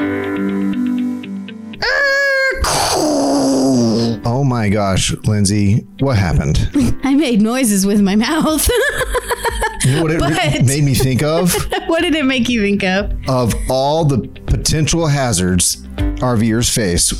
Oh 4.26 4.42
my 4.46 4.68
gosh, 4.68 5.12
Lindsay, 5.24 5.86
what 6.00 6.16
happened? 6.16 6.68
I 7.04 7.14
made 7.14 7.40
noises 7.42 7.86
with 7.86 8.00
my 8.00 8.16
mouth. 8.16 8.68
You 9.84 9.96
know 9.96 10.02
what 10.02 10.12
it 10.12 10.20
re- 10.22 10.30
But- 10.60 10.64
made 10.64 10.82
me 10.82 10.94
think 10.94 11.22
of? 11.22 11.52
what 11.88 12.00
did 12.00 12.14
it 12.14 12.24
make 12.24 12.48
you 12.48 12.62
think 12.62 12.82
of? 12.84 13.12
Of 13.28 13.52
all 13.68 14.06
the 14.06 14.26
potential 14.46 15.06
hazards 15.06 15.82
RVers 16.22 16.74
face 16.74 17.12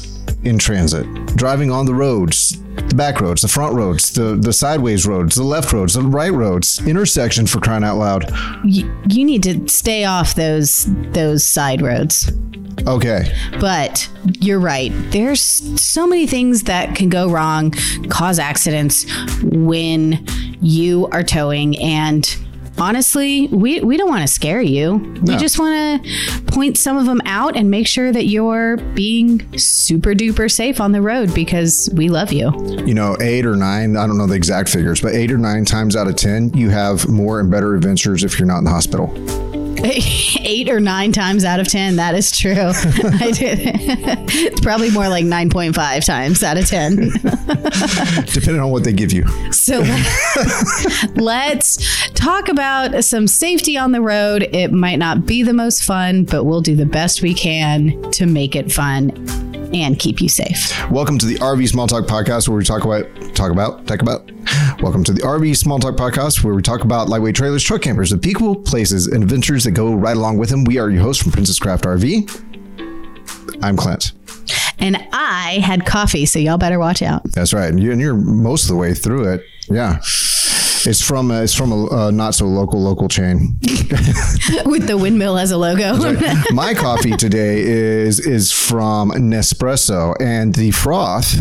in 0.45 0.59
transit, 0.59 1.04
driving 1.36 1.70
on 1.70 1.84
the 1.84 1.93
roads, 1.93 2.59
the 2.77 2.95
back 2.95 3.20
roads, 3.20 3.43
the 3.43 3.48
front 3.48 3.75
roads, 3.75 4.11
the, 4.14 4.36
the 4.36 4.50
sideways 4.54 5.06
roads, 5.06 5.34
the 5.36 5.43
left 5.43 5.75
roads, 5.75 5.93
the 5.93 6.00
right 6.00 6.32
roads, 6.32 6.80
intersection 6.86 7.46
for 7.46 7.61
crying 7.61 7.84
out 7.84 7.98
loud. 7.98 8.32
You, 8.64 8.91
you 9.11 9.27
need 9.27 9.43
to 9.43 9.68
stay 9.68 10.06
off 10.06 10.34
those 10.34 10.86
those 11.12 11.45
side 11.45 11.82
roads. 11.82 12.32
Okay. 12.87 13.34
But 13.61 14.09
you're 14.41 14.61
right. 14.61 14.92
There's 15.11 15.41
so 15.41 16.06
many 16.06 16.27
things 16.27 16.65
that 16.65 16.95
can 16.95 17.09
go 17.09 17.30
wrong, 17.30 17.73
cause 18.09 18.38
accidents 18.38 19.06
when 19.42 20.27
you 20.61 21.09
are 21.12 21.23
towing. 21.23 21.78
And 21.78 22.37
honestly, 22.78 23.47
we, 23.48 23.80
we 23.80 23.97
don't 23.97 24.09
want 24.09 24.23
to 24.23 24.33
scare 24.33 24.61
you. 24.61 24.97
We 25.23 25.37
just 25.37 25.59
want 25.59 26.05
to 26.05 26.42
point 26.52 26.77
some 26.77 26.97
of 26.97 27.06
them 27.06 27.20
out 27.25 27.56
and 27.56 27.70
make 27.70 27.87
sure 27.87 28.12
that 28.12 28.27
you're 28.27 28.77
being 28.77 29.59
super 29.59 30.12
duper 30.12 30.51
safe 30.51 30.80
on 30.80 30.92
the 30.92 31.01
road 31.01 31.34
because 31.34 31.89
we 31.95 32.09
love 32.09 32.33
you. 32.33 32.53
You 32.84 32.95
know, 32.95 33.16
eight 33.20 33.47
or 33.47 33.56
nine, 33.56 33.97
I 33.97 34.06
don't 34.06 34.19
know 34.19 34.27
the 34.27 34.34
exact 34.34 34.69
figures, 34.69 35.01
but 35.01 35.14
eight 35.14 35.33
or 35.33 35.39
nine 35.39 35.64
times 35.64 35.97
out 35.97 36.09
of 36.09 36.16
10, 36.16 36.55
you 36.55 36.70
have 36.70 37.09
more 37.09 37.41
and 37.41 37.51
better 37.51 37.75
adventures 37.75 38.25
if 38.25 38.39
you're 38.39 38.47
not 38.47 38.59
in 38.59 38.64
the 38.64 38.70
hospital. 38.70 39.12
Eight 40.41 40.70
or 40.70 40.80
nine 40.80 41.12
times 41.12 41.45
out 41.45 41.61
of 41.61 41.69
10. 41.69 41.97
That 41.97 42.15
is 42.15 42.37
true. 42.37 42.52
I 42.55 43.30
did. 43.33 43.59
it's 43.61 44.61
probably 44.62 44.91
more 44.91 45.08
like 45.08 45.27
9.5 45.27 46.05
times 46.06 46.42
out 46.42 46.56
of 46.56 46.67
10. 46.67 46.97
depending 48.33 48.61
on 48.61 48.70
what 48.70 48.84
they 48.84 48.95
give 48.95 49.12
you. 49.12 49.27
So 49.53 49.81
let's 51.17 52.08
talk 52.12 52.48
about 52.48 53.05
some 53.05 53.27
safety 53.27 53.77
on 53.77 53.92
the 53.92 54.00
road. 54.00 54.48
It 54.53 54.73
might 54.73 54.98
not 54.98 55.27
be 55.27 55.42
the 55.42 55.53
most 55.53 55.84
fun, 55.84 56.25
but 56.25 56.45
we'll 56.45 56.62
do 56.62 56.75
the 56.75 56.86
best 56.86 57.20
we 57.20 57.34
can 57.34 58.11
to 58.12 58.25
make 58.25 58.56
it 58.56 58.73
fun 58.73 59.11
and 59.75 59.98
keep 59.98 60.20
you 60.20 60.28
safe. 60.28 60.72
Welcome 60.89 61.19
to 61.19 61.27
the 61.27 61.34
RV 61.36 61.69
Small 61.69 61.89
Talk 61.89 62.05
podcast 62.05 62.48
where 62.48 62.56
we 62.56 62.64
talk 62.64 62.84
about, 62.84 63.05
talk 63.34 63.50
about, 63.50 63.86
talk 63.86 64.03
about. 64.03 64.30
Welcome 64.80 65.03
to 65.05 65.12
the 65.12 65.20
RV 65.22 65.56
Small 65.56 65.80
Talk 65.80 65.97
podcast 65.97 66.44
where 66.44 66.55
we 66.55 66.62
talk 66.62 66.84
about 66.84 67.08
lightweight 67.08 67.34
trailers, 67.34 67.64
truck 67.64 67.83
campers, 67.83 68.11
the 68.11 68.19
peakable 68.19 68.56
places 68.56 69.08
and 69.08 69.22
adventures 69.22 69.64
that 69.64 69.72
go 69.72 69.92
right 69.92 70.17
along 70.17 70.39
with 70.39 70.50
them. 70.50 70.64
We 70.64 70.78
are 70.78 70.91
your 70.91 71.02
hosts 71.02 71.22
from 71.22 71.33
Princess 71.33 71.58
Craft 71.58 71.84
RV. 71.84 73.62
I'm 73.62 73.77
Clint. 73.77 74.12
And 74.78 74.97
I 75.12 75.61
had 75.64 75.86
coffee, 75.86 76.27
so 76.27 76.39
y'all 76.39 76.58
better 76.58 76.78
watch 76.78 77.02
out. 77.02 77.25
That's 77.33 77.52
right. 77.52 77.70
And 77.70 77.80
you're 77.83 78.14
most 78.14 78.64
of 78.64 78.69
the 78.69 78.77
way 78.77 78.95
through 78.95 79.33
it. 79.33 79.42
Yeah. 79.69 80.00
It's 80.86 81.00
from 81.00 81.30
a, 81.30 81.42
it's 81.42 81.54
from 81.54 81.72
a 81.72 81.86
uh, 81.90 82.10
not 82.10 82.34
so 82.34 82.46
local 82.46 82.82
local 82.82 83.08
chain. 83.08 83.58
With 84.66 84.86
the 84.86 84.98
windmill 85.00 85.38
as 85.38 85.50
a 85.50 85.56
logo. 85.56 85.96
My 86.52 86.74
coffee 86.74 87.16
today 87.16 87.62
is 87.62 88.20
is 88.20 88.52
from 88.52 89.10
Nespresso, 89.10 90.14
and 90.20 90.55
the 90.55 90.70
froth 90.72 91.36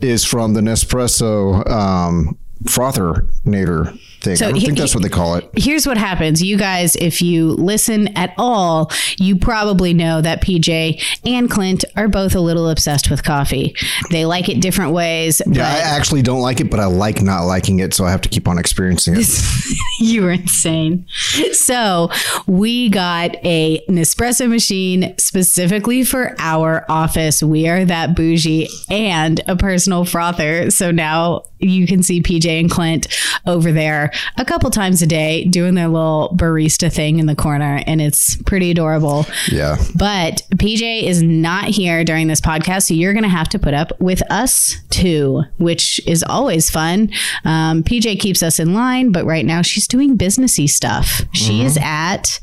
is 0.00 0.24
from 0.24 0.54
the 0.54 0.60
Nespresso 0.60 1.68
um, 1.70 2.36
frothernator 2.64 3.98
thing. 4.24 4.36
So 4.36 4.46
I 4.46 4.50
don't 4.50 4.60
he- 4.60 4.66
think 4.66 4.78
that's 4.78 4.94
what 4.94 5.02
they 5.02 5.08
call 5.08 5.36
it. 5.36 5.48
Here's 5.56 5.86
what 5.86 5.96
happens. 5.96 6.42
You 6.42 6.56
guys, 6.56 6.96
if 6.96 7.22
you 7.22 7.52
listen 7.52 8.08
at 8.16 8.34
all, 8.38 8.90
you 9.18 9.36
probably 9.36 9.94
know 9.94 10.20
that 10.20 10.42
PJ 10.42 11.02
and 11.24 11.50
Clint 11.50 11.84
are 11.96 12.08
both 12.08 12.34
a 12.34 12.40
little 12.40 12.68
obsessed 12.68 13.10
with 13.10 13.22
coffee. 13.22 13.74
They 14.10 14.26
like 14.26 14.48
it 14.48 14.60
different 14.60 14.92
ways. 14.92 15.40
Yeah, 15.46 15.66
I 15.66 15.78
actually 15.78 16.22
don't 16.22 16.40
like 16.40 16.60
it, 16.60 16.70
but 16.70 16.80
I 16.80 16.86
like 16.86 17.22
not 17.22 17.44
liking 17.44 17.80
it, 17.80 17.94
so 17.94 18.04
I 18.04 18.10
have 18.10 18.22
to 18.22 18.28
keep 18.28 18.48
on 18.48 18.58
experiencing 18.58 19.14
it. 19.16 19.28
you 20.00 20.22
were 20.22 20.32
insane. 20.32 21.06
So 21.52 22.10
we 22.46 22.88
got 22.88 23.36
a 23.44 23.84
Nespresso 23.88 24.48
machine 24.48 25.14
specifically 25.18 26.04
for 26.04 26.34
our 26.38 26.84
office. 26.88 27.42
We 27.42 27.68
are 27.68 27.84
that 27.84 28.16
bougie 28.16 28.68
and 28.90 29.40
a 29.46 29.56
personal 29.56 30.04
frother. 30.04 30.70
So 30.70 30.90
now 30.90 31.42
you 31.58 31.86
can 31.86 32.02
see 32.02 32.22
PJ 32.22 32.60
and 32.60 32.70
Clint 32.70 33.06
over 33.46 33.72
there 33.72 34.12
a 34.36 34.44
couple 34.44 34.70
times 34.70 35.02
a 35.02 35.06
day 35.06 35.44
doing 35.44 35.74
their 35.74 35.88
little 35.88 36.34
barista 36.36 36.92
thing 36.92 37.18
in 37.18 37.26
the 37.26 37.36
corner, 37.36 37.82
and 37.86 38.00
it's 38.00 38.36
pretty 38.42 38.70
adorable. 38.70 39.26
Yeah. 39.50 39.76
But 39.94 40.42
PJ 40.56 41.04
is 41.04 41.22
not 41.22 41.64
here 41.66 42.04
during 42.04 42.26
this 42.28 42.40
podcast, 42.40 42.88
so 42.88 42.94
you're 42.94 43.12
going 43.12 43.24
to 43.24 43.28
have 43.28 43.48
to 43.50 43.58
put 43.58 43.74
up 43.74 43.92
with 44.00 44.22
us 44.30 44.76
too, 44.90 45.42
which 45.58 46.00
is 46.06 46.24
always 46.28 46.70
fun. 46.70 47.10
Um, 47.44 47.82
PJ 47.82 48.20
keeps 48.20 48.42
us 48.42 48.58
in 48.58 48.74
line, 48.74 49.12
but 49.12 49.24
right 49.24 49.46
now 49.46 49.62
she's 49.62 49.86
doing 49.86 50.16
businessy 50.18 50.68
stuff. 50.68 51.22
She 51.32 51.62
is 51.62 51.78
at 51.80 52.40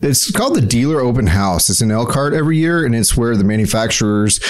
It's 0.00 0.30
called 0.30 0.54
the 0.54 0.60
Dealer 0.60 1.00
Open 1.00 1.26
House. 1.26 1.68
It's 1.68 1.80
in 1.80 1.90
Elkhart 1.90 2.32
every 2.32 2.56
year, 2.56 2.84
and 2.84 2.94
it's 2.94 3.16
where 3.16 3.36
the 3.36 3.44
manufacturers 3.44 4.40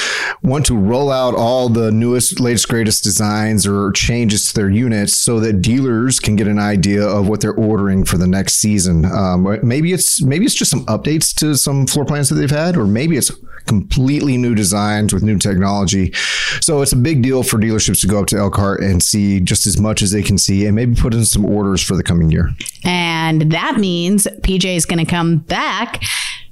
want 0.42 0.66
to 0.66 0.76
roll 0.76 1.10
out 1.10 1.34
all 1.34 1.68
the 1.68 1.90
newest, 1.90 2.38
latest, 2.38 2.68
greatest 2.68 3.02
designs 3.02 3.66
or 3.66 3.90
changes 3.92 4.48
to 4.48 4.54
their 4.54 4.70
units 4.70 5.14
so 5.14 5.40
that 5.40 5.62
dealers 5.62 6.20
can 6.20 6.36
get 6.36 6.48
an 6.48 6.58
idea 6.58 7.06
of 7.06 7.28
what 7.28 7.40
they're 7.40 7.54
ordering 7.54 8.04
for 8.04 8.18
the 8.18 8.26
next 8.26 8.54
season. 8.54 9.04
Um, 9.06 9.58
maybe 9.62 9.92
it's 9.92 10.22
maybe 10.22 10.44
it's 10.44 10.54
just 10.54 10.70
some 10.70 10.84
updates 10.86 11.34
to 11.36 11.56
some 11.56 11.86
floor 11.86 12.04
plans 12.04 12.28
that 12.28 12.34
they've 12.34 12.50
had, 12.50 12.76
or 12.76 12.86
maybe 12.86 13.16
it's 13.16 13.30
completely 13.68 14.36
new 14.36 14.54
designs 14.54 15.12
with 15.14 15.22
new 15.22 15.38
technology. 15.38 16.12
So 16.60 16.82
it's 16.82 16.92
a 16.92 16.96
big 16.96 17.22
deal 17.22 17.42
for 17.42 17.58
dealerships 17.58 18.00
to 18.00 18.06
go 18.06 18.20
up 18.20 18.26
to 18.28 18.38
Elkhart 18.38 18.80
and 18.80 19.02
see 19.02 19.40
just 19.40 19.66
as 19.66 19.78
much 19.78 20.02
as 20.02 20.10
they 20.10 20.22
can 20.22 20.38
see, 20.38 20.66
and 20.66 20.74
maybe 20.74 20.94
put 20.94 21.14
in 21.14 21.24
some 21.24 21.44
orders 21.44 21.82
for 21.82 21.94
the 21.94 22.02
coming 22.02 22.30
year. 22.30 22.50
And 22.84 23.52
that 23.52 23.76
means 23.76 24.26
PJ 24.42 24.77
is 24.78 24.86
going 24.86 25.04
to 25.04 25.10
come 25.10 25.38
back 25.38 26.00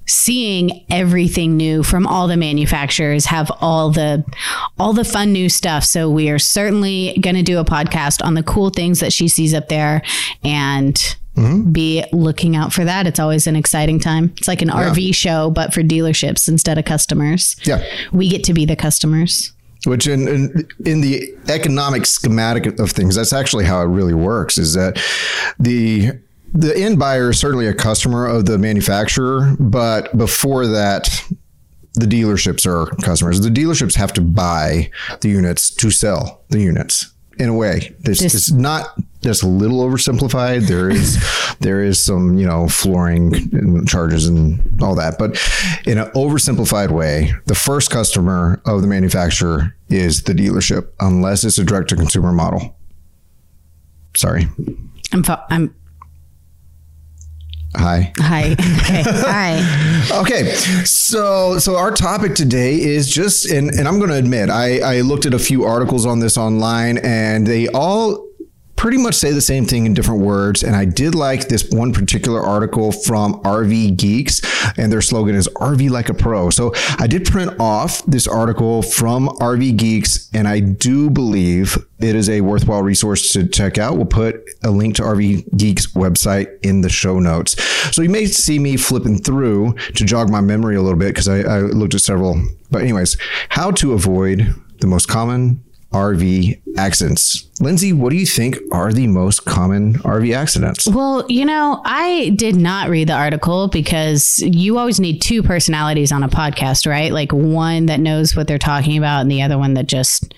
seeing 0.06 0.84
everything 0.88 1.56
new 1.56 1.82
from 1.82 2.06
all 2.06 2.28
the 2.28 2.36
manufacturers 2.36 3.26
have 3.26 3.50
all 3.60 3.90
the 3.90 4.24
all 4.78 4.92
the 4.92 5.04
fun 5.04 5.32
new 5.32 5.48
stuff. 5.48 5.84
So 5.84 6.08
we 6.08 6.30
are 6.30 6.38
certainly 6.38 7.18
going 7.20 7.36
to 7.36 7.42
do 7.42 7.58
a 7.58 7.64
podcast 7.64 8.24
on 8.24 8.34
the 8.34 8.42
cool 8.42 8.70
things 8.70 9.00
that 9.00 9.12
she 9.12 9.28
sees 9.28 9.52
up 9.52 9.68
there 9.68 10.02
and 10.44 10.94
mm-hmm. 11.34 11.72
be 11.72 12.04
looking 12.12 12.54
out 12.56 12.72
for 12.72 12.84
that. 12.84 13.06
It's 13.06 13.18
always 13.18 13.46
an 13.46 13.56
exciting 13.56 13.98
time. 13.98 14.32
It's 14.36 14.48
like 14.48 14.62
an 14.62 14.68
rv 14.68 15.14
show 15.14 15.50
but 15.50 15.74
for 15.74 15.82
dealerships 15.82 16.48
instead 16.48 16.78
of 16.78 16.84
customers. 16.84 17.56
Yeah. 17.64 17.84
we 18.12 18.28
get 18.28 18.44
to 18.44 18.54
be 18.54 18.64
the 18.64 18.76
customers. 18.76 19.52
Which 19.84 20.08
in, 20.08 20.26
in 20.26 20.68
in 20.84 21.00
the 21.00 21.32
economic 21.48 22.06
schematic 22.06 22.78
of 22.80 22.90
things 22.90 23.14
that's 23.14 23.32
actually 23.32 23.66
how 23.66 23.82
it 23.82 23.86
really 23.86 24.14
works 24.14 24.58
is 24.58 24.74
that 24.74 25.00
the 25.60 26.12
the 26.52 26.76
end 26.76 26.98
buyer 26.98 27.30
is 27.30 27.38
certainly 27.38 27.66
a 27.66 27.74
customer 27.74 28.26
of 28.26 28.46
the 28.46 28.56
manufacturer 28.58 29.54
but 29.58 30.16
before 30.16 30.66
that 30.66 31.08
the 31.94 32.06
dealerships 32.06 32.66
are 32.66 32.86
customers. 33.02 33.40
The 33.40 33.48
dealerships 33.48 33.94
have 33.96 34.12
to 34.14 34.20
buy 34.20 34.90
the 35.22 35.30
units 35.30 35.70
to 35.76 35.90
sell 35.90 36.42
the 36.50 36.60
units 36.60 37.12
in 37.38 37.48
a 37.48 37.54
way 37.54 37.94
this 38.00 38.20
Just- 38.20 38.34
is 38.34 38.52
not 38.52 38.96
that's 39.22 39.42
a 39.42 39.48
little 39.48 39.80
oversimplified. 39.84 40.68
There 40.68 40.88
is 40.88 41.18
there 41.60 41.82
is 41.82 42.02
some 42.04 42.38
you 42.38 42.46
know 42.46 42.68
flooring 42.68 43.34
and 43.52 43.88
charges 43.88 44.26
and 44.28 44.60
all 44.82 44.94
that 44.94 45.18
but 45.18 45.30
in 45.86 45.98
an 45.98 46.08
oversimplified 46.12 46.90
way 46.90 47.32
the 47.46 47.54
first 47.54 47.90
customer 47.90 48.60
of 48.66 48.82
the 48.82 48.86
manufacturer 48.88 49.74
is 49.88 50.22
the 50.24 50.32
dealership 50.32 50.88
unless 51.00 51.44
it's 51.44 51.58
a 51.58 51.64
direct 51.64 51.88
to 51.88 51.96
consumer 51.96 52.30
model. 52.32 52.76
Sorry. 54.16 54.46
I'm 55.12 55.22
fo- 55.22 55.42
i'm 55.50 55.74
hi. 57.76 58.12
Hi. 58.18 58.56
Okay. 58.86 59.02
Hi. 59.04 60.20
Okay, 60.20 60.54
so 60.84 61.58
so 61.58 61.76
our 61.76 61.90
topic 61.90 62.34
today 62.34 62.80
is 62.80 63.08
just, 63.08 63.50
and, 63.50 63.70
and 63.70 63.88
I'm 63.88 63.98
going 63.98 64.10
to 64.10 64.16
admit, 64.16 64.48
I, 64.48 64.78
I 64.78 65.00
looked 65.00 65.26
at 65.26 65.34
a 65.34 65.38
few 65.38 65.64
articles 65.64 66.06
on 66.06 66.20
this 66.20 66.38
online, 66.38 66.98
and 66.98 67.46
they 67.46 67.66
all 67.68 68.25
pretty 68.76 68.98
much 68.98 69.14
say 69.14 69.32
the 69.32 69.40
same 69.40 69.64
thing 69.64 69.86
in 69.86 69.94
different 69.94 70.20
words. 70.20 70.62
And 70.62 70.76
I 70.76 70.84
did 70.84 71.14
like 71.14 71.48
this 71.48 71.68
one 71.70 71.92
particular 71.92 72.40
article 72.40 72.92
from 72.92 73.40
RV 73.42 73.96
Geeks, 73.96 74.40
and 74.78 74.92
their 74.92 75.00
slogan 75.00 75.34
is 75.34 75.48
RV 75.56 75.90
like 75.90 76.08
a 76.08 76.14
pro. 76.14 76.50
So 76.50 76.72
I 76.98 77.06
did 77.06 77.24
print 77.24 77.58
off 77.58 78.04
this 78.06 78.26
article 78.26 78.82
from 78.82 79.28
RV 79.28 79.76
Geeks, 79.76 80.30
and 80.34 80.46
I 80.46 80.60
do 80.60 81.10
believe 81.10 81.78
it 81.98 82.14
is 82.14 82.28
a 82.28 82.42
worthwhile 82.42 82.82
resource 82.82 83.32
to 83.32 83.46
check 83.46 83.78
out. 83.78 83.96
We'll 83.96 84.06
put 84.06 84.42
a 84.62 84.70
link 84.70 84.96
to 84.96 85.02
RV 85.02 85.56
Geeks 85.56 85.88
website 85.94 86.58
in 86.62 86.82
the 86.82 86.90
show 86.90 87.18
notes. 87.18 87.60
So 87.94 88.02
you 88.02 88.10
may 88.10 88.26
see 88.26 88.58
me 88.58 88.76
flipping 88.76 89.18
through 89.18 89.72
to 89.72 90.04
jog 90.04 90.30
my 90.30 90.40
memory 90.40 90.76
a 90.76 90.82
little 90.82 90.98
bit 90.98 91.08
because 91.08 91.28
I, 91.28 91.40
I 91.40 91.60
looked 91.60 91.94
at 91.94 92.02
several. 92.02 92.42
But 92.70 92.82
anyways, 92.82 93.16
how 93.48 93.70
to 93.72 93.94
avoid 93.94 94.54
the 94.80 94.86
most 94.86 95.06
common 95.06 95.64
RV 95.96 96.60
accidents. 96.76 97.48
Lindsay, 97.58 97.90
what 97.94 98.10
do 98.10 98.16
you 98.16 98.26
think 98.26 98.58
are 98.70 98.92
the 98.92 99.06
most 99.06 99.46
common 99.46 99.94
RV 100.00 100.34
accidents? 100.36 100.86
Well, 100.86 101.24
you 101.28 101.46
know, 101.46 101.80
I 101.86 102.34
did 102.36 102.54
not 102.54 102.90
read 102.90 103.08
the 103.08 103.14
article 103.14 103.68
because 103.68 104.38
you 104.40 104.76
always 104.76 105.00
need 105.00 105.22
two 105.22 105.42
personalities 105.42 106.12
on 106.12 106.22
a 106.22 106.28
podcast, 106.28 106.86
right? 106.86 107.10
Like 107.12 107.32
one 107.32 107.86
that 107.86 107.98
knows 107.98 108.36
what 108.36 108.46
they're 108.46 108.58
talking 108.58 108.98
about 108.98 109.20
and 109.22 109.30
the 109.30 109.40
other 109.40 109.56
one 109.56 109.72
that 109.74 109.86
just 109.86 110.34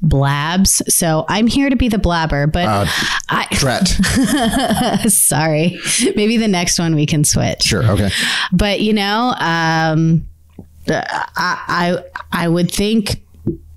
blabs. 0.00 0.80
So 0.94 1.24
I'm 1.28 1.48
here 1.48 1.70
to 1.70 1.76
be 1.76 1.88
the 1.88 1.98
blabber, 1.98 2.46
but 2.46 2.66
Uh, 2.66 2.86
I, 3.28 3.46
Tret. 3.50 3.88
sorry. 5.10 5.76
Maybe 6.14 6.36
the 6.36 6.46
next 6.48 6.78
one 6.78 6.94
we 6.94 7.04
can 7.06 7.24
switch. 7.24 7.62
Sure. 7.62 7.84
Okay. 7.84 8.10
But 8.52 8.80
you 8.80 8.92
know, 8.92 9.34
um, 9.40 10.24
I, 10.88 11.02
I 11.36 11.98
I 12.44 12.48
would 12.48 12.70
think 12.70 13.22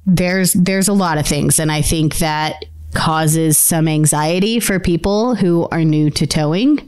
there's 0.06 0.54
there's 0.54 0.88
a 0.88 0.94
lot 0.94 1.18
of 1.18 1.26
things, 1.28 1.60
and 1.60 1.72
I 1.72 1.82
think 1.82 2.18
that 2.18 2.66
causes 2.94 3.58
some 3.58 3.88
anxiety 3.88 4.60
for 4.60 4.80
people 4.80 5.36
who 5.36 5.68
are 5.72 5.84
new 5.84 6.10
to 6.12 6.28
towing. 6.28 6.88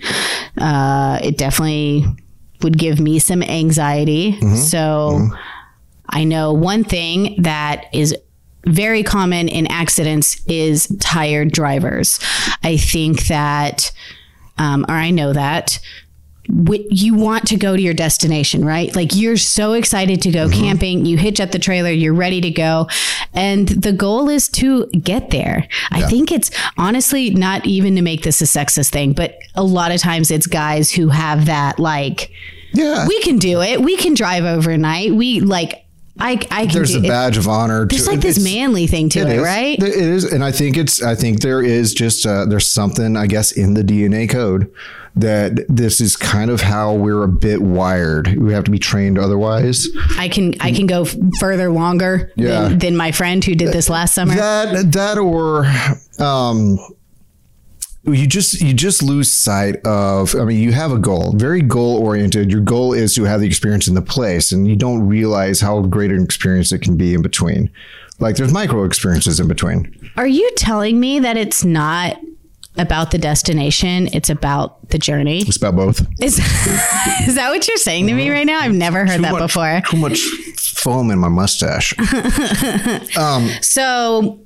Uh, 0.57 1.19
it 1.23 1.37
definitely 1.37 2.05
would 2.61 2.77
give 2.77 2.99
me 2.99 3.19
some 3.19 3.41
anxiety. 3.41 4.33
So 4.55 5.29
I 6.09 6.23
know 6.23 6.53
one 6.53 6.83
thing 6.83 7.41
that 7.41 7.85
is 7.93 8.15
very 8.67 9.03
common 9.03 9.47
in 9.47 9.67
accidents 9.67 10.41
is 10.47 10.87
tired 10.99 11.51
drivers. 11.51 12.19
I 12.63 12.77
think 12.77 13.27
that, 13.27 13.91
um, 14.57 14.85
or 14.87 14.95
I 14.95 15.11
know 15.11 15.33
that 15.33 15.79
you 16.47 17.15
want 17.15 17.47
to 17.47 17.57
go 17.57 17.75
to 17.75 17.81
your 17.81 17.93
destination, 17.93 18.63
right? 18.63 18.95
Like 18.95 19.15
you're 19.15 19.37
so 19.37 19.73
excited 19.73 20.21
to 20.23 20.31
go 20.31 20.49
camping, 20.49 21.05
you 21.05 21.17
hitch 21.17 21.39
up 21.41 21.51
the 21.51 21.59
trailer, 21.59 21.89
you're 21.89 22.13
ready 22.13 22.41
to 22.41 22.51
go. 22.51 22.87
And 23.33 23.67
the 23.67 23.91
goal 23.91 24.29
is 24.29 24.47
to 24.49 24.85
get 24.87 25.31
there. 25.31 25.67
I 25.91 26.03
think 26.03 26.31
it's 26.31 26.51
honestly 26.77 27.31
not 27.31 27.65
even 27.65 27.95
to 27.95 28.01
make 28.01 28.23
this 28.23 28.41
a 28.41 28.45
sexist 28.45 28.91
thing, 28.91 29.13
but 29.13 29.37
a 29.55 29.63
lot 29.63 29.91
of 29.91 29.99
times 29.99 30.31
it's 30.31 30.47
guys 30.47 30.91
who 30.91 31.09
have 31.09 31.47
that 31.47 31.79
like, 31.79 32.31
Yeah. 32.73 33.07
we 33.07 33.19
can 33.21 33.37
do 33.39 33.61
it. 33.61 33.81
We 33.81 33.97
can 33.97 34.13
drive 34.13 34.43
overnight. 34.45 35.13
We 35.13 35.39
like, 35.39 35.81
I, 36.17 36.39
I 36.49 36.65
can 36.67 36.73
There's 36.75 36.95
a 36.95 36.99
it. 36.99 37.07
badge 37.09 37.35
of 37.35 37.47
honor. 37.49 37.85
There's 37.85 38.05
to, 38.05 38.11
like 38.11 38.21
this 38.21 38.41
manly 38.41 38.87
thing 38.87 39.09
to 39.09 39.19
it, 39.19 39.35
is. 39.37 39.43
right? 39.43 39.77
It 39.77 39.95
is, 39.95 40.23
and 40.23 40.45
I 40.45 40.51
think 40.53 40.77
it's. 40.77 41.03
I 41.03 41.13
think 41.13 41.41
there 41.41 41.61
is 41.61 41.93
just 41.93 42.25
uh, 42.25 42.45
there's 42.45 42.71
something 42.71 43.17
I 43.17 43.27
guess 43.27 43.51
in 43.51 43.73
the 43.73 43.81
DNA 43.83 44.29
code 44.29 44.71
that 45.17 45.65
this 45.69 46.01
is 46.01 46.15
kind 46.17 46.49
of 46.51 46.59
how 46.61 46.93
we're 46.93 47.23
a 47.23 47.27
bit 47.27 47.61
wired. 47.61 48.35
We 48.35 48.51
have 48.53 48.65
to 48.65 48.71
be 48.71 48.79
trained 48.79 49.17
otherwise. 49.17 49.87
I 50.17 50.27
can 50.27 50.53
I 50.59 50.71
can 50.73 50.87
go 50.87 51.05
further 51.39 51.71
longer 51.71 52.31
Yeah. 52.35 52.67
than, 52.69 52.79
than 52.79 52.97
my 52.97 53.11
friend 53.11 53.43
who 53.43 53.55
did 53.55 53.71
this 53.71 53.89
last 53.89 54.13
summer. 54.13 54.35
That 54.35 54.91
that 54.91 55.17
or 55.17 55.65
um 56.23 56.77
you 58.03 58.27
just 58.27 58.61
you 58.61 58.71
just 58.73 59.01
lose 59.01 59.31
sight 59.31 59.77
of 59.83 60.35
i 60.35 60.43
mean 60.45 60.61
you 60.61 60.71
have 60.71 60.91
a 60.91 60.97
goal 60.99 61.33
very 61.35 61.59
goal 61.59 61.97
oriented 61.97 62.51
your 62.51 62.61
goal 62.61 62.93
is 62.93 63.15
to 63.15 63.23
have 63.23 63.41
the 63.41 63.47
experience 63.47 63.87
in 63.87 63.95
the 63.95 64.01
place 64.01 64.51
and 64.51 64.67
you 64.67 64.75
don't 64.75 65.07
realize 65.07 65.59
how 65.59 65.81
great 65.81 66.11
an 66.11 66.23
experience 66.23 66.71
it 66.71 66.83
can 66.83 66.95
be 66.95 67.15
in 67.15 67.23
between 67.23 67.67
like 68.19 68.35
there's 68.35 68.53
micro 68.53 68.83
experiences 68.83 69.39
in 69.39 69.47
between 69.47 69.91
Are 70.17 70.27
you 70.27 70.47
telling 70.55 70.99
me 70.99 71.17
that 71.19 71.35
it's 71.35 71.65
not 71.65 72.17
about 72.77 73.11
the 73.11 73.17
destination? 73.17 74.09
It's 74.13 74.29
about 74.29 74.89
the 74.89 74.97
journey. 74.97 75.39
it's 75.41 75.57
about 75.57 75.75
both 75.75 76.01
Is 76.21 76.39
is 77.27 77.35
that 77.35 77.49
what 77.49 77.67
you're 77.67 77.77
saying 77.77 78.07
to 78.07 78.13
me 78.13 78.29
right 78.29 78.45
now? 78.45 78.59
I've 78.59 78.73
never 78.73 79.05
heard 79.05 79.21
that 79.21 79.31
much, 79.31 79.41
before. 79.41 79.81
too 79.89 79.97
much 79.97 80.19
foam 80.57 81.09
in 81.11 81.19
my 81.19 81.29
mustache 81.29 81.93
um, 83.17 83.49
So, 83.61 84.39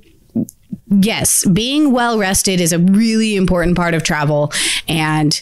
yes, 0.88 1.44
being 1.46 1.92
well 1.92 2.18
rested 2.18 2.60
is 2.60 2.72
a 2.72 2.78
really 2.78 3.36
important 3.36 3.76
part 3.76 3.94
of 3.94 4.02
travel. 4.02 4.52
And 4.88 5.40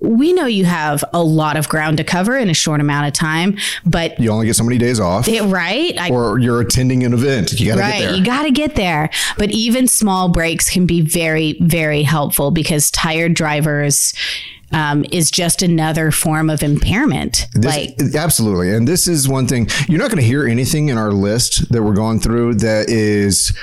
we 0.00 0.32
know 0.32 0.46
you 0.46 0.64
have 0.64 1.04
a 1.12 1.22
lot 1.22 1.56
of 1.56 1.68
ground 1.68 1.96
to 1.98 2.04
cover 2.04 2.36
in 2.36 2.48
a 2.48 2.54
short 2.54 2.80
amount 2.80 3.06
of 3.06 3.12
time, 3.12 3.56
but 3.84 4.18
you 4.18 4.30
only 4.30 4.46
get 4.46 4.56
so 4.56 4.64
many 4.64 4.78
days 4.78 5.00
off 5.00 5.28
it, 5.28 5.42
right? 5.42 5.98
I, 5.98 6.10
or 6.10 6.38
you're 6.38 6.60
attending 6.60 7.04
an 7.04 7.12
event 7.12 7.58
you 7.58 7.66
gotta 7.66 7.80
right. 7.80 7.98
get 7.98 8.06
there 8.06 8.14
You 8.16 8.24
got 8.24 8.42
to 8.44 8.50
get 8.50 8.74
there. 8.74 9.10
But 9.36 9.50
even 9.50 9.86
small 9.88 10.28
breaks 10.28 10.70
can 10.70 10.86
be 10.86 11.00
very, 11.00 11.58
very 11.60 12.02
helpful 12.02 12.50
because 12.50 12.90
tired 12.90 13.34
drivers 13.34 14.14
um, 14.72 15.04
is 15.10 15.30
just 15.30 15.62
another 15.62 16.10
form 16.10 16.50
of 16.50 16.62
impairment. 16.62 17.46
This- 17.54 17.64
like, 17.64 18.14
absolutely. 18.14 18.72
And 18.72 18.86
this 18.86 19.08
is 19.08 19.28
one 19.28 19.46
thing 19.46 19.68
you're 19.88 19.98
not 19.98 20.10
going 20.10 20.20
to 20.20 20.26
hear 20.26 20.46
anything 20.46 20.88
in 20.88 20.98
our 20.98 21.10
list 21.10 21.70
that 21.72 21.82
we're 21.82 21.94
going 21.94 22.20
through 22.20 22.56
that 22.56 22.88
is 22.88 23.56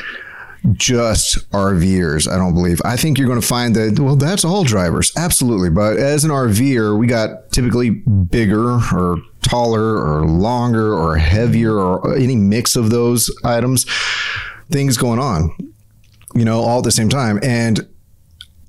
just 0.73 1.49
RVers. 1.51 2.31
I 2.31 2.37
don't 2.37 2.53
believe. 2.53 2.81
I 2.85 2.97
think 2.97 3.17
you're 3.17 3.27
going 3.27 3.41
to 3.41 3.47
find 3.47 3.75
that, 3.75 3.99
well, 3.99 4.15
that's 4.15 4.43
all 4.45 4.63
drivers. 4.63 5.11
Absolutely. 5.17 5.69
But 5.69 5.97
as 5.97 6.23
an 6.23 6.31
RVer, 6.31 6.97
we 6.97 7.07
got 7.07 7.51
typically 7.51 7.89
bigger 7.91 8.79
or 8.93 9.17
taller 9.41 9.97
or 9.97 10.25
longer 10.25 10.93
or 10.93 11.17
heavier 11.17 11.77
or 11.77 12.15
any 12.15 12.35
mix 12.35 12.75
of 12.75 12.89
those 12.89 13.29
items, 13.43 13.85
things 14.69 14.97
going 14.97 15.19
on, 15.19 15.51
you 16.33 16.45
know, 16.45 16.61
all 16.61 16.79
at 16.79 16.83
the 16.83 16.91
same 16.91 17.09
time. 17.09 17.39
And 17.43 17.87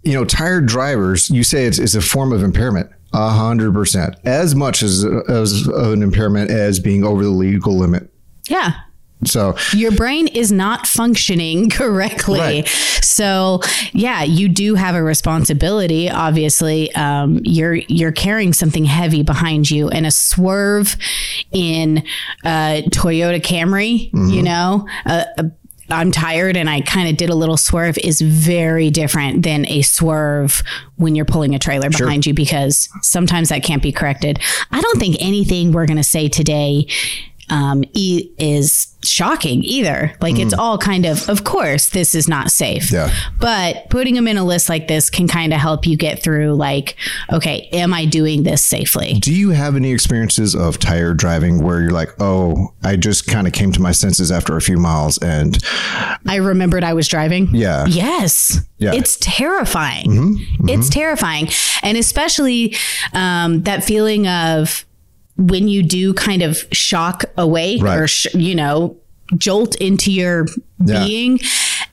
you 0.03 0.13
know, 0.13 0.25
tired 0.25 0.67
drivers, 0.67 1.29
you 1.31 1.43
say 1.43 1.65
it's, 1.65 1.81
it's 1.81 1.97
a 1.97 2.01
form 2.01 2.33
of 2.33 2.43
impairment. 2.45 2.91
A 3.13 3.31
hundred 3.31 3.73
percent, 3.73 4.15
as 4.25 4.55
much 4.55 4.83
as 4.83 5.05
as 5.29 5.67
an 5.69 6.03
impairment 6.03 6.51
as 6.51 6.79
being 6.81 7.03
over 7.03 7.23
the 7.25 7.31
legal 7.31 7.77
limit. 7.79 8.13
yeah. 8.49 8.73
So 9.25 9.57
your 9.73 9.93
brain 9.93 10.29
is 10.29 10.53
not 10.53 10.87
functioning 10.87 11.71
correctly. 11.71 12.39
Right. 12.39 12.69
So 12.69 13.61
yeah, 13.93 14.23
you 14.23 14.49
do 14.49 14.75
have 14.75 14.95
a 14.95 15.03
responsibility. 15.03 16.11
Obviously, 16.11 16.95
um, 16.95 17.41
you're 17.43 17.75
you're 17.75 18.13
carrying 18.13 18.53
something 18.53 18.85
heavy 18.85 19.23
behind 19.23 19.71
you, 19.71 19.89
and 19.89 20.07
a 20.07 20.11
swerve 20.11 20.97
in 21.51 22.05
a 22.45 22.85
Toyota 22.91 23.41
Camry. 23.41 24.11
Mm-hmm. 24.11 24.29
You 24.29 24.43
know, 24.43 24.89
a, 25.07 25.27
a 25.39 25.51
I'm 25.89 26.11
tired 26.11 26.57
and 26.57 26.69
I 26.69 26.81
kind 26.81 27.09
of 27.09 27.17
did 27.17 27.31
a 27.31 27.35
little 27.35 27.57
swerve 27.57 27.97
is 27.99 28.21
very 28.21 28.91
different 28.91 29.45
than 29.45 29.67
a 29.67 29.83
swerve 29.83 30.63
when 30.97 31.15
you're 31.15 31.25
pulling 31.25 31.55
a 31.55 31.59
trailer 31.59 31.91
behind 31.91 32.27
you 32.27 32.35
because 32.35 32.89
sometimes 33.03 33.51
that 33.51 33.63
can't 33.63 33.83
be 33.83 33.93
corrected. 33.93 34.41
I 34.73 34.81
don't 34.81 34.99
think 34.99 35.17
anything 35.21 35.71
we're 35.71 35.87
going 35.87 35.97
to 35.97 36.05
say 36.05 36.29
today 36.29 36.89
um, 37.49 37.85
e- 37.93 38.31
is 38.39 38.93
shocking 39.05 39.63
either. 39.63 40.13
Like 40.21 40.39
it's 40.39 40.53
all 40.53 40.79
kind 40.79 41.07
of, 41.07 41.29
of 41.29 41.45
course, 41.45 41.91
this 41.91 42.15
is 42.15 42.29
not 42.29 42.51
safe. 42.51 42.91
Yeah. 42.91 43.15
But 43.39 43.89
putting 43.89 44.15
them 44.15 44.27
in 44.27 44.37
a 44.37 44.45
list 44.45 44.69
like 44.69 44.89
this 44.89 45.11
can 45.11 45.29
kind 45.29 45.53
of 45.53 45.61
help 45.61 45.87
you 45.87 45.97
get 45.97 46.23
through, 46.23 46.55
like, 46.55 46.97
okay, 47.33 47.69
am 47.73 47.95
I 47.95 48.05
doing 48.05 48.43
this 48.43 48.65
safely? 48.65 49.15
do 49.21 49.33
you 49.35 49.51
have 49.51 49.77
any 49.77 49.93
experiences 49.93 50.55
of 50.55 50.79
tired 50.79 51.17
driving 51.17 51.63
where 51.63 51.81
you're 51.81 51.91
like, 51.91 52.11
oh, 52.21 52.73
I 52.85 52.97
just 52.97 53.27
kind 53.27 53.47
of 53.47 53.53
came 53.53 53.73
to 53.73 53.81
my 53.83 53.93
senses 53.93 54.31
after 54.31 54.57
a 54.57 54.61
few 54.61 54.77
miles 54.77 55.19
and 55.19 55.59
I 56.27 56.37
remembered 56.37 56.85
I 56.85 56.95
was 56.95 57.09
driving. 57.09 57.49
Yeah. 57.53 57.87
Yes. 57.87 58.61
Yeah. 58.79 58.91
Mm-hmm. 58.91 58.99
It's 59.01 59.17
terrifying. 59.17 60.47
It's 60.69 60.89
terrifying. 60.89 61.49
And 61.83 61.99
especially 61.99 62.75
um, 63.13 63.63
that 63.63 63.85
feeling 63.85 64.27
of 64.29 64.86
when 65.39 65.69
you 65.69 65.83
do 65.83 66.15
kind 66.15 66.43
of 66.43 66.65
shock 66.73 67.25
awake 67.37 67.83
Right. 67.83 67.99
or, 67.99 68.09
sh- 68.09 68.35
you 68.35 68.55
know, 68.55 68.97
jolt 69.37 69.75
into 69.77 70.11
your 70.13 70.47
Yeah. 70.85 71.05
being. 71.05 71.41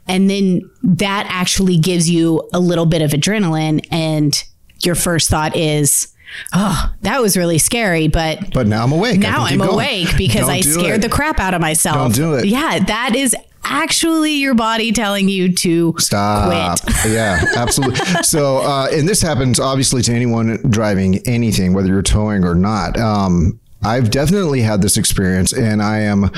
And 0.07 0.29
then 0.29 0.61
that 0.83 1.25
actually 1.29 1.77
gives 1.77 2.09
you 2.09 2.47
a 2.53 2.59
little 2.59 2.85
bit 2.85 3.01
of 3.01 3.11
adrenaline. 3.11 3.85
And 3.91 4.41
your 4.81 4.95
first 4.95 5.29
thought 5.29 5.55
is, 5.55 6.07
oh, 6.53 6.91
that 7.01 7.21
was 7.21 7.37
really 7.37 7.57
scary. 7.57 8.07
But 8.07 8.53
but 8.53 8.67
now 8.67 8.83
I'm 8.83 8.91
awake. 8.91 9.19
Now 9.19 9.45
I'm 9.45 9.57
going. 9.59 9.69
awake 9.71 10.17
because 10.17 10.41
Don't 10.41 10.49
I 10.51 10.61
scared 10.61 10.99
it. 10.99 11.01
the 11.01 11.09
crap 11.09 11.39
out 11.39 11.53
of 11.53 11.61
myself. 11.61 11.95
Don't 11.97 12.15
do 12.15 12.33
it. 12.35 12.45
Yeah, 12.45 12.79
that 12.79 13.15
is 13.15 13.35
actually 13.63 14.33
your 14.33 14.53
body 14.53 14.91
telling 14.91 15.29
you 15.29 15.51
to 15.53 15.93
Stop. 15.97 16.79
quit. 16.81 16.95
yeah, 17.11 17.43
absolutely. 17.55 18.23
So, 18.23 18.57
uh, 18.57 18.87
and 18.91 19.07
this 19.07 19.21
happens 19.21 19.59
obviously 19.59 20.01
to 20.03 20.13
anyone 20.13 20.57
driving 20.69 21.19
anything, 21.27 21.73
whether 21.73 21.87
you're 21.87 22.01
towing 22.01 22.43
or 22.43 22.55
not. 22.55 22.97
Um, 22.99 23.59
I've 23.83 24.11
definitely 24.11 24.61
had 24.61 24.81
this 24.81 24.95
experience, 24.97 25.51
and 25.51 25.81
I 25.81 25.99
am, 25.99 26.31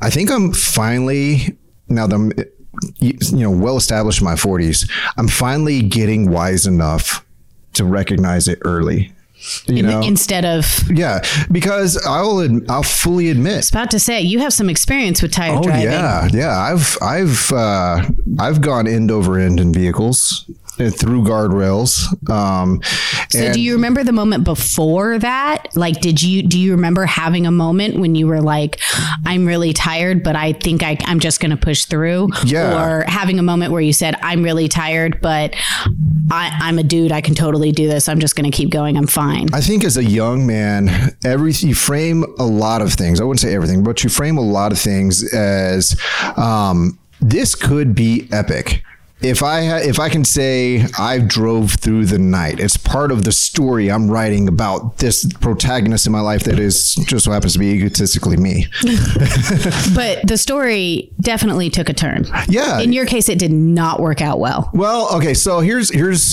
I 0.00 0.10
think 0.10 0.30
I'm 0.30 0.52
finally 0.52 1.56
now 1.88 2.06
that 2.06 2.14
I'm, 2.14 2.32
you 2.98 3.16
know, 3.32 3.50
well 3.50 3.76
established 3.76 4.20
in 4.20 4.24
my 4.24 4.34
40s. 4.34 4.90
I'm 5.16 5.28
finally 5.28 5.82
getting 5.82 6.30
wise 6.30 6.66
enough 6.66 7.24
to 7.74 7.84
recognize 7.84 8.48
it 8.48 8.58
early. 8.62 9.12
You 9.66 9.82
know, 9.82 10.00
Instead 10.02 10.44
of 10.44 10.64
yeah, 10.90 11.22
because 11.50 11.96
I'll 12.06 12.46
I'll 12.70 12.82
fully 12.82 13.30
admit 13.30 13.68
about 13.70 13.90
to 13.92 13.98
say 13.98 14.20
you 14.20 14.38
have 14.40 14.52
some 14.52 14.68
experience 14.68 15.22
with 15.22 15.32
tired 15.32 15.58
Oh 15.58 15.62
driving. 15.62 15.84
yeah, 15.84 16.28
yeah. 16.32 16.58
I've 16.58 16.96
I've 17.02 17.50
uh, 17.52 18.02
I've 18.38 18.60
gone 18.60 18.86
end 18.86 19.10
over 19.10 19.38
end 19.38 19.58
in 19.60 19.72
vehicles 19.72 20.44
through 20.88 21.24
guardrails, 21.24 22.06
um, 22.30 22.80
So 23.28 23.38
And- 23.40 23.54
do 23.54 23.60
you 23.60 23.74
remember 23.74 24.02
the 24.02 24.12
moment 24.12 24.44
before 24.44 25.18
that? 25.18 25.68
Like 25.76 26.00
did 26.00 26.22
you 26.22 26.42
do 26.42 26.58
you 26.58 26.72
remember 26.72 27.04
having 27.06 27.46
a 27.46 27.50
moment 27.50 27.98
when 27.98 28.14
you 28.14 28.26
were 28.26 28.40
like 28.40 28.80
I'm 29.26 29.44
really 29.46 29.72
tired 29.72 30.22
but 30.22 30.34
I 30.36 30.52
think 30.54 30.82
I 30.82 30.96
I'm 31.04 31.20
just 31.20 31.38
going 31.40 31.50
to 31.50 31.56
push 31.56 31.84
through 31.84 32.30
Yeah. 32.44 32.82
or 32.82 33.04
having 33.06 33.38
a 33.38 33.42
moment 33.42 33.72
where 33.72 33.80
you 33.82 33.92
said 33.92 34.16
I'm 34.22 34.42
really 34.42 34.68
tired 34.68 35.20
but 35.20 35.54
I 36.30 36.50
I'm 36.60 36.78
a 36.78 36.82
dude 36.82 37.12
I 37.12 37.20
can 37.20 37.34
totally 37.34 37.72
do 37.72 37.86
this. 37.88 38.08
I'm 38.08 38.20
just 38.20 38.34
going 38.36 38.50
to 38.50 38.56
keep 38.56 38.70
going. 38.70 38.96
I'm 38.96 39.06
fine. 39.06 39.48
I 39.52 39.60
think 39.60 39.84
as 39.84 39.96
a 39.96 40.04
young 40.04 40.46
man, 40.46 41.14
every 41.24 41.52
you 41.52 41.74
frame 41.74 42.24
a 42.38 42.44
lot 42.46 42.80
of 42.80 42.92
things. 42.94 43.20
I 43.20 43.24
wouldn't 43.24 43.40
say 43.40 43.54
everything, 43.54 43.82
but 43.82 44.04
you 44.04 44.10
frame 44.10 44.38
a 44.38 44.40
lot 44.40 44.70
of 44.70 44.78
things 44.78 45.24
as 45.34 45.96
um, 46.36 46.96
this 47.20 47.54
could 47.56 47.94
be 47.94 48.28
epic. 48.30 48.82
If 49.22 49.42
I 49.42 49.64
ha- 49.66 49.76
if 49.82 49.98
I 49.98 50.08
can 50.08 50.24
say 50.24 50.84
I 50.98 51.18
drove 51.18 51.72
through 51.72 52.06
the 52.06 52.18
night, 52.18 52.58
it's 52.58 52.76
part 52.76 53.12
of 53.12 53.24
the 53.24 53.32
story 53.32 53.90
I'm 53.90 54.10
writing 54.10 54.48
about 54.48 54.98
this 54.98 55.30
protagonist 55.40 56.06
in 56.06 56.12
my 56.12 56.20
life 56.20 56.44
that 56.44 56.58
is 56.58 56.94
just 57.06 57.26
so 57.26 57.32
happens 57.32 57.52
to 57.54 57.58
be 57.58 57.66
egotistically 57.66 58.36
me. 58.36 58.66
but 59.94 60.26
the 60.26 60.38
story 60.38 61.12
definitely 61.20 61.68
took 61.70 61.88
a 61.88 61.94
turn. 61.94 62.26
Yeah. 62.48 62.80
In 62.80 62.92
your 62.92 63.06
case 63.06 63.28
it 63.28 63.38
did 63.38 63.52
not 63.52 64.00
work 64.00 64.20
out 64.20 64.38
well. 64.40 64.70
Well, 64.72 65.14
okay, 65.16 65.34
so 65.34 65.60
here's 65.60 65.92
here's 65.92 66.32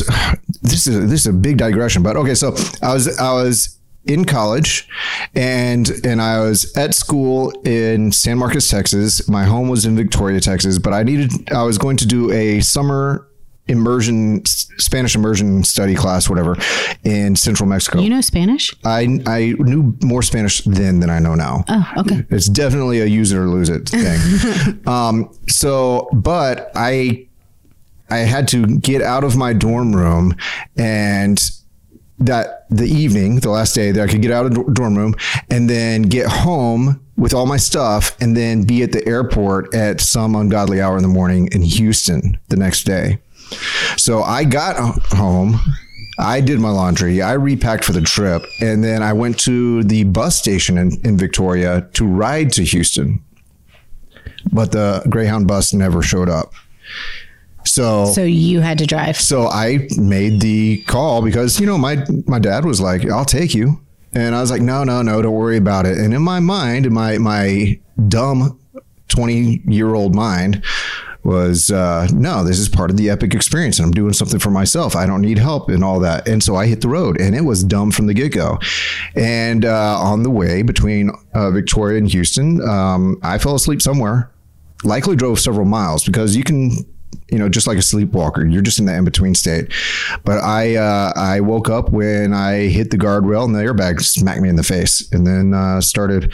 this 0.61 0.87
is 0.87 1.09
this 1.09 1.21
is 1.21 1.27
a 1.27 1.33
big 1.33 1.57
digression, 1.57 2.03
but 2.03 2.15
okay, 2.15 2.35
so 2.35 2.55
I 2.81 2.93
was 2.93 3.17
I 3.19 3.33
was 3.33 3.76
in 4.07 4.25
college 4.25 4.87
and 5.35 5.91
and 6.03 6.21
I 6.21 6.39
was 6.39 6.75
at 6.77 6.93
school 6.93 7.51
in 7.61 8.11
San 8.11 8.37
Marcos, 8.37 8.69
Texas. 8.69 9.27
My 9.27 9.43
home 9.43 9.69
was 9.69 9.85
in 9.85 9.95
Victoria, 9.95 10.39
Texas, 10.39 10.79
but 10.79 10.93
I 10.93 11.03
needed 11.03 11.31
I 11.51 11.63
was 11.63 11.77
going 11.77 11.97
to 11.97 12.05
do 12.05 12.31
a 12.31 12.61
summer 12.61 13.27
immersion 13.67 14.45
Spanish 14.45 15.13
immersion 15.15 15.63
study 15.63 15.93
class 15.93 16.29
whatever 16.29 16.55
in 17.03 17.35
central 17.35 17.67
Mexico. 17.67 17.99
You 17.99 18.09
know 18.09 18.21
Spanish? 18.21 18.73
I 18.85 19.19
I 19.25 19.55
knew 19.59 19.95
more 20.03 20.21
Spanish 20.21 20.61
then 20.61 20.99
than 20.99 21.09
I 21.09 21.19
know 21.19 21.35
now. 21.35 21.65
Oh, 21.67 21.91
okay. 21.97 22.25
It's 22.29 22.47
definitely 22.47 23.01
a 23.01 23.05
use 23.05 23.31
it 23.31 23.37
or 23.37 23.47
lose 23.47 23.69
it 23.69 23.89
thing. 23.89 24.81
um, 24.87 25.31
so, 25.47 26.09
but 26.13 26.71
I 26.75 27.27
I 28.09 28.19
had 28.19 28.47
to 28.49 28.65
get 28.65 29.01
out 29.01 29.23
of 29.23 29.35
my 29.35 29.53
dorm 29.53 29.95
room 29.95 30.35
and 30.77 31.39
that 32.19 32.65
the 32.69 32.85
evening, 32.85 33.39
the 33.39 33.49
last 33.49 33.73
day 33.73 33.91
that 33.91 34.01
I 34.01 34.11
could 34.11 34.21
get 34.21 34.31
out 34.31 34.45
of 34.45 34.53
the 34.53 34.63
dorm 34.73 34.97
room 34.97 35.15
and 35.49 35.69
then 35.69 36.03
get 36.03 36.27
home 36.27 36.99
with 37.15 37.33
all 37.33 37.45
my 37.45 37.57
stuff 37.57 38.15
and 38.21 38.35
then 38.35 38.63
be 38.63 38.83
at 38.83 38.91
the 38.91 39.05
airport 39.07 39.73
at 39.73 40.01
some 40.01 40.35
ungodly 40.35 40.81
hour 40.81 40.97
in 40.97 41.03
the 41.03 41.09
morning 41.09 41.49
in 41.51 41.61
Houston 41.61 42.37
the 42.49 42.55
next 42.55 42.83
day. 42.83 43.19
So 43.97 44.23
I 44.23 44.43
got 44.43 44.77
home. 45.11 45.59
I 46.19 46.41
did 46.41 46.59
my 46.59 46.69
laundry. 46.69 47.21
I 47.21 47.33
repacked 47.33 47.83
for 47.83 47.93
the 47.93 48.01
trip. 48.01 48.43
And 48.61 48.83
then 48.83 49.03
I 49.03 49.13
went 49.13 49.39
to 49.41 49.83
the 49.83 50.03
bus 50.03 50.35
station 50.35 50.77
in, 50.77 50.99
in 51.03 51.17
Victoria 51.17 51.87
to 51.93 52.05
ride 52.05 52.51
to 52.53 52.63
Houston. 52.63 53.23
But 54.51 54.71
the 54.71 55.03
Greyhound 55.09 55.47
bus 55.47 55.73
never 55.73 56.01
showed 56.01 56.29
up. 56.29 56.53
So, 57.67 58.05
So 58.05 58.23
you 58.23 58.61
had 58.61 58.77
to 58.79 58.85
drive. 58.85 59.17
so 59.17 59.47
I 59.47 59.87
made 59.97 60.41
the 60.41 60.81
call 60.83 61.21
because, 61.21 61.59
you 61.59 61.65
know, 61.65 61.77
my, 61.77 62.03
my 62.25 62.39
dad 62.39 62.65
was 62.65 62.79
like, 62.81 63.05
I'll 63.09 63.25
take 63.25 63.53
you. 63.53 63.81
And 64.13 64.33
I 64.33 64.41
was 64.41 64.49
like, 64.49 64.61
no, 64.61 64.83
no, 64.83 65.01
no, 65.01 65.21
don't 65.21 65.33
worry 65.33 65.57
about 65.57 65.85
it. 65.85 65.97
And 65.97 66.13
in 66.13 66.21
my 66.21 66.39
mind, 66.39 66.85
in 66.85 66.93
my, 66.93 67.17
my 67.17 67.79
dumb 68.07 68.59
20 69.09 69.61
year 69.67 69.93
old 69.93 70.15
mind 70.15 70.63
was, 71.23 71.69
uh, 71.69 72.07
no, 72.13 72.43
this 72.43 72.57
is 72.57 72.69
part 72.69 72.89
of 72.89 72.95
the 72.95 73.09
epic 73.09 73.33
experience 73.35 73.79
and 73.79 73.85
I'm 73.85 73.91
doing 73.91 74.13
something 74.13 74.39
for 74.39 74.49
myself. 74.49 74.95
I 74.95 75.05
don't 75.05 75.21
need 75.21 75.37
help 75.37 75.67
and 75.69 75.83
all 75.83 75.99
that. 75.99 76.25
And 76.27 76.41
so 76.41 76.55
I 76.55 76.67
hit 76.67 76.79
the 76.81 76.87
road 76.87 77.19
and 77.19 77.35
it 77.35 77.41
was 77.41 77.63
dumb 77.65 77.91
from 77.91 78.07
the 78.07 78.13
get 78.13 78.31
go. 78.31 78.59
And, 79.15 79.65
uh, 79.65 79.99
on 79.99 80.23
the 80.23 80.29
way 80.31 80.61
between, 80.61 81.11
uh, 81.33 81.51
Victoria 81.51 81.97
and 81.97 82.09
Houston, 82.09 82.61
um, 82.67 83.17
I 83.23 83.37
fell 83.37 83.55
asleep 83.55 83.81
somewhere 83.81 84.31
likely 84.83 85.15
drove 85.15 85.39
several 85.39 85.65
miles 85.65 86.05
because 86.05 86.35
you 86.35 86.43
can 86.43 86.71
you 87.29 87.37
know 87.37 87.49
just 87.49 87.67
like 87.67 87.77
a 87.77 87.81
sleepwalker. 87.81 88.45
You're 88.45 88.61
just 88.61 88.79
in 88.79 88.85
the 88.85 88.95
in-between 88.95 89.35
state. 89.35 89.73
But 90.23 90.43
i 90.43 90.75
uh, 90.75 91.13
i 91.15 91.39
woke 91.39 91.69
up 91.69 91.89
when 91.91 92.33
i 92.33 92.67
hit 92.67 92.91
the 92.91 92.97
guardrail 92.97 93.45
and 93.45 93.55
the 93.55 93.59
airbag 93.59 94.01
smacked 94.01 94.41
me 94.41 94.49
in 94.49 94.55
the 94.55 94.63
face 94.63 95.07
and 95.11 95.25
then 95.25 95.53
uh, 95.53 95.81
started 95.81 96.33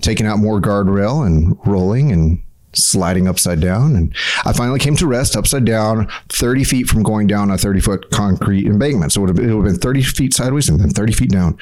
taking 0.00 0.26
out 0.26 0.38
more 0.38 0.60
guardrail 0.60 1.26
and 1.26 1.56
rolling 1.66 2.10
and 2.12 2.42
sliding 2.72 3.26
upside 3.26 3.60
down. 3.60 3.96
And 3.96 4.14
i 4.44 4.52
finally 4.52 4.78
came 4.78 4.96
to 4.96 5.06
rest 5.06 5.36
upside 5.36 5.64
down 5.64 6.08
30 6.28 6.64
feet 6.64 6.86
from 6.86 7.02
going 7.02 7.26
down 7.26 7.50
a 7.50 7.58
30 7.58 7.80
foot 7.80 8.10
concrete 8.10 8.66
embankment. 8.66 9.12
So 9.12 9.20
it 9.20 9.26
would 9.26 9.38
have, 9.38 9.48
it 9.50 9.54
would 9.54 9.66
have 9.66 9.74
been 9.74 9.80
30 9.80 10.02
feet 10.02 10.34
sideways 10.34 10.68
and 10.68 10.80
then 10.80 10.90
30 10.90 11.12
feet 11.12 11.30
down. 11.30 11.58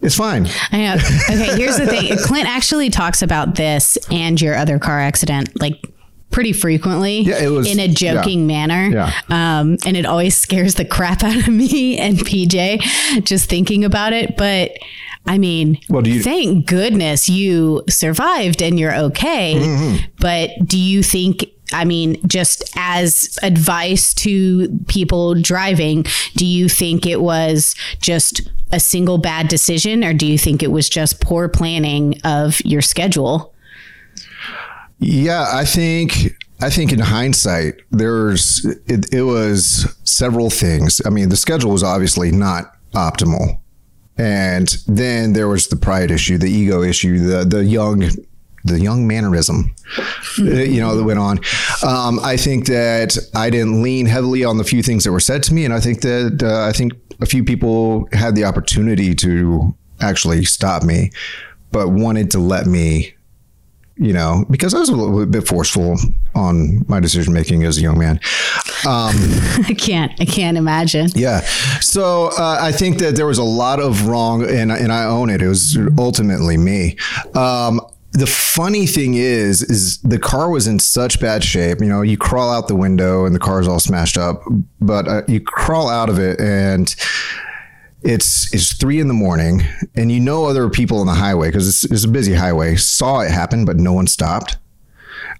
It's 0.00 0.14
fine. 0.14 0.46
I 0.70 0.78
know. 0.78 0.94
Okay, 0.94 1.56
here's 1.56 1.76
the 1.76 1.86
thing. 1.86 2.16
Clint 2.18 2.46
actually 2.48 2.88
talks 2.88 3.20
about 3.20 3.56
this 3.56 3.98
and 4.10 4.40
your 4.40 4.54
other 4.54 4.78
car 4.78 5.00
accident 5.00 5.60
like 5.60 5.82
pretty 6.30 6.52
frequently 6.52 7.20
Yeah, 7.22 7.42
it 7.42 7.48
was- 7.50 7.66
in 7.66 7.78
a 7.80 7.88
joking 7.88 8.46
manner. 8.46 8.88
Yeah. 8.90 9.12
Um, 9.28 9.78
and 9.86 9.96
it 9.96 10.06
always 10.06 10.36
scares 10.36 10.74
the 10.74 10.84
crap 10.96 11.22
out 11.24 11.36
of 11.36 11.48
me 11.48 11.98
and 11.98 12.18
PJ 12.18 13.24
just 13.24 13.48
thinking 13.48 13.84
about 13.84 14.12
it. 14.12 14.36
But 14.36 14.72
I 15.26 15.36
mean, 15.38 15.78
Well, 15.88 16.02
do 16.02 16.10
you- 16.10 16.22
thank 16.22 16.66
goodness 16.66 17.28
you 17.28 17.82
survived 17.88 18.62
and 18.62 18.78
you're 18.78 18.94
okay. 18.94 19.54
Mm-hmm. 19.56 20.04
But 20.18 20.50
do 20.66 20.78
you 20.78 21.02
think 21.02 21.44
I 21.70 21.84
mean, 21.84 22.16
just 22.26 22.64
as 22.76 23.38
advice 23.42 24.14
to 24.14 24.68
people 24.88 25.34
driving, 25.34 26.06
do 26.34 26.46
you 26.46 26.66
think 26.66 27.04
it 27.06 27.20
was 27.20 27.74
just 28.00 28.40
a 28.72 28.80
single 28.80 29.18
bad 29.18 29.48
decision 29.48 30.02
or 30.02 30.14
do 30.14 30.24
you 30.26 30.38
think 30.38 30.62
it 30.62 30.70
was 30.72 30.88
just 30.88 31.20
poor 31.20 31.46
planning 31.46 32.18
of 32.24 32.58
your 32.64 32.80
schedule? 32.80 33.52
Yeah, 34.98 35.46
I 35.52 35.64
think 35.64 36.36
I 36.60 36.70
think 36.70 36.92
in 36.92 36.98
hindsight, 36.98 37.82
there's 37.90 38.64
it, 38.86 39.12
it 39.12 39.22
was 39.22 39.94
several 40.04 40.50
things. 40.50 41.00
I 41.06 41.10
mean, 41.10 41.28
the 41.28 41.36
schedule 41.36 41.70
was 41.70 41.84
obviously 41.84 42.32
not 42.32 42.74
optimal, 42.94 43.60
and 44.16 44.68
then 44.86 45.34
there 45.34 45.48
was 45.48 45.68
the 45.68 45.76
pride 45.76 46.10
issue, 46.10 46.36
the 46.36 46.50
ego 46.50 46.82
issue, 46.82 47.18
the 47.20 47.44
the 47.44 47.64
young 47.64 48.10
the 48.64 48.80
young 48.80 49.06
mannerism, 49.06 49.72
uh, 50.40 50.42
you 50.42 50.80
know, 50.80 50.96
that 50.96 51.04
went 51.04 51.20
on. 51.20 51.38
Um, 51.86 52.18
I 52.22 52.36
think 52.36 52.66
that 52.66 53.16
I 53.34 53.50
didn't 53.50 53.82
lean 53.82 54.06
heavily 54.06 54.44
on 54.44 54.58
the 54.58 54.64
few 54.64 54.82
things 54.82 55.04
that 55.04 55.12
were 55.12 55.20
said 55.20 55.44
to 55.44 55.54
me, 55.54 55.64
and 55.64 55.72
I 55.72 55.78
think 55.78 56.00
that 56.00 56.42
uh, 56.42 56.66
I 56.66 56.72
think 56.72 56.92
a 57.20 57.26
few 57.26 57.44
people 57.44 58.08
had 58.12 58.34
the 58.34 58.44
opportunity 58.44 59.14
to 59.14 59.74
actually 60.00 60.44
stop 60.44 60.82
me, 60.82 61.12
but 61.70 61.88
wanted 61.88 62.32
to 62.32 62.40
let 62.40 62.66
me 62.66 63.14
you 63.98 64.12
know, 64.12 64.44
because 64.50 64.74
I 64.74 64.78
was 64.78 64.88
a 64.88 64.94
little 64.94 65.26
bit 65.26 65.46
forceful 65.46 65.96
on 66.34 66.84
my 66.88 67.00
decision 67.00 67.32
making 67.32 67.64
as 67.64 67.78
a 67.78 67.80
young 67.80 67.98
man. 67.98 68.20
Um, 68.86 69.14
I 69.66 69.74
can't, 69.76 70.12
I 70.20 70.24
can't 70.24 70.56
imagine. 70.56 71.08
yeah. 71.14 71.40
So 71.80 72.30
uh, 72.38 72.58
I 72.60 72.72
think 72.72 72.98
that 72.98 73.16
there 73.16 73.26
was 73.26 73.38
a 73.38 73.44
lot 73.44 73.80
of 73.80 74.06
wrong, 74.06 74.42
and, 74.42 74.70
and 74.70 74.92
I 74.92 75.04
own 75.04 75.30
it. 75.30 75.42
It 75.42 75.48
was 75.48 75.76
ultimately 75.98 76.56
me. 76.56 76.96
Um, 77.34 77.80
the 78.12 78.26
funny 78.26 78.86
thing 78.86 79.14
is, 79.14 79.62
is 79.62 79.98
the 79.98 80.18
car 80.18 80.48
was 80.50 80.66
in 80.66 80.78
such 80.78 81.20
bad 81.20 81.44
shape. 81.44 81.80
You 81.80 81.88
know, 81.88 82.02
you 82.02 82.16
crawl 82.16 82.50
out 82.50 82.68
the 82.68 82.76
window 82.76 83.26
and 83.26 83.34
the 83.34 83.38
car's 83.38 83.68
all 83.68 83.80
smashed 83.80 84.16
up, 84.16 84.42
but 84.80 85.06
uh, 85.06 85.22
you 85.28 85.40
crawl 85.40 85.88
out 85.88 86.08
of 86.08 86.18
it 86.18 86.40
and 86.40 86.94
it's 88.02 88.52
it's 88.54 88.74
three 88.74 89.00
in 89.00 89.08
the 89.08 89.14
morning, 89.14 89.62
and 89.94 90.10
you 90.10 90.20
know 90.20 90.46
other 90.46 90.68
people 90.68 91.00
on 91.00 91.06
the 91.06 91.14
highway 91.14 91.48
because 91.48 91.68
it's, 91.68 91.84
it's 91.90 92.04
a 92.04 92.08
busy 92.08 92.34
highway 92.34 92.76
saw 92.76 93.20
it 93.20 93.30
happen, 93.30 93.64
but 93.64 93.76
no 93.76 93.92
one 93.92 94.06
stopped. 94.06 94.56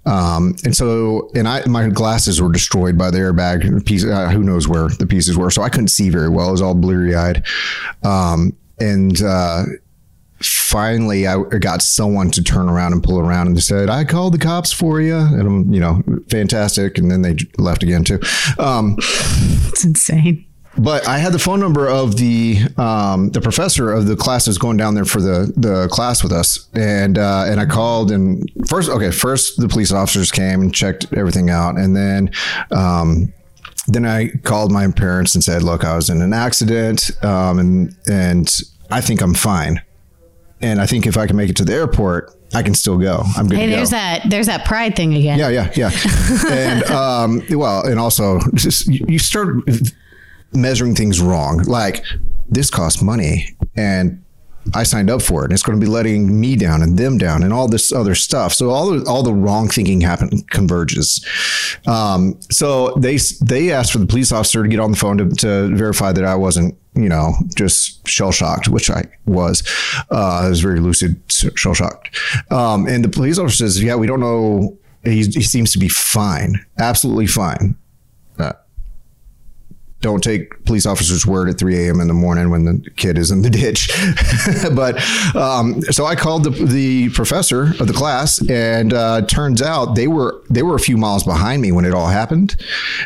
Um, 0.07 0.57
and 0.65 0.75
so, 0.75 1.31
and 1.35 1.47
I, 1.47 1.65
my 1.67 1.89
glasses 1.89 2.41
were 2.41 2.51
destroyed 2.51 2.97
by 2.97 3.11
the 3.11 3.19
airbag 3.19 3.85
piece. 3.85 4.05
Uh, 4.05 4.29
who 4.29 4.43
knows 4.43 4.67
where 4.67 4.89
the 4.89 5.07
pieces 5.07 5.37
were? 5.37 5.51
So 5.51 5.63
I 5.63 5.69
couldn't 5.69 5.89
see 5.89 6.09
very 6.09 6.29
well. 6.29 6.49
I 6.49 6.51
was 6.51 6.63
all 6.63 6.75
bleary 6.75 7.15
eyed. 7.15 7.45
Um, 8.03 8.57
and, 8.81 9.21
uh, 9.23 9.65
finally 10.41 11.27
I 11.27 11.37
got 11.43 11.83
someone 11.83 12.31
to 12.31 12.43
turn 12.43 12.69
around 12.69 12.93
and 12.93 13.03
pull 13.03 13.19
around 13.19 13.49
and 13.49 13.57
they 13.57 13.61
said, 13.61 13.91
I 13.91 14.05
called 14.05 14.35
the 14.35 14.39
cops 14.39 14.73
for 14.73 15.01
you. 15.01 15.17
And 15.17 15.41
I'm, 15.41 15.75
you 15.75 15.81
know, 15.81 16.03
fantastic. 16.31 16.97
And 16.97 17.11
then 17.11 17.23
they 17.23 17.37
left 17.59 17.83
again 17.83 18.05
too. 18.05 18.21
Um, 18.59 18.97
It's 19.71 19.85
insane. 19.85 20.45
But 20.79 21.07
I 21.09 21.19
had 21.19 21.33
the 21.33 21.39
phone 21.39 21.61
number 21.61 21.89
of 21.89 22.17
the 22.17 22.59
um, 22.77 23.31
the 23.31 23.41
professor 23.41 23.93
of 23.93 24.07
the 24.07 24.17
class 24.17 24.47
that's 24.47 24.59
going 24.59 24.77
down 24.77 24.95
there 24.95 25.05
for 25.05 25.21
the 25.21 25.53
the 25.57 25.89
class 25.89 26.23
with 26.23 26.33
us, 26.33 26.69
and 26.75 27.19
uh, 27.19 27.45
and 27.47 27.61
I 27.61 27.67
called 27.67 28.11
and 28.11 28.49
first 28.69 28.89
okay 28.91 29.11
first 29.11 29.61
the 29.61 29.69
police 29.69 29.93
officers 29.93 30.31
came 30.31 30.61
and 30.61 30.75
checked 30.75 31.07
everything 31.17 31.51
out, 31.51 31.77
and 31.79 31.97
then. 31.97 32.31
Um, 32.71 33.33
then 33.91 34.05
I 34.05 34.29
called 34.43 34.71
my 34.71 34.87
parents 34.91 35.35
and 35.35 35.43
said, 35.43 35.63
"Look, 35.63 35.83
I 35.83 35.97
was 35.97 36.11
in 36.11 36.21
an 36.21 36.35
accident, 36.35 37.11
um, 37.25 37.59
and 37.59 37.97
and 38.07 38.61
I 38.91 39.01
think 39.01 39.23
I'm 39.23 39.33
fine, 39.33 39.81
and 40.61 40.79
I 40.79 40.85
think 40.85 41.07
if 41.07 41.17
I 41.17 41.27
can 41.27 41.37
make 41.37 41.49
it 41.49 41.57
to 41.57 41.65
the 41.65 41.73
airport, 41.73 42.31
I 42.53 42.63
can 42.63 42.75
still 42.75 42.99
go. 42.99 43.23
I'm 43.35 43.49
good 43.49 43.57
Hey, 43.59 43.65
to 43.65 43.71
go." 43.73 43.77
there's 43.77 43.91
that, 43.91 44.29
there's 44.29 44.47
that 44.47 44.67
pride 44.67 44.95
thing 44.95 45.15
again. 45.15 45.39
Yeah, 45.39 45.49
yeah, 45.49 45.73
yeah. 45.75 45.91
and 46.51 46.85
um, 46.91 47.43
well, 47.49 47.87
and 47.87 47.99
also 47.99 48.41
just 48.53 48.89
you 48.89 49.07
you 49.09 49.19
start 49.19 49.57
measuring 50.53 50.95
things 50.95 51.21
wrong. 51.21 51.63
Like 51.65 52.05
this 52.49 52.71
costs 52.71 53.03
money 53.03 53.57
and 53.77 54.23
I 54.75 54.83
signed 54.83 55.11
up 55.11 55.23
for 55.23 55.43
it. 55.43 55.47
And 55.47 55.53
it's 55.53 55.63
going 55.63 55.79
to 55.79 55.85
be 55.85 55.91
letting 55.91 56.41
me 56.41 56.57
down 56.57 56.83
and 56.83 56.99
them 56.99 57.19
down 57.19 57.43
and 57.43 57.53
all 57.53 57.69
this 57.69 57.93
other 57.93 58.15
stuff. 58.15 58.53
So 58.53 58.71
all 58.71 58.91
the, 58.91 59.09
all 59.09 59.23
the 59.23 59.33
wrong 59.33 59.69
thinking 59.69 60.01
happen 60.01 60.43
converges. 60.51 61.25
Um, 61.87 62.39
so 62.51 62.95
they 62.99 63.19
they 63.41 63.73
asked 63.73 63.93
for 63.93 63.99
the 63.99 64.07
police 64.07 64.33
officer 64.33 64.63
to 64.63 64.69
get 64.69 64.81
on 64.81 64.91
the 64.91 64.97
phone 64.97 65.19
to, 65.19 65.29
to 65.37 65.75
verify 65.75 66.13
that 66.13 66.25
I 66.25 66.35
wasn't 66.35 66.77
you 66.95 67.09
know 67.09 67.35
just 67.55 68.07
shell 68.07 68.33
shocked, 68.33 68.69
which 68.69 68.91
I 68.91 69.05
was. 69.27 69.63
Uh, 70.11 70.41
I 70.45 70.49
was 70.49 70.61
very 70.61 70.81
lucid, 70.81 71.21
shell 71.29 71.75
shocked. 71.75 72.17
Um, 72.51 72.87
and 72.87 73.05
the 73.05 73.09
police 73.09 73.39
officer 73.39 73.57
says, 73.57 73.83
"Yeah, 73.83 73.95
we 73.97 74.07
don't 74.07 74.21
know." 74.21 74.77
He, 75.05 75.23
he 75.23 75.43
seems 75.43 75.73
to 75.73 75.79
be 75.79 75.89
fine, 75.89 76.67
absolutely 76.79 77.29
fine 77.29 77.77
don't 80.01 80.23
take 80.23 80.65
police 80.65 80.87
officers' 80.87 81.27
word 81.27 81.49
at 81.49 81.59
3 81.59 81.87
a.m. 81.87 82.01
in 82.01 82.07
the 82.07 82.15
morning 82.15 82.51
when 82.51 82.65
the 82.65 82.91
kid 82.97 83.19
is 83.19 83.33
in 83.33 83.43
the 83.43 83.51
ditch. 83.51 83.91
but 84.75 84.97
um, 85.35 85.83
so 85.83 86.07
I 86.07 86.15
called 86.15 86.45
the, 86.45 86.51
the 86.51 87.09
professor 87.11 87.65
of 87.81 87.89
the 87.89 87.93
class, 87.93 88.41
and 88.49 88.93
uh, 88.93 89.23
turns 89.23 89.61
out 89.61 89.97
they 89.97 90.07
were 90.07 90.41
they 90.49 90.63
were 90.63 90.77
a 90.77 90.81
few 90.81 90.97
miles 90.97 91.25
behind 91.25 91.63
me 91.63 91.73
when 91.73 91.85
it 91.85 91.95
all 91.95 92.07
happened. 92.07 92.57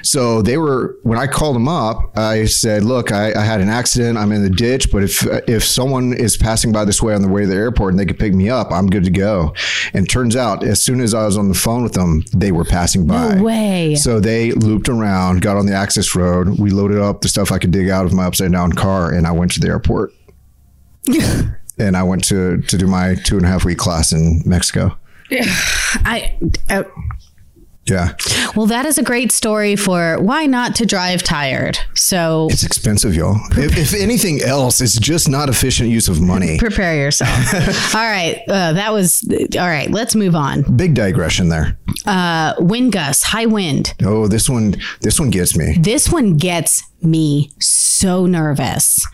So 0.03 0.43
they 0.43 0.59
were 0.59 0.97
when 1.03 1.19
I 1.19 1.27
called 1.27 1.57
them 1.57 1.69
up, 1.69 2.17
I 2.17 2.45
said, 2.45 2.85
"Look, 2.85 3.11
I, 3.11 3.33
I 3.33 3.43
had 3.43 3.61
an 3.63 3.71
accident. 3.71 4.19
I'm 4.19 4.33
in 4.33 4.43
the 4.43 4.51
ditch, 4.51 4.93
but 4.93 5.03
if 5.03 5.27
if 5.49 5.65
someone 5.65 6.13
is 6.13 6.37
passing 6.37 6.73
by 6.73 6.85
this 6.85 7.01
way 7.01 7.15
on 7.15 7.23
the 7.23 7.29
way 7.29 7.43
to 7.43 7.47
the 7.47 7.55
airport 7.55 7.95
and 7.95 7.99
they 8.01 8.07
could 8.07 8.19
pick 8.19 8.35
me 8.35 8.51
up, 8.51 8.71
I'm 8.71 8.89
good 8.89 9.05
to 9.05 9.11
go." 9.11 9.55
And 9.95 10.09
turns 10.09 10.37
out, 10.37 10.63
as 10.63 10.83
soon 10.85 11.01
as 11.01 11.15
I 11.15 11.25
was 11.25 11.39
on 11.39 11.49
the 11.49 11.55
phone 11.55 11.83
with 11.83 11.95
them, 11.95 12.23
they 12.35 12.53
were 12.53 12.65
passing 12.65 13.07
by. 13.07 13.37
No 13.37 13.43
way. 13.43 13.95
So 13.95 14.21
they 14.21 14.53
looped 14.53 14.91
around, 14.91 15.41
got 15.41 15.57
on 15.57 15.65
the 15.65 15.75
access 15.75 16.15
road. 16.15 16.59
We 16.59 16.71
loaded 16.83 16.99
up 16.99 17.21
the 17.21 17.29
stuff 17.29 17.53
I 17.53 17.59
could 17.59 17.71
dig 17.71 17.89
out 17.89 18.05
of 18.05 18.13
my 18.13 18.25
upside 18.25 18.53
down 18.53 18.73
car, 18.73 19.13
and 19.13 19.27
I 19.27 19.33
went 19.33 19.53
to 19.53 19.61
the 19.61 19.69
airport. 19.69 20.13
and 21.79 21.97
I 21.97 22.03
went 22.03 22.25
to 22.25 22.59
to 22.63 22.79
do 22.79 22.87
my 22.87 23.15
two 23.15 23.37
and 23.37 23.47
a 23.47 23.49
half 23.49 23.65
week 23.65 23.79
class 23.79 24.13
in 24.13 24.43
Mexico. 24.45 24.97
I, 26.05 26.37
I 26.69 26.85
yeah. 27.85 28.15
Well, 28.55 28.67
that 28.67 28.87
is 28.87 28.99
a 28.99 29.03
great 29.03 29.33
story 29.33 29.75
for 29.75 30.17
why 30.21 30.47
not 30.47 30.77
to 30.77 30.87
drive 30.87 31.23
tired. 31.23 31.79
So 31.95 32.49
it's 32.51 32.63
expensive, 32.63 33.15
y'all. 33.15 33.37
If, 33.53 33.77
if, 33.77 33.95
anything 33.95 34.41
else, 34.41 34.81
it's 34.81 34.99
just 34.99 35.29
not 35.29 35.49
efficient 35.49 35.91
use 35.91 36.09
of 36.09 36.21
money. 36.21 36.59
Prepare 36.59 36.97
yourself. 36.97 37.31
all 37.95 38.03
right. 38.03 38.41
Uh, 38.49 38.73
that 38.75 38.93
was 38.93 39.23
all 39.59 39.67
right. 39.67 39.91
Let's 39.91 40.15
move 40.15 40.37
on. 40.37 40.63
Big 40.77 40.95
digression 40.95 41.49
there. 41.49 41.77
Uh, 42.07 42.55
wind 42.59 42.93
gusts, 42.93 43.25
high 43.25 43.47
wind. 43.47 43.95
Oh, 44.03 44.29
this 44.29 44.49
one, 44.49 44.77
this 45.01 45.19
one 45.19 45.31
gets 45.31 45.57
me. 45.57 45.77
This 45.79 46.11
one 46.11 46.37
gets 46.37 46.85
me 47.03 47.51
so 47.59 48.27
nervous, 48.27 49.05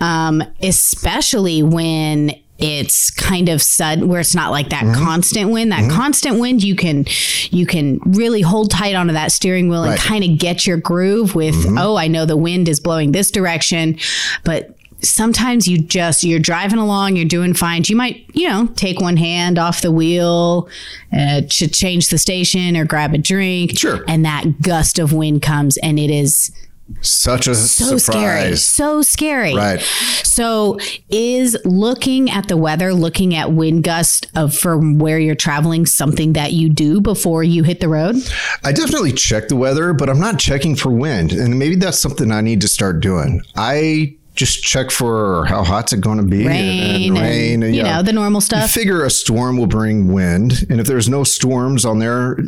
um, 0.00 0.42
especially 0.62 1.62
when 1.62 2.30
it's 2.58 3.10
kind 3.10 3.48
of 3.48 3.60
sudden 3.60 4.08
where 4.08 4.20
it's 4.20 4.34
not 4.34 4.50
like 4.50 4.70
that 4.70 4.84
mm-hmm. 4.84 5.04
constant 5.04 5.50
wind 5.50 5.72
that 5.72 5.80
mm-hmm. 5.80 5.96
constant 5.96 6.40
wind 6.40 6.62
you 6.62 6.74
can 6.74 7.04
you 7.50 7.66
can 7.66 7.98
really 8.06 8.40
hold 8.40 8.70
tight 8.70 8.94
onto 8.94 9.12
that 9.12 9.30
steering 9.30 9.68
wheel 9.68 9.84
and 9.84 9.98
kind 10.00 10.24
of 10.24 10.38
get 10.38 10.66
your 10.66 10.78
groove 10.78 11.34
with 11.34 11.54
mm-hmm. 11.54 11.78
oh 11.78 11.96
i 11.96 12.06
know 12.06 12.24
the 12.24 12.36
wind 12.36 12.68
is 12.68 12.80
blowing 12.80 13.12
this 13.12 13.30
direction 13.30 13.98
but 14.44 14.76
sometimes 15.02 15.68
you 15.68 15.78
just 15.78 16.24
you're 16.24 16.38
driving 16.38 16.78
along 16.78 17.16
you're 17.16 17.26
doing 17.26 17.52
fine 17.52 17.82
you 17.86 17.96
might 17.96 18.24
you 18.32 18.48
know 18.48 18.66
take 18.76 19.00
one 19.00 19.18
hand 19.18 19.58
off 19.58 19.82
the 19.82 19.92
wheel 19.92 20.68
uh, 21.12 21.42
to 21.48 21.68
change 21.68 22.08
the 22.08 22.18
station 22.18 22.76
or 22.76 22.84
grab 22.86 23.12
a 23.12 23.18
drink 23.18 23.78
sure 23.78 24.02
and 24.08 24.24
that 24.24 24.44
gust 24.62 24.98
of 24.98 25.12
wind 25.12 25.42
comes 25.42 25.76
and 25.78 25.98
it 25.98 26.10
is 26.10 26.50
such 27.00 27.48
a 27.48 27.54
so 27.54 27.98
surprise. 27.98 28.04
scary 28.04 28.56
so 28.56 29.02
scary. 29.02 29.54
Right. 29.54 29.80
So 30.24 30.78
is 31.08 31.56
looking 31.64 32.30
at 32.30 32.48
the 32.48 32.56
weather 32.56 32.94
looking 32.94 33.34
at 33.34 33.52
wind 33.52 33.84
gust 33.84 34.26
of 34.36 34.54
from 34.54 34.98
where 34.98 35.18
you're 35.18 35.34
traveling 35.34 35.86
something 35.86 36.34
that 36.34 36.52
you 36.52 36.68
do 36.68 37.00
before 37.00 37.42
you 37.42 37.62
hit 37.64 37.80
the 37.80 37.88
road? 37.88 38.16
I 38.64 38.72
definitely 38.72 39.12
check 39.12 39.48
the 39.48 39.56
weather 39.56 39.92
but 39.92 40.08
i'm 40.08 40.20
not 40.20 40.38
checking 40.38 40.76
for 40.76 40.90
wind 40.90 41.32
and 41.32 41.58
maybe 41.58 41.76
that's 41.76 41.98
something 41.98 42.30
i 42.30 42.40
need 42.40 42.60
to 42.60 42.68
start 42.68 43.00
doing. 43.00 43.42
I 43.56 44.16
just 44.34 44.62
check 44.62 44.90
for 44.90 45.46
how 45.46 45.64
hot's 45.64 45.92
it 45.92 46.00
going 46.02 46.18
to 46.18 46.24
be 46.24 46.46
rain 46.46 47.12
and, 47.12 47.18
rain 47.18 47.62
and, 47.62 47.74
you, 47.74 47.82
know, 47.82 47.96
know 47.96 48.02
the 48.02 48.12
normal 48.12 48.40
stuff. 48.40 48.62
you 48.62 48.68
figure 48.68 49.02
a 49.02 49.10
storm 49.10 49.56
will 49.56 49.66
bring 49.66 50.12
wind 50.12 50.66
and 50.68 50.78
if 50.78 50.86
there's 50.86 51.08
no 51.08 51.24
storms 51.24 51.84
on 51.84 51.98
there 51.98 52.38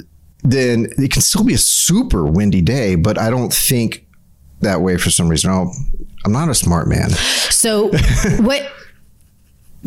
then 0.44 0.87
it 0.98 1.11
can 1.11 1.22
still 1.22 1.44
be 1.44 1.55
a 1.55 1.59
super 1.59 2.24
windy 2.24 2.61
day 2.61 2.94
but 2.94 3.18
i 3.18 3.31
don't 3.31 3.53
think 3.53 4.07
that 4.61 4.81
way 4.81 4.97
for 4.97 5.11
some 5.11 5.29
reason. 5.29 5.51
Oh, 5.51 5.73
I'm 6.25 6.33
not 6.33 6.49
a 6.49 6.55
smart 6.55 6.88
man. 6.88 7.11
So 7.11 7.88
what? 8.40 8.71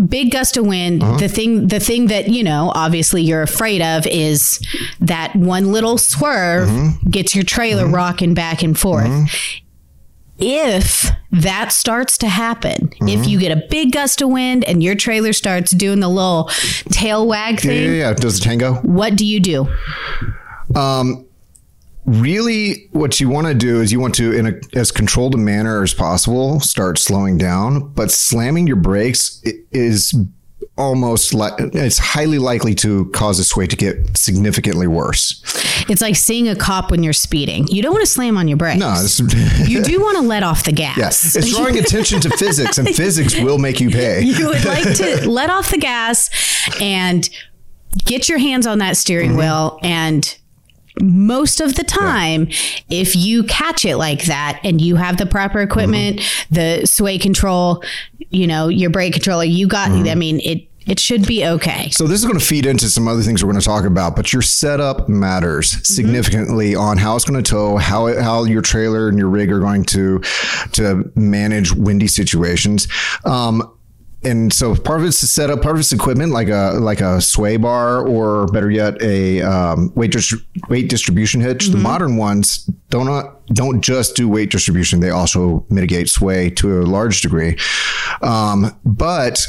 big 0.08 0.32
gust 0.32 0.58
of 0.58 0.66
wind 0.66 1.04
uh-huh. 1.04 1.18
the 1.18 1.28
thing 1.28 1.68
the 1.68 1.80
thing 1.80 2.08
that 2.08 2.30
you 2.30 2.44
know 2.44 2.72
obviously 2.74 3.22
you're 3.22 3.42
afraid 3.42 3.82
of 3.82 4.08
is 4.08 4.60
that 5.00 5.36
one 5.36 5.72
little 5.72 5.98
swerve 5.98 6.70
mm-hmm. 6.70 7.10
gets 7.10 7.36
your 7.36 7.44
trailer 7.44 7.84
mm-hmm. 7.84 7.96
rocking 7.96 8.34
back 8.34 8.64
and 8.64 8.80
forth 8.80 9.06
mm-hmm. 9.06 9.66
if 10.40 11.12
that 11.32 11.72
starts 11.72 12.18
to 12.18 12.28
happen 12.28 12.90
if 13.02 13.02
mm-hmm. 13.02 13.24
you 13.26 13.40
get 13.40 13.52
a 13.52 13.62
big 13.70 13.92
gust 13.92 14.22
of 14.22 14.30
wind 14.30 14.64
and 14.64 14.82
your 14.82 14.96
trailer 14.96 15.34
starts 15.34 15.72
doing 15.72 16.00
the 16.00 16.10
little 16.10 16.46
tail 16.90 17.28
wag 17.28 17.60
thing 17.60 17.84
yeah, 17.84 17.90
yeah, 17.90 18.10
yeah. 18.10 18.14
does 18.14 18.40
the 18.40 18.44
tango 18.44 18.76
what 18.76 19.16
do 19.16 19.26
you 19.26 19.40
do 19.40 19.68
um 20.76 21.26
really 22.06 22.90
what 22.92 23.20
you 23.20 23.30
want 23.30 23.48
to 23.48 23.54
do 23.54 23.80
is 23.82 23.92
you 23.92 24.00
want 24.00 24.16
to 24.16 24.34
in 24.34 24.48
a, 24.48 24.78
as 24.78 24.92
controlled 24.92 25.36
a 25.36 25.38
manner 25.38 25.84
as 25.84 25.94
possible 25.94 26.60
start 26.60 26.98
slowing 26.98 27.38
down 27.38 27.88
but 27.94 28.10
slamming 28.10 28.66
your 28.66 28.76
brakes 28.76 29.42
is 29.72 30.14
almost 30.78 31.34
like 31.34 31.54
it's 31.58 31.98
highly 31.98 32.40
likely 32.40 32.74
to 32.74 33.06
cause 33.12 33.40
a 33.40 33.44
sway 33.44 33.68
to 33.68 33.76
get 33.76 34.18
significantly 34.18 34.88
worse. 34.88 35.42
It's 35.90 36.02
like 36.02 36.16
seeing 36.16 36.48
a 36.48 36.56
cop 36.56 36.92
when 36.92 37.04
you're 37.04 37.14
speeding. 37.14 37.68
You 37.68 37.82
don't 37.82 37.94
want 37.94 38.06
to 38.06 38.12
slam 38.12 38.38
on 38.38 38.48
your 38.48 38.58
brakes. 38.58 38.80
No 38.80 39.28
you 39.66 39.84
do 39.84 40.02
want 40.02 40.18
to 40.18 40.24
let 40.24 40.44
off 40.44 40.64
the 40.64 40.72
gas. 40.72 40.98
Yes 40.98 41.36
it's 41.36 41.56
drawing 41.56 41.78
attention 41.86 42.20
to 42.22 42.30
physics 42.32 42.78
and 42.78 42.88
physics 42.90 43.40
will 43.40 43.58
make 43.58 43.80
you 43.80 43.90
pay. 43.90 44.22
You 44.22 44.48
would 44.48 44.66
like 44.66 44.96
to 44.98 45.30
let 45.30 45.50
off 45.50 45.72
the 45.72 45.78
gas 45.78 46.30
and 46.82 47.30
get 48.06 48.30
your 48.30 48.38
hands 48.38 48.66
on 48.66 48.80
that 48.80 48.98
steering 48.98 49.32
mm-hmm. 49.32 49.40
wheel 49.40 49.80
and 49.84 50.38
most 51.01 51.62
of 51.62 51.75
the 51.75 51.84
time 51.84 52.47
yeah. 52.47 53.01
if 53.01 53.15
you 53.15 53.43
catch 53.43 53.86
it 53.86 53.97
like 53.97 54.25
that 54.25 54.60
and 54.63 54.82
you 54.82 54.95
have 54.95 55.17
the 55.17 55.25
proper 55.25 55.62
equipment 55.62 56.17
mm-hmm. 56.17 56.56
the 56.56 56.86
sway 56.86 57.17
control 57.17 57.84
you 58.30 58.47
know 58.47 58.67
your 58.67 58.89
brake 58.89 59.13
controller 59.13 59.43
you 59.43 59.67
got 59.67 59.89
mm-hmm. 59.89 60.10
i 60.10 60.15
mean 60.15 60.39
it 60.41 60.67
it 60.88 60.99
should 60.99 61.27
be 61.27 61.45
okay. 61.45 61.89
So 61.91 62.08
this 62.08 62.19
is 62.19 62.25
going 62.25 62.39
to 62.39 62.45
feed 62.45 62.65
into 62.65 62.89
some 62.89 63.08
other 63.08 63.21
things 63.21 63.43
we're 63.43 63.51
going 63.51 63.62
to 63.62 63.65
talk 63.65 63.86
about, 63.86 64.15
but 64.15 64.34
your 64.34 64.41
setup 64.41 65.08
matters 65.08 65.73
mm-hmm. 65.73 65.84
significantly 65.84 66.75
on 66.75 66.97
how 66.97 67.15
it's 67.15 67.25
going 67.25 67.41
to 67.41 67.49
tow, 67.49 67.77
how 67.77 68.08
it, 68.08 68.19
how 68.19 68.45
your 68.45 68.62
trailer 68.62 69.08
and 69.08 69.17
your 69.17 69.30
rig 69.30 69.51
are 69.51 69.60
going 69.60 69.84
to 69.86 70.19
to 70.73 71.12
manage 71.15 71.71
windy 71.71 72.08
situations. 72.08 72.88
Um, 73.25 73.77
and 74.24 74.54
so 74.54 74.76
part 74.76 75.00
of 75.00 75.08
it's 75.08 75.20
to 75.22 75.28
set 75.28 75.50
up 75.50 75.62
part 75.62 75.76
of 75.76 75.80
it's 75.80 75.92
equipment 75.92 76.32
like 76.32 76.48
a 76.50 76.74
like 76.80 77.02
a 77.02 77.20
sway 77.22 77.58
bar 77.58 78.08
or 78.08 78.46
better 78.48 78.70
yet 78.70 79.02
a 79.02 79.42
um, 79.42 79.92
weight 79.96 80.12
dis- 80.12 80.36
weight 80.70 80.90
distribution 80.90 81.42
hitch. 81.42 81.66
Mm-hmm. 81.66 81.74
The 81.74 81.80
modern 81.80 82.18
ones 82.18 82.66
don't 82.90 83.10
uh, 83.10 83.32
don't 83.48 83.82
just 83.82 84.16
do 84.16 84.30
weight 84.30 84.52
distribution; 84.52 85.00
they 85.00 85.10
also 85.10 85.66
mitigate 85.70 86.10
sway 86.10 86.50
to 86.52 86.82
a 86.82 86.84
large 86.84 87.22
degree. 87.22 87.58
Um, 88.22 88.78
but 88.86 89.46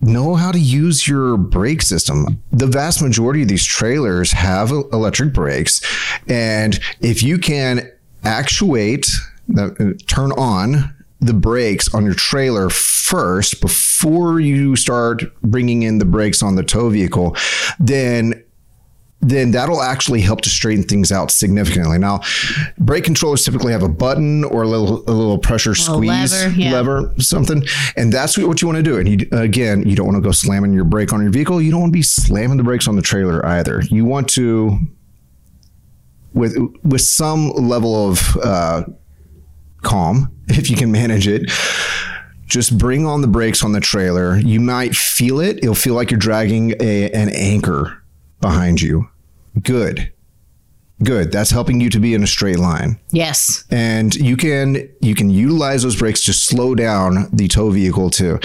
know 0.00 0.34
how 0.34 0.52
to 0.52 0.58
use 0.58 1.06
your 1.08 1.36
brake 1.36 1.80
system. 1.80 2.42
The 2.50 2.66
vast 2.66 3.00
majority 3.02 3.42
of 3.42 3.48
these 3.48 3.64
trailers 3.64 4.32
have 4.32 4.70
electric 4.70 5.32
brakes, 5.32 5.80
and 6.28 6.78
if 7.00 7.22
you 7.22 7.38
can 7.38 7.90
actuate, 8.24 9.10
uh, 9.56 9.70
turn 10.06 10.32
on 10.32 10.94
the 11.22 11.34
brakes 11.34 11.92
on 11.94 12.04
your 12.04 12.14
trailer 12.14 12.68
first 12.68 13.60
before 13.60 14.40
you 14.40 14.76
start 14.76 15.22
bringing 15.42 15.82
in 15.82 15.98
the 15.98 16.04
brakes 16.04 16.42
on 16.42 16.56
the 16.56 16.62
tow 16.62 16.90
vehicle, 16.90 17.36
then 17.78 18.44
then 19.24 19.52
that'll 19.52 19.82
actually 19.82 20.20
help 20.20 20.40
to 20.40 20.48
straighten 20.48 20.82
things 20.82 21.12
out 21.12 21.30
significantly. 21.30 21.96
Now, 21.96 22.22
brake 22.78 23.04
controllers 23.04 23.44
typically 23.44 23.70
have 23.72 23.84
a 23.84 23.88
button 23.88 24.42
or 24.42 24.64
a 24.64 24.66
little 24.66 25.02
a 25.08 25.14
little 25.14 25.38
pressure 25.38 25.76
squeeze 25.76 26.32
lever, 26.32 26.60
yeah. 26.60 26.72
lever, 26.72 27.14
something, 27.18 27.62
and 27.96 28.12
that's 28.12 28.36
what 28.36 28.60
you 28.60 28.66
want 28.66 28.78
to 28.78 28.82
do. 28.82 28.98
And 28.98 29.08
you, 29.08 29.28
again, 29.30 29.88
you 29.88 29.94
don't 29.94 30.06
want 30.06 30.16
to 30.16 30.22
go 30.22 30.32
slamming 30.32 30.72
your 30.72 30.84
brake 30.84 31.12
on 31.12 31.22
your 31.22 31.30
vehicle. 31.30 31.62
You 31.62 31.70
don't 31.70 31.80
want 31.80 31.92
to 31.92 31.96
be 31.96 32.02
slamming 32.02 32.56
the 32.56 32.64
brakes 32.64 32.88
on 32.88 32.96
the 32.96 33.02
trailer 33.02 33.46
either. 33.46 33.80
You 33.82 34.04
want 34.04 34.28
to 34.30 34.76
with 36.34 36.56
with 36.82 37.02
some 37.02 37.50
level 37.50 38.10
of 38.10 38.36
uh, 38.38 38.82
calm 39.82 40.34
if 40.48 40.70
you 40.70 40.76
can 40.76 40.90
manage 40.90 41.28
it. 41.28 41.50
Just 42.46 42.76
bring 42.76 43.06
on 43.06 43.22
the 43.22 43.28
brakes 43.28 43.64
on 43.64 43.72
the 43.72 43.80
trailer. 43.80 44.36
You 44.36 44.60
might 44.60 44.94
feel 44.94 45.40
it. 45.40 45.58
It'll 45.58 45.74
feel 45.74 45.94
like 45.94 46.10
you're 46.10 46.20
dragging 46.20 46.74
a, 46.80 47.10
an 47.12 47.30
anchor 47.30 48.02
behind 48.40 48.82
you. 48.82 49.08
Good. 49.62 50.12
good. 51.02 51.32
That's 51.32 51.50
helping 51.50 51.80
you 51.80 51.88
to 51.90 51.98
be 51.98 52.12
in 52.14 52.22
a 52.22 52.26
straight 52.26 52.58
line. 52.58 52.98
Yes. 53.10 53.64
And 53.70 54.14
you 54.14 54.36
can 54.36 54.88
you 55.00 55.14
can 55.14 55.30
utilize 55.30 55.82
those 55.82 55.96
brakes 55.96 56.24
to 56.26 56.32
slow 56.32 56.74
down 56.74 57.28
the 57.32 57.48
tow 57.48 57.70
vehicle 57.70 58.10
too. 58.10 58.38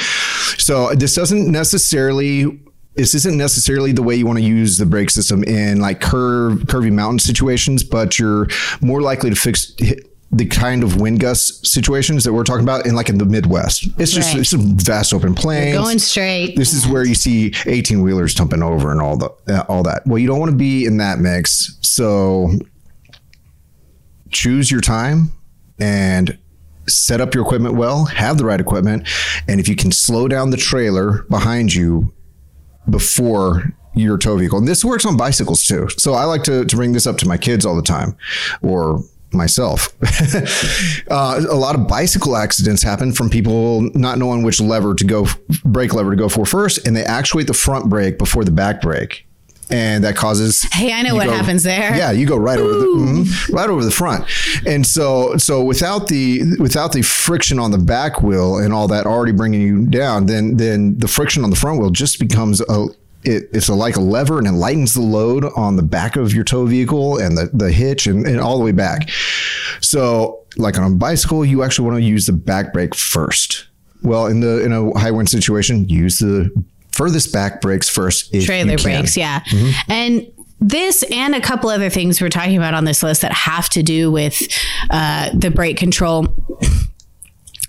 So 0.57 0.93
this 0.93 1.13
doesn't 1.13 1.51
necessarily 1.51 2.59
this 2.95 3.13
isn't 3.13 3.37
necessarily 3.37 3.91
the 3.91 4.01
way 4.01 4.15
you 4.15 4.25
want 4.25 4.39
to 4.39 4.45
use 4.45 4.77
the 4.77 4.85
brake 4.85 5.11
system 5.11 5.43
in 5.43 5.79
like 5.79 6.01
curve 6.01 6.59
curvy 6.61 6.91
mountain 6.91 7.19
situations, 7.19 7.83
but 7.83 8.17
you're 8.17 8.47
more 8.81 9.01
likely 9.01 9.29
to 9.29 9.35
fix 9.35 9.73
the 10.31 10.45
kind 10.45 10.83
of 10.83 10.99
wind 10.99 11.19
gust 11.21 11.65
situations 11.65 12.23
that 12.25 12.33
we're 12.33 12.43
talking 12.43 12.63
about 12.63 12.85
in 12.85 12.95
like 12.95 13.07
in 13.09 13.17
the 13.17 13.25
Midwest. 13.25 13.87
It's 13.97 14.11
just 14.11 14.33
Right. 14.33 14.41
it's 14.41 14.51
a 14.53 14.57
vast 14.57 15.13
open 15.13 15.33
plains. 15.33 15.73
You're 15.73 15.83
going 15.83 15.99
straight. 15.99 16.57
This 16.57 16.73
is 16.73 16.85
where 16.85 17.05
you 17.05 17.15
see 17.15 17.53
18 17.65 18.01
wheelers 18.03 18.33
jumping 18.33 18.61
over 18.61 18.91
and 18.91 18.99
all 19.01 19.15
the 19.17 19.29
uh, 19.47 19.63
all 19.69 19.83
that. 19.83 20.05
Well, 20.05 20.17
you 20.17 20.27
don't 20.27 20.39
want 20.39 20.51
to 20.51 20.57
be 20.57 20.85
in 20.85 20.97
that 20.97 21.19
mix. 21.19 21.77
So 21.81 22.51
choose 24.31 24.69
your 24.69 24.81
time 24.81 25.31
and 25.79 26.37
set 26.87 27.21
up 27.21 27.33
your 27.33 27.43
equipment 27.43 27.75
well, 27.75 28.05
have 28.05 28.37
the 28.37 28.45
right 28.45 28.59
equipment, 28.59 29.07
and 29.47 29.59
if 29.59 29.67
you 29.67 29.75
can 29.75 29.91
slow 29.91 30.27
down 30.27 30.49
the 30.49 30.57
trailer 30.57 31.23
behind 31.29 31.73
you 31.73 32.13
before 32.89 33.73
your 33.93 34.17
tow 34.17 34.37
vehicle. 34.37 34.59
And 34.59 34.67
this 34.67 34.85
works 34.85 35.05
on 35.05 35.17
bicycles 35.17 35.65
too. 35.65 35.87
So 35.97 36.13
I 36.13 36.23
like 36.25 36.43
to, 36.43 36.63
to 36.65 36.75
bring 36.75 36.93
this 36.93 37.07
up 37.07 37.17
to 37.17 37.27
my 37.27 37.37
kids 37.37 37.65
all 37.65 37.75
the 37.75 37.81
time 37.81 38.15
or 38.61 39.03
myself. 39.37 39.93
uh, 41.11 41.41
a 41.49 41.55
lot 41.55 41.75
of 41.75 41.87
bicycle 41.87 42.35
accidents 42.35 42.83
happen 42.83 43.11
from 43.13 43.29
people 43.29 43.81
not 43.93 44.17
knowing 44.17 44.43
which 44.43 44.59
lever 44.59 44.93
to 44.95 45.03
go, 45.05 45.27
brake 45.63 45.93
lever 45.93 46.11
to 46.11 46.15
go 46.17 46.29
for 46.29 46.45
first, 46.45 46.85
and 46.87 46.95
they 46.95 47.03
actuate 47.03 47.47
the 47.47 47.53
front 47.53 47.89
brake 47.89 48.17
before 48.17 48.43
the 48.43 48.51
back 48.51 48.81
brake. 48.81 49.25
And 49.69 50.01
that 50.05 50.15
causes. 50.15 50.61
Hey, 50.71 50.93
I 50.93 51.01
know 51.01 51.13
what 51.13 51.25
go- 51.25 51.33
happens 51.33 51.63
there. 51.63 51.93
Yeah, 51.93 52.11
you 52.11 52.25
go 52.25 52.37
right 52.37 52.57
over 52.57 52.71
the 52.73 52.85
mhm, 52.85 53.53
right 53.53 53.69
over 53.69 53.83
the 53.83 53.91
front, 53.91 54.23
and 54.65 54.87
so 54.87 55.35
so 55.35 55.61
without 55.61 56.07
the 56.07 56.55
without 56.57 56.93
the 56.93 57.01
friction 57.01 57.59
on 57.59 57.71
the 57.71 57.77
back 57.77 58.21
wheel 58.21 58.59
and 58.59 58.71
all 58.71 58.87
that 58.87 59.05
already 59.05 59.33
bringing 59.33 59.59
you 59.59 59.85
down, 59.85 60.27
then 60.27 60.55
then 60.55 60.97
the 60.99 61.07
friction 61.09 61.43
on 61.43 61.49
the 61.49 61.57
front 61.57 61.81
wheel 61.81 61.89
just 61.89 62.17
becomes 62.17 62.61
a 62.61 62.87
it, 63.27 63.49
it's 63.53 63.67
a, 63.67 63.75
like 63.75 63.95
a 63.95 64.01
lever 64.01 64.37
and 64.37 64.47
it 64.47 64.53
lightens 64.53 64.93
the 64.93 65.01
load 65.01 65.45
on 65.55 65.75
the 65.75 65.83
back 65.83 66.15
of 66.15 66.33
your 66.33 66.43
tow 66.43 66.65
vehicle 66.65 67.17
and 67.17 67.37
the, 67.37 67.49
the 67.53 67.71
hitch 67.71 68.07
and, 68.07 68.25
and 68.25 68.39
all 68.39 68.57
the 68.57 68.63
way 68.63 68.71
back. 68.71 69.09
So, 69.81 70.45
like 70.57 70.77
on 70.77 70.91
a 70.91 70.95
bicycle, 70.95 71.45
you 71.45 71.63
actually 71.63 71.87
want 71.87 71.99
to 71.99 72.03
use 72.03 72.25
the 72.25 72.33
back 72.33 72.73
brake 72.73 72.95
first. 72.95 73.67
Well, 74.01 74.27
in 74.27 74.39
the 74.39 74.63
in 74.63 74.71
a 74.71 74.97
high 74.97 75.11
wind 75.11 75.29
situation, 75.29 75.87
use 75.89 76.19
the 76.19 76.51
furthest 76.91 77.31
back 77.33 77.61
brakes 77.61 77.89
first. 77.89 78.31
Trailer. 78.31 78.73
Mm-hmm. 78.73 78.83
brakes, 78.83 79.17
yeah. 79.17 79.43
And 79.87 80.25
this 80.59 81.03
and 81.11 81.35
a 81.35 81.41
couple 81.41 81.69
other 81.69 81.89
things 81.89 82.19
we're 82.19 82.29
talking 82.29 82.57
about 82.57 82.73
on 82.73 82.85
this 82.85 83.03
list 83.03 83.21
that 83.21 83.31
have 83.31 83.69
to 83.69 83.83
do 83.83 84.11
with 84.11 84.41
uh, 84.89 85.29
the 85.33 85.51
brake 85.51 85.77
control. 85.77 86.27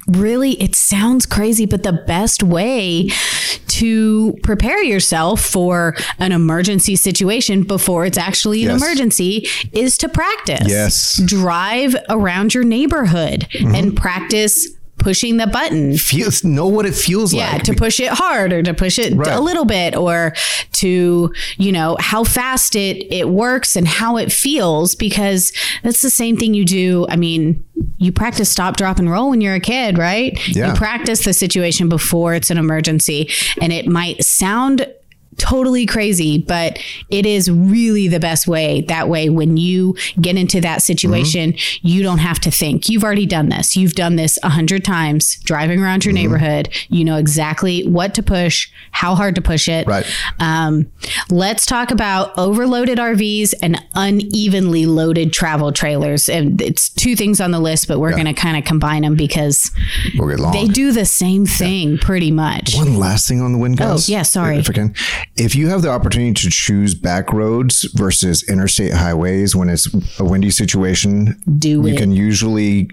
Really, 0.08 0.52
it 0.60 0.74
sounds 0.74 1.26
crazy, 1.26 1.66
but 1.66 1.82
the 1.82 1.92
best 1.92 2.42
way 2.42 3.10
to 3.68 4.36
prepare 4.42 4.82
yourself 4.82 5.40
for 5.40 5.94
an 6.18 6.32
emergency 6.32 6.96
situation 6.96 7.62
before 7.62 8.06
it's 8.06 8.18
actually 8.18 8.64
an 8.64 8.70
Yes. 8.70 8.82
emergency 8.82 9.46
is 9.72 9.98
to 9.98 10.08
practice. 10.08 10.66
Yes. 10.68 11.16
Mm-hmm. 11.16 11.26
Drive 11.26 11.96
around 12.08 12.54
your 12.54 12.64
neighborhood 12.64 13.46
and 13.54 13.96
practice 13.96 14.66
pushing 14.98 15.36
the 15.36 15.46
button 15.46 15.96
Feels 15.96 16.42
know 16.44 16.66
what 16.66 16.84
it 16.86 16.94
feels 16.94 17.32
yeah 17.32 17.52
like. 17.52 17.62
to 17.64 17.74
push 17.74 18.00
it 18.00 18.08
hard 18.10 18.52
or 18.52 18.62
to 18.62 18.74
push 18.74 18.98
it 18.98 19.14
Right. 19.14 19.28
a 19.28 19.40
little 19.40 19.64
bit 19.64 19.96
or 19.96 20.34
to 20.72 21.32
you 21.56 21.72
know 21.72 21.96
how 22.00 22.24
fast 22.24 22.74
it 22.76 23.06
it 23.12 23.28
works 23.28 23.76
and 23.76 23.86
how 23.88 24.16
it 24.16 24.32
feels 24.32 24.94
because 24.94 25.52
that's 25.82 26.02
the 26.02 26.10
same 26.10 26.36
thing 26.36 26.54
you 26.54 26.64
do 26.64 27.06
i 27.08 27.16
mean 27.16 27.64
you 27.98 28.12
practice 28.12 28.50
stop 28.50 28.76
drop 28.76 28.98
and 28.98 29.10
roll 29.10 29.30
when 29.30 29.40
you're 29.40 29.54
a 29.54 29.60
kid 29.60 29.98
right 29.98 30.38
Yeah. 30.48 30.68
you 30.68 30.74
practice 30.74 31.24
the 31.24 31.32
situation 31.32 31.88
before 31.88 32.34
it's 32.34 32.50
an 32.50 32.58
emergency 32.58 33.30
and 33.60 33.72
it 33.72 33.86
might 33.86 34.24
sound 34.24 34.86
totally 35.38 35.86
crazy, 35.86 36.38
but 36.38 36.78
it 37.10 37.24
is 37.26 37.50
really 37.50 38.08
the 38.08 38.20
best 38.20 38.46
way. 38.46 38.82
That 38.82 39.08
way, 39.08 39.28
when 39.30 39.56
you 39.56 39.96
get 40.20 40.36
into 40.36 40.60
that 40.60 40.82
situation, 40.82 41.52
Mm-hmm. 41.52 41.86
you 41.86 42.02
don't 42.02 42.18
have 42.18 42.38
to 42.40 42.50
think. 42.50 42.88
You've 42.88 43.04
already 43.04 43.26
done 43.26 43.48
this. 43.48 43.76
You've 43.76 43.94
done 43.94 44.16
this 44.16 44.38
a 44.42 44.48
hundred 44.50 44.84
times 44.84 45.36
driving 45.44 45.80
around 45.80 46.02
Mm-hmm. 46.02 46.10
your 46.10 46.14
neighborhood. 46.14 46.68
You 46.88 47.04
know 47.04 47.16
exactly 47.16 47.86
what 47.86 48.14
to 48.14 48.22
push, 48.22 48.68
how 48.90 49.14
hard 49.14 49.34
to 49.36 49.40
push 49.42 49.68
it. 49.68 49.86
Right. 49.86 50.06
Um, 50.38 50.90
let's 51.30 51.64
talk 51.66 51.90
about 51.90 52.36
overloaded 52.36 52.98
RVs 52.98 53.54
and 53.62 53.82
unevenly 53.94 54.86
loaded 54.86 55.32
travel 55.32 55.72
trailers. 55.72 56.28
And 56.28 56.60
it's 56.60 56.88
two 56.90 57.14
things 57.16 57.40
on 57.40 57.50
the 57.50 57.60
list, 57.60 57.88
but 57.88 57.98
we're 57.98 58.12
going 58.12 58.26
to 58.26 58.34
kind 58.34 58.56
of 58.56 58.64
combine 58.64 59.02
them 59.02 59.16
because 59.16 59.70
We'll 60.18 60.50
they 60.52 60.66
do 60.66 60.92
the 60.92 61.04
same 61.06 61.46
thing 61.46 61.98
pretty 61.98 62.30
much. 62.30 62.74
One 62.76 62.96
last 62.98 63.28
thing 63.28 63.40
on 63.40 63.52
the 63.52 63.58
wind 63.58 63.76
gusts. 63.78 64.08
Oh, 64.08 64.12
yeah, 64.12 64.22
sorry. 64.22 64.58
If 64.58 64.70
I 64.70 64.72
can, 64.72 64.94
if 65.36 65.54
you 65.54 65.68
have 65.68 65.82
the 65.82 65.90
opportunity 65.90 66.32
to 66.34 66.50
choose 66.50 66.94
back 66.94 67.32
roads 67.32 67.82
versus 67.94 68.48
interstate 68.48 68.92
highways 68.92 69.54
when 69.54 69.68
it's 69.68 69.88
a 70.18 70.24
windy 70.24 70.50
situation, 70.50 71.40
Do 71.58 71.68
you 71.68 71.86
it. 71.86 71.96
can 71.98 72.12
usually 72.12 72.88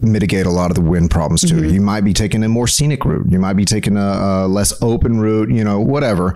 mitigate 0.00 0.46
a 0.46 0.50
lot 0.50 0.70
of 0.70 0.74
the 0.74 0.80
wind 0.80 1.10
problems 1.10 1.42
too. 1.42 1.56
Mm-hmm. 1.56 1.74
You 1.74 1.80
might 1.80 2.02
be 2.02 2.12
taking 2.12 2.42
a 2.42 2.48
more 2.48 2.66
scenic 2.66 3.04
route. 3.04 3.26
You 3.30 3.38
might 3.38 3.54
be 3.54 3.64
taking 3.64 3.96
a, 3.96 4.00
a 4.44 4.48
less 4.48 4.72
open 4.82 5.20
route, 5.20 5.50
you 5.50 5.62
know, 5.64 5.80
whatever. 5.80 6.34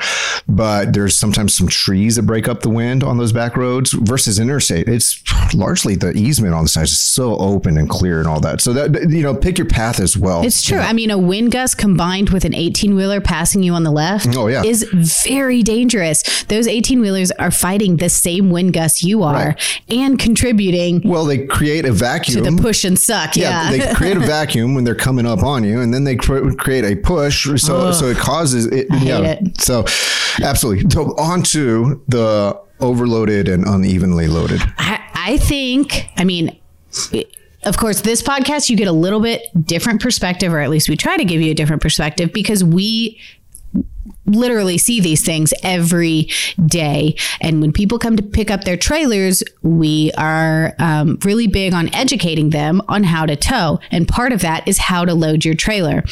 But 0.49 0.93
there's 0.93 1.17
sometimes 1.17 1.55
some 1.57 1.69
trees 1.69 2.17
that 2.17 2.23
break 2.23 2.49
up 2.49 2.61
the 2.63 2.71
wind 2.71 3.03
on 3.05 3.19
those 3.19 3.33
back 3.33 3.57
roads 3.57 3.93
versus 3.93 4.39
interstate. 4.39 4.89
It's 4.89 5.23
largely 5.55 5.95
the 5.97 6.13
easement 6.17 6.55
on 6.55 6.65
the 6.65 6.69
sides 6.69 6.93
is 6.93 7.01
so 7.03 7.37
open 7.39 7.77
and 7.77 7.89
clear 7.89 8.19
and 8.21 8.29
all 8.29 8.41
that. 8.41 8.61
So 8.61 8.73
that 8.73 9.11
you 9.11 9.23
know, 9.23 9.35
pick 9.35 9.59
your 9.59 9.67
path 9.69 10.01
as 10.01 10.17
well. 10.17 10.45
It's 10.45 10.63
true. 10.63 10.79
I 10.79 10.93
mean, 10.93 11.11
a 11.11 11.19
wind 11.19 11.53
gust 11.53 11.79
combined 11.79 12.31
with 12.31 12.45
an 12.45 12.55
18 12.55 12.95
wheeler 12.95 13.21
passing 13.21 13.63
you 13.63 13.73
on 13.75 13.83
the 13.85 13.91
left 13.91 14.35
Oh, 14.37 14.47
yeah. 14.47 14.63
is 14.65 14.85
very 15.25 15.63
dangerous. 15.63 16.45
Those 16.45 16.67
18 16.67 17.01
wheelers 17.01 17.31
are 17.33 17.51
fighting 17.51 17.97
the 17.99 18.09
same 18.09 18.51
wind 18.51 18.73
gust 18.73 19.03
you 19.03 19.23
are 19.23 19.31
Right. 19.35 19.83
and 19.89 20.19
contributing 20.19 21.03
well, 21.05 21.25
they 21.25 21.47
create 21.47 21.85
a 21.85 21.93
vacuum. 21.93 22.45
to 22.45 22.51
the 22.51 22.61
push 22.63 22.85
and 22.85 22.99
suck. 22.99 23.37
Yeah. 23.41 23.71
they 23.71 23.95
create 23.95 24.17
a 24.17 24.21
vacuum 24.21 24.75
when 24.75 24.85
they're 24.85 24.95
coming 24.95 25.27
up 25.27 25.43
on 25.43 25.65
you, 25.65 25.81
and 25.81 25.93
then 25.93 26.05
they 26.05 26.17
cre- 26.17 26.51
create 26.55 26.85
a 26.85 26.97
push. 26.97 27.45
So 27.61 27.93
so 27.93 28.07
it 28.07 28.17
causes 28.17 28.67
it. 28.67 28.87
yeah. 29.03 29.23
hate 29.35 29.61
So 29.61 29.85
absolutely. 30.43 30.89
So 30.91 31.17
on 31.17 31.43
to 31.45 32.03
the 32.09 32.61
overloaded 32.81 33.49
and 33.49 33.65
unevenly 33.67 34.27
loaded. 34.27 34.61
I, 34.79 35.01
I 35.15 35.37
think, 35.37 36.09
I 36.17 36.25
mean, 36.25 36.57
it- 37.13 37.37
of 37.65 37.77
course, 37.77 38.01
this 38.01 38.23
podcast, 38.23 38.71
you 38.71 38.77
get 38.77 38.89
a 38.89 38.93
little 38.93 39.21
bit 39.21 39.43
different 39.67 40.01
perspective, 40.01 40.51
or 40.51 40.61
at 40.61 40.71
least 40.71 40.89
we 40.89 40.97
try 40.97 41.19
to 41.19 41.25
give 41.27 41.43
you 41.43 41.51
a 41.51 41.55
different 41.55 41.83
perspective 41.83 42.33
because 42.33 42.65
we 42.65 43.21
literally 44.27 44.79
see 44.79 45.01
these 45.01 45.25
things 45.25 45.53
every 45.63 46.29
day. 46.67 47.17
And 47.41 47.61
when 47.61 47.73
people 47.73 47.99
come 47.99 48.17
to 48.17 48.23
pick 48.23 48.51
up 48.51 48.65
their 48.65 48.77
trailers, 48.77 49.43
we 49.63 50.13
are 50.17 50.75
um, 50.79 51.19
really 51.25 51.47
big 51.47 51.75
on 51.75 51.93
educating 51.95 52.51
them 52.51 52.81
on 52.89 53.05
how 53.05 53.27
to 53.27 53.37
tow. 53.37 53.81
And 53.91 54.07
part 54.07 54.33
of 54.33 54.41
that 54.43 54.67
is 54.69 54.79
how 54.79 55.05
to 55.05 55.15
load 55.15 55.45
your 55.45 55.55
trailer. 55.55 56.05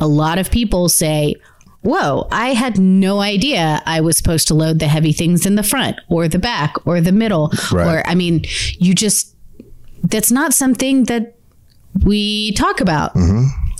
A 0.00 0.06
lot 0.06 0.38
of 0.38 0.50
people 0.50 0.88
say, 0.88 1.36
Whoa, 1.82 2.28
I 2.30 2.52
had 2.52 2.78
no 2.78 3.18
idea 3.20 3.82
I 3.86 4.02
was 4.02 4.16
supposed 4.16 4.46
to 4.48 4.54
load 4.54 4.78
the 4.78 4.86
heavy 4.86 5.12
things 5.12 5.44
in 5.44 5.56
the 5.56 5.64
front 5.64 6.00
or 6.08 6.28
the 6.28 6.38
back 6.38 6.76
or 6.86 7.00
the 7.00 7.10
middle. 7.10 7.52
Right. 7.72 7.86
Or, 7.88 8.06
I 8.06 8.14
mean, 8.14 8.44
you 8.78 8.94
just, 8.94 9.34
that's 10.04 10.30
not 10.30 10.54
something 10.54 11.04
that 11.06 11.34
we 12.04 12.52
talk 12.52 12.80
about. 12.80 13.16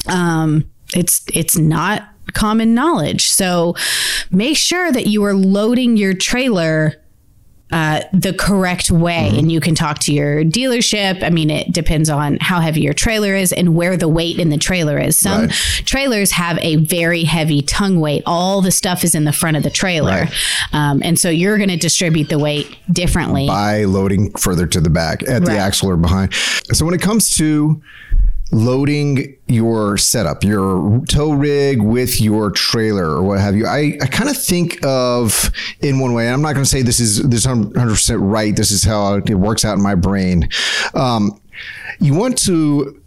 Um, 0.09 0.69
it's 0.95 1.25
it's 1.33 1.57
not 1.57 2.12
common 2.33 2.75
knowledge. 2.75 3.29
So 3.29 3.75
make 4.31 4.57
sure 4.57 4.90
that 4.92 5.07
you 5.07 5.25
are 5.25 5.35
loading 5.35 5.97
your 5.97 6.14
trailer 6.14 6.95
uh, 7.71 8.03
the 8.12 8.35
correct 8.35 8.90
way, 8.90 9.31
and 9.38 9.51
you 9.51 9.59
can 9.59 9.75
talk 9.75 9.99
to 9.99 10.12
your 10.12 10.45
dealership. 10.45 11.23
I 11.23 11.31
mean, 11.31 11.49
it 11.49 11.73
depends 11.73 12.11
on 12.11 12.37
how 12.38 12.61
heavy 12.61 12.83
your 12.83 12.92
trailer 12.92 13.35
is 13.35 13.51
and 13.51 13.75
where 13.75 13.97
the 13.97 14.09
weight 14.09 14.38
in 14.38 14.51
the 14.51 14.59
trailer 14.59 14.99
is. 14.99 15.18
Some 15.18 15.47
Right. 15.47 15.51
trailers 15.87 16.33
have 16.33 16.59
a 16.61 16.77
very 16.77 17.25
heavy 17.25 17.62
tongue 17.62 17.99
weight. 17.99 18.25
All 18.27 18.61
the 18.61 18.71
stuff 18.71 19.05
is 19.05 19.14
in 19.14 19.25
the 19.25 19.33
front 19.33 19.57
of 19.57 19.62
the 19.62 19.71
trailer, 19.71 20.11
Right. 20.29 20.33
um, 20.75 21.01
and 21.03 21.18
so 21.18 21.31
you're 21.31 21.57
going 21.57 21.71
to 21.71 21.79
distribute 21.79 22.29
the 22.29 22.38
weight 22.38 22.77
differently. 22.92 23.47
by 23.47 23.85
loading 23.85 24.33
further 24.33 24.66
to 24.66 24.79
the 24.79 24.90
back 24.90 25.23
at 25.27 25.47
the 25.47 25.57
axle 25.57 25.88
or 25.88 25.97
behind. 25.97 26.35
So 26.75 26.85
when 26.85 26.92
it 26.95 27.01
comes 27.01 27.31
to 27.37 27.81
loading 28.53 29.37
your 29.49 29.97
setup, 29.97 30.45
your 30.45 31.01
tow 31.09 31.33
rig 31.33 31.81
with 31.81 32.21
your 32.21 32.51
trailer 32.51 33.07
or 33.07 33.23
what 33.23 33.41
have 33.41 33.57
you, 33.57 33.67
I, 33.67 33.99
I 34.01 34.07
kind 34.07 34.29
of 34.29 34.37
think 34.37 34.85
of 34.85 35.51
in 35.81 35.99
one 35.99 36.12
way. 36.12 36.31
I'm 36.31 36.43
not 36.43 36.53
going 36.53 36.65
to 36.65 36.71
say 36.71 36.83
this 36.83 37.01
is 37.01 37.23
this 37.23 37.47
100 37.47 37.75
percent 37.91 38.21
right. 38.21 38.55
This 38.55 38.71
is 38.71 38.85
how 38.85 39.15
it 39.15 39.35
works 39.35 39.65
out 39.65 39.77
in 39.77 39.83
my 39.83 39.95
brain. 39.95 40.49
Um, 40.95 41.41
you 41.99 42.15
want 42.15 42.38
to 42.45 43.03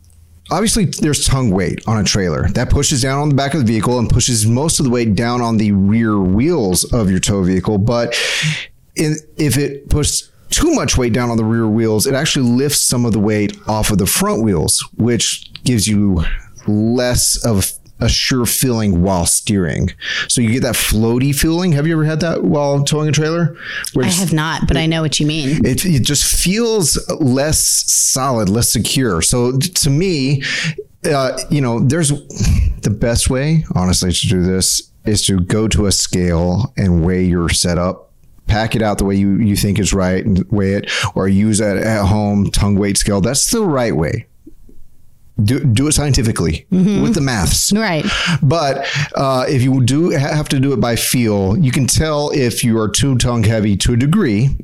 obviously 0.51 0.85
there's 0.85 1.25
tongue 1.25 1.51
weight 1.51 1.81
on 1.87 1.97
a 1.97 2.03
trailer 2.03 2.47
that 2.49 2.69
pushes 2.69 3.01
down 3.01 3.19
on 3.19 3.29
the 3.29 3.35
back 3.35 3.53
of 3.53 3.59
the 3.59 3.65
vehicle 3.65 3.97
and 3.97 4.09
pushes 4.09 4.45
most 4.45 4.79
of 4.79 4.85
the 4.85 4.91
weight 4.91 5.15
down 5.15 5.41
on 5.41 5.57
the 5.57 5.71
rear 5.71 6.19
wheels 6.19 6.83
of 6.93 7.09
your 7.09 7.19
tow 7.19 7.41
vehicle 7.41 7.79
but 7.79 8.13
if 8.95 9.57
it 9.57 9.89
puts 9.89 10.29
too 10.49 10.71
much 10.73 10.97
weight 10.97 11.13
down 11.13 11.29
on 11.29 11.37
the 11.37 11.45
rear 11.45 11.67
wheels, 11.67 12.07
it 12.07 12.15
actually 12.15 12.49
lifts 12.49 12.81
some 12.81 13.05
of 13.05 13.13
the 13.13 13.19
weight 13.19 13.57
off 13.67 13.91
of 13.91 13.97
the 13.97 14.05
front 14.05 14.43
wheels, 14.43 14.87
which 14.97 15.51
gives 15.63 15.87
you 15.87 16.23
less 16.67 17.43
of 17.45 17.71
a 17.99 18.09
sure 18.09 18.45
feeling 18.45 19.01
while 19.01 19.25
steering. 19.25 19.89
So 20.27 20.41
you 20.41 20.51
get 20.51 20.63
that 20.63 20.75
floaty 20.75 21.33
feeling. 21.33 21.71
Have 21.71 21.87
you 21.87 21.93
ever 21.93 22.03
had 22.03 22.19
that 22.19 22.43
while 22.43 22.83
towing 22.83 23.07
a 23.07 23.11
trailer? 23.11 23.55
I 23.97 24.07
have 24.07 24.33
not, 24.33 24.67
but 24.67 24.75
I 24.75 24.85
know 24.85 25.01
what 25.01 25.19
you 25.19 25.25
mean. 25.25 25.65
It, 25.65 25.85
it 25.85 26.03
just 26.03 26.41
feels 26.41 26.99
less 27.21 27.59
solid, 27.91 28.49
less 28.49 28.71
secure. 28.71 29.21
So 29.21 29.57
to 29.57 29.89
me, 29.89 30.43
uh, 31.05 31.39
you 31.49 31.61
know, 31.61 31.79
there's 31.79 32.09
the 32.09 32.89
best 32.89 33.29
way, 33.29 33.63
honestly, 33.75 34.11
to 34.11 34.27
do 34.27 34.43
this 34.43 34.91
is 35.05 35.25
to 35.27 35.39
go 35.39 35.67
to 35.67 35.85
a 35.85 35.91
scale 35.91 36.73
and 36.77 37.05
weigh 37.05 37.23
your 37.23 37.47
setup 37.47 38.11
pack 38.47 38.75
it 38.75 38.81
out 38.81 38.97
the 38.97 39.05
way 39.05 39.15
you, 39.15 39.37
you 39.37 39.55
think 39.55 39.79
is 39.79 39.93
right 39.93 40.25
and 40.25 40.43
weigh 40.51 40.73
it 40.73 40.91
or 41.15 41.27
use 41.27 41.59
it 41.59 41.77
at 41.77 42.05
home 42.05 42.49
tongue 42.51 42.75
weight 42.75 42.97
scale 42.97 43.21
that's 43.21 43.51
the 43.51 43.61
right 43.61 43.95
way 43.95 44.27
do, 45.43 45.63
do 45.63 45.87
it 45.87 45.91
scientifically 45.93 46.65
mm-hmm. 46.71 47.01
with 47.01 47.13
the 47.13 47.21
maths. 47.21 47.73
Right. 47.73 48.05
But 48.41 48.87
uh, 49.15 49.45
if 49.47 49.61
you 49.61 49.83
do 49.83 50.11
have 50.11 50.49
to 50.49 50.59
do 50.59 50.73
it 50.73 50.79
by 50.79 50.95
feel, 50.95 51.57
you 51.57 51.71
can 51.71 51.87
tell 51.87 52.29
if 52.31 52.63
you 52.63 52.79
are 52.79 52.87
too 52.87 53.17
tongue 53.17 53.43
heavy 53.43 53.75
to 53.77 53.93
a 53.93 53.97
degree. 53.97 54.57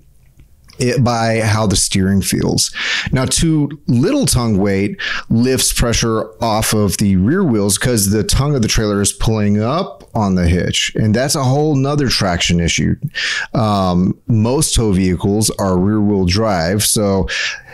It, 0.81 1.03
by 1.03 1.41
how 1.41 1.67
the 1.67 1.75
steering 1.75 2.21
feels. 2.21 2.73
Now, 3.11 3.25
too 3.25 3.69
little 3.87 4.25
tongue 4.25 4.57
weight 4.57 4.99
lifts 5.29 5.71
pressure 5.71 6.31
off 6.43 6.73
of 6.73 6.97
the 6.97 7.17
rear 7.17 7.43
wheels 7.43 7.77
because 7.77 8.09
the 8.09 8.23
tongue 8.23 8.55
of 8.55 8.63
the 8.63 8.67
trailer 8.67 8.99
is 8.99 9.13
pulling 9.13 9.61
up 9.61 10.03
on 10.15 10.33
the 10.33 10.47
hitch, 10.47 10.91
and 10.95 11.13
that's 11.13 11.35
a 11.35 11.43
whole 11.43 11.75
nother 11.75 12.09
traction 12.09 12.59
issue. 12.59 12.95
Um, 13.53 14.19
most 14.27 14.73
tow 14.73 14.91
vehicles 14.91 15.51
are 15.51 15.77
rear 15.77 16.01
wheel 16.01 16.25
drive, 16.25 16.83
so 16.83 17.27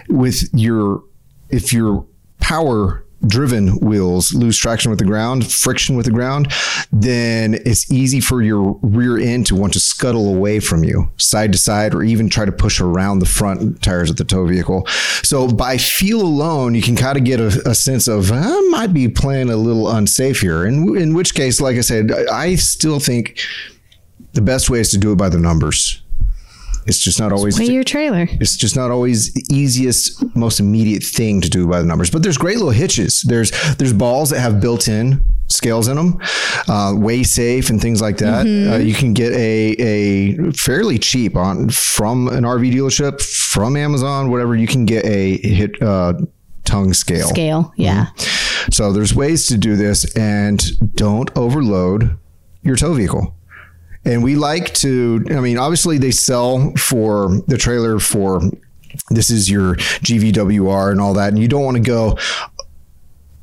with 0.10 0.44
your 0.54 1.02
if 1.50 1.72
you're 1.72 2.06
power 2.40 3.06
driven 3.26 3.80
wheels 3.80 4.34
lose 4.34 4.58
traction 4.58 4.92
with 4.92 5.00
the 5.00 5.06
ground, 5.06 5.52
friction 5.52 5.96
with 5.96 6.06
the 6.06 6.12
ground, 6.12 6.52
then 6.92 7.56
it's 7.66 7.92
easy 7.92 8.20
for 8.20 8.42
your 8.42 8.78
rear 8.82 9.18
end 9.18 9.46
to 9.48 9.56
want 9.56 9.74
to 9.74 9.80
scuttle 9.80 10.34
away 10.34 10.60
from 10.60 10.84
you, 10.84 11.10
side 11.18 11.52
to 11.52 11.58
side, 11.58 11.94
or 11.94 12.04
even 12.04 12.30
try 12.30 12.46
to 12.46 12.52
push 12.52 12.80
around 12.80 13.20
the 13.20 13.26
front 13.26 13.82
tires 13.82 14.10
of 14.10 14.18
the 14.18 14.24
tow 14.24 14.46
vehicle. 14.46 14.86
So 15.24 15.48
by 15.48 15.78
feel 15.78 16.22
alone, 16.22 16.76
you 16.76 16.82
can 16.82 16.96
kind 16.96 17.18
of 17.18 17.24
get 17.24 17.40
a, 17.40 17.70
a 17.70 17.76
sense 17.76 18.08
of 18.08 18.32
I 18.32 18.60
might 18.70 18.94
be 18.94 19.08
playing 19.08 19.50
a 19.50 19.58
little 19.58 19.90
unsafe 19.90 20.42
here. 20.42 20.66
In 20.66 20.96
in 20.98 21.14
which 21.14 21.34
case, 21.34 21.60
like 21.60 21.78
I 21.78 21.82
said, 21.82 22.12
I 22.32 22.56
still 22.56 23.00
think 23.00 23.40
the 24.34 24.42
best 24.42 24.70
way 24.70 24.80
is 24.80 24.90
to 24.92 24.98
do 24.98 25.12
it 25.12 25.18
by 25.18 25.30
the 25.30 25.40
numbers. 25.40 26.02
It's 26.88 27.00
just 27.00 27.20
not 27.20 27.32
always 27.32 27.60
weigh 27.60 27.66
your 27.66 27.84
trailer. 27.84 28.28
It's 28.32 28.56
just 28.56 28.76
not 28.76 28.92
always 28.92 29.34
the 29.34 29.44
easiest, 29.52 30.24
most 30.36 30.60
immediate 30.60 31.04
thing 31.04 31.42
to 31.42 31.50
do 31.50 31.68
by 31.68 31.80
the 31.80 31.86
numbers. 31.86 32.10
But 32.10 32.24
there's 32.24 32.38
great 32.38 32.58
little 32.58 32.72
hitches. 32.72 33.24
There's 33.28 33.52
there's 33.76 33.94
balls 33.94 34.30
that 34.30 34.40
have 34.40 34.62
built-in 34.62 35.22
scales 35.48 35.88
in 35.88 35.96
them, 35.96 36.20
uh, 36.68 36.94
weigh 36.96 37.24
safe 37.24 37.70
and 37.70 37.82
things 37.82 38.02
like 38.02 38.18
that. 38.18 38.46
Mm-hmm. 38.46 38.74
Uh, 38.74 38.78
you 38.78 38.94
can 38.94 39.14
get 39.14 39.34
a 39.34 39.76
a 39.80 40.52
fairly 40.54 40.98
cheap 40.98 41.36
on 41.36 41.70
from 41.70 42.28
an 42.30 42.44
RV 42.44 42.72
dealership, 42.72 43.22
from 43.22 43.76
Amazon, 43.76 44.30
whatever. 44.30 44.56
You 44.56 44.68
can 44.68 44.86
get 44.86 45.06
a 45.06 45.38
hit 45.38 45.82
uh, 45.82 46.14
tongue 46.64 46.94
scale. 46.94 47.28
Scale, 47.28 47.74
yeah. 47.76 48.08
Mm-hmm. 48.16 48.72
So 48.72 48.92
there's 48.92 49.16
ways 49.16 49.48
to 49.48 49.58
do 49.58 49.76
this, 49.76 50.16
and 50.16 50.62
don't 50.96 51.36
overload 51.38 52.18
your 52.62 52.76
tow 52.76 52.94
vehicle. 52.94 53.37
And 54.08 54.24
we 54.24 54.36
like 54.36 54.74
to, 54.76 55.26
I 55.32 55.42
mean, 55.42 55.58
obviously 55.58 55.98
they 55.98 56.12
sell 56.12 56.72
for 56.78 57.42
the 57.48 57.58
trailer 57.58 58.00
for 58.00 58.40
this 59.10 59.30
is 59.30 59.50
your 59.50 59.76
GVWR 59.76 60.92
and 60.92 61.02
all 61.02 61.14
that. 61.16 61.30
And 61.30 61.40
you 61.40 61.50
don't 61.50 61.66
want 61.66 61.76
to 61.76 61.84
go, 61.84 62.18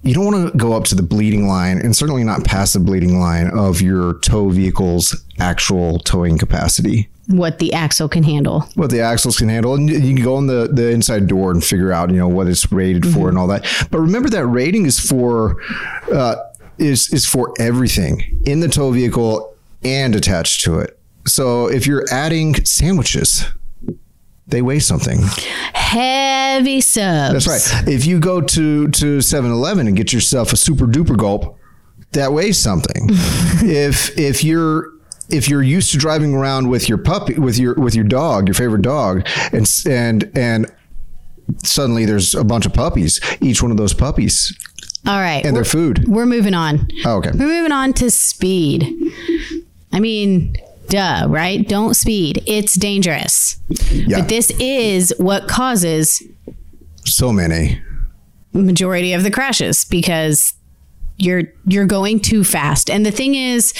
you 0.02 0.14
don't 0.14 0.24
want 0.24 0.52
to 0.52 0.56
go 0.56 0.72
up 0.72 0.84
to 0.84 0.94
the 0.94 1.02
bleeding 1.02 1.46
line 1.46 1.78
and 1.78 1.94
certainly 1.94 2.24
not 2.24 2.44
past 2.44 2.72
the 2.72 2.80
bleeding 2.80 3.20
line 3.20 3.48
of 3.48 3.82
your 3.82 4.14
tow 4.20 4.48
vehicle's 4.48 5.24
actual 5.38 5.98
towing 5.98 6.38
capacity. 6.38 7.10
What 7.26 7.58
the 7.58 7.74
axle 7.74 8.08
can 8.08 8.22
handle. 8.22 8.62
What 8.74 8.90
the 8.90 9.00
axles 9.00 9.36
can 9.36 9.50
handle. 9.50 9.74
And 9.74 9.90
you 9.90 10.14
can 10.14 10.24
go 10.24 10.36
on 10.36 10.46
the, 10.46 10.68
the 10.72 10.90
inside 10.90 11.26
door 11.26 11.50
and 11.50 11.62
figure 11.62 11.92
out, 11.92 12.10
you 12.10 12.16
know, 12.16 12.28
what 12.28 12.48
it's 12.48 12.72
rated 12.72 13.02
mm-hmm. 13.02 13.20
for 13.20 13.28
and 13.28 13.36
all 13.36 13.46
that. 13.48 13.66
But 13.90 14.00
remember 14.00 14.30
that 14.30 14.46
rating 14.46 14.86
is 14.86 14.98
for, 14.98 15.62
uh, 16.10 16.36
is, 16.78 17.12
is 17.12 17.26
for 17.26 17.52
everything 17.58 18.40
in 18.46 18.60
the 18.60 18.68
tow 18.68 18.90
vehicle 18.90 19.53
and 19.84 20.14
attached 20.14 20.62
to 20.62 20.78
it. 20.78 20.98
So 21.26 21.68
if 21.68 21.86
you're 21.86 22.04
adding 22.10 22.54
sandwiches, 22.64 23.46
they 24.46 24.62
weigh 24.62 24.78
something. 24.78 25.20
Heavy 25.74 26.80
subs. 26.80 27.46
That's 27.46 27.46
right. 27.46 27.88
If 27.88 28.04
you 28.06 28.20
go 28.20 28.40
to 28.40 28.88
to 28.88 29.18
7-Eleven 29.18 29.86
and 29.86 29.96
get 29.96 30.12
yourself 30.12 30.52
a 30.52 30.56
super 30.56 30.86
duper 30.86 31.16
gulp, 31.16 31.58
that 32.12 32.32
weighs 32.32 32.58
something. 32.58 33.08
if 33.10 34.16
if 34.18 34.44
you're 34.44 34.90
if 35.30 35.48
you're 35.48 35.62
used 35.62 35.92
to 35.92 35.98
driving 35.98 36.34
around 36.34 36.68
with 36.68 36.88
your 36.88 36.98
puppy 36.98 37.34
with 37.34 37.58
your 37.58 37.74
with 37.74 37.94
your 37.94 38.04
dog, 38.04 38.46
your 38.46 38.54
favorite 38.54 38.82
dog, 38.82 39.26
and 39.52 39.68
and 39.88 40.30
and 40.34 40.72
suddenly 41.62 42.04
there's 42.04 42.34
a 42.34 42.44
bunch 42.44 42.66
of 42.66 42.74
puppies, 42.74 43.20
each 43.40 43.62
one 43.62 43.70
of 43.70 43.78
those 43.78 43.94
puppies 43.94 44.52
all 45.06 45.20
right. 45.20 45.44
And 45.44 45.54
their 45.54 45.64
food. 45.64 46.08
We're 46.08 46.26
moving 46.26 46.54
on. 46.54 46.88
Oh, 47.04 47.16
okay. 47.16 47.30
We're 47.34 47.46
moving 47.46 47.72
on 47.72 47.92
to 47.94 48.10
speed. 48.10 48.84
I 49.94 50.00
mean, 50.00 50.56
duh, 50.88 51.26
right? 51.28 51.66
Don't 51.66 51.94
speed. 51.94 52.42
It's 52.46 52.74
dangerous. 52.74 53.58
Yeah. 53.90 54.20
But 54.20 54.28
this 54.28 54.50
is 54.58 55.14
what 55.18 55.48
causes 55.48 56.22
so 57.04 57.32
many 57.32 57.80
majority 58.52 59.12
of 59.12 59.22
the 59.22 59.30
crashes 59.30 59.84
because 59.84 60.54
you're 61.16 61.42
you're 61.66 61.86
going 61.86 62.18
too 62.18 62.42
fast 62.42 62.90
and 62.90 63.06
the 63.06 63.10
thing 63.10 63.36
is 63.36 63.72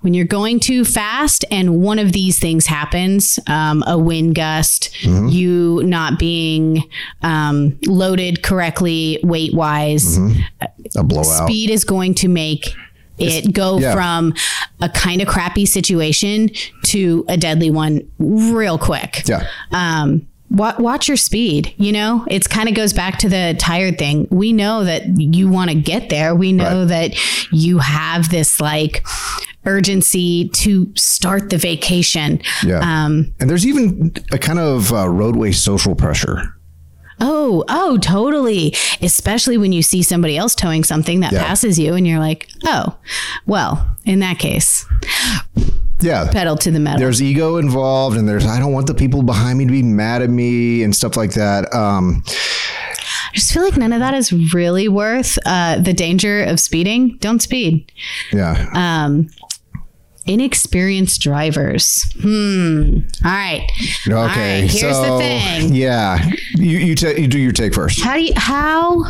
when 0.00 0.14
you're 0.14 0.24
going 0.24 0.58
too 0.58 0.84
fast 0.86 1.44
and 1.50 1.82
one 1.82 1.98
of 1.98 2.12
these 2.12 2.38
things 2.38 2.66
happens 2.66 3.38
um, 3.46 3.84
a 3.86 3.98
wind 3.98 4.34
gust 4.34 4.90
mm-hmm. 5.02 5.28
you 5.28 5.82
not 5.84 6.18
being 6.18 6.82
um, 7.22 7.78
loaded 7.86 8.42
correctly 8.42 9.20
weight 9.22 9.52
wise 9.52 10.18
mm-hmm. 10.18 10.40
a 10.96 11.04
blowout 11.04 11.44
speed 11.44 11.68
is 11.68 11.84
going 11.84 12.14
to 12.14 12.26
make 12.26 12.74
it 13.18 13.52
go 13.52 13.78
yeah. 13.78 13.92
from 13.92 14.34
a 14.80 14.88
kind 14.88 15.20
of 15.20 15.28
crappy 15.28 15.66
situation 15.66 16.50
to 16.84 17.24
a 17.28 17.36
deadly 17.36 17.70
one 17.70 18.10
real 18.18 18.78
quick. 18.78 19.22
Yeah. 19.26 19.46
Um, 19.72 20.26
watch 20.50 21.08
your 21.08 21.16
speed. 21.16 21.74
You 21.76 21.92
know, 21.92 22.26
it's 22.30 22.46
kind 22.46 22.68
of 22.68 22.74
goes 22.74 22.92
back 22.92 23.18
to 23.18 23.28
the 23.28 23.56
tired 23.58 23.98
thing. 23.98 24.28
We 24.30 24.52
know 24.52 24.84
that 24.84 25.02
you 25.18 25.48
want 25.48 25.70
to 25.70 25.76
get 25.76 26.08
there. 26.08 26.34
We 26.34 26.52
know 26.52 26.80
right. 26.80 26.88
that 26.88 27.52
you 27.52 27.78
have 27.78 28.30
this 28.30 28.60
like 28.60 29.06
urgency 29.66 30.48
to 30.48 30.90
start 30.96 31.50
the 31.50 31.58
vacation. 31.58 32.40
Yeah. 32.64 32.78
Um, 32.78 33.34
and 33.40 33.50
there's 33.50 33.66
even 33.66 34.14
a 34.32 34.38
kind 34.38 34.58
of 34.58 34.92
uh, 34.92 35.08
roadway 35.08 35.52
social 35.52 35.94
pressure 35.94 36.54
Oh, 37.20 37.64
oh, 37.68 37.98
totally. 37.98 38.74
Especially 39.00 39.58
when 39.58 39.72
you 39.72 39.82
see 39.82 40.02
somebody 40.02 40.36
else 40.36 40.54
towing 40.54 40.84
something 40.84 41.20
that 41.20 41.32
yeah. 41.32 41.44
passes 41.44 41.78
you 41.78 41.94
and 41.94 42.06
you're 42.06 42.18
like, 42.18 42.48
oh, 42.64 42.96
well, 43.46 43.96
in 44.04 44.20
that 44.20 44.38
case. 44.38 44.86
Yeah. 46.00 46.30
Pedal 46.30 46.56
to 46.58 46.70
the 46.70 46.78
metal. 46.78 47.00
There's 47.00 47.20
ego 47.20 47.56
involved 47.56 48.16
and 48.16 48.28
there's, 48.28 48.46
I 48.46 48.58
don't 48.60 48.72
want 48.72 48.86
the 48.86 48.94
people 48.94 49.22
behind 49.22 49.58
me 49.58 49.66
to 49.66 49.72
be 49.72 49.82
mad 49.82 50.22
at 50.22 50.30
me 50.30 50.82
and 50.82 50.94
stuff 50.94 51.16
like 51.16 51.32
that. 51.32 51.72
Um, 51.74 52.22
I 52.26 53.34
just 53.34 53.52
feel 53.52 53.62
like 53.62 53.76
none 53.76 53.92
of 53.92 54.00
that 54.00 54.14
is 54.14 54.32
really 54.54 54.88
worth 54.88 55.38
uh, 55.44 55.80
the 55.80 55.92
danger 55.92 56.44
of 56.44 56.60
speeding. 56.60 57.16
Don't 57.18 57.40
speed. 57.40 57.90
Yeah. 58.32 58.70
Um, 58.74 59.28
inexperienced 60.28 61.20
drivers. 61.20 62.04
Hmm. 62.20 62.98
All 63.24 63.30
right. 63.30 63.66
Okay. 64.06 64.12
All 64.12 64.26
right, 64.26 64.60
here's 64.60 64.96
so, 64.96 65.02
the 65.02 65.18
thing. 65.18 65.74
Yeah. 65.74 66.30
You 66.54 66.78
you, 66.78 66.94
ta- 66.94 67.08
you 67.08 67.26
do 67.26 67.38
your 67.38 67.52
take 67.52 67.74
first. 67.74 68.00
How 68.00 68.14
do 68.14 68.22
you 68.22 68.32
how 68.36 69.04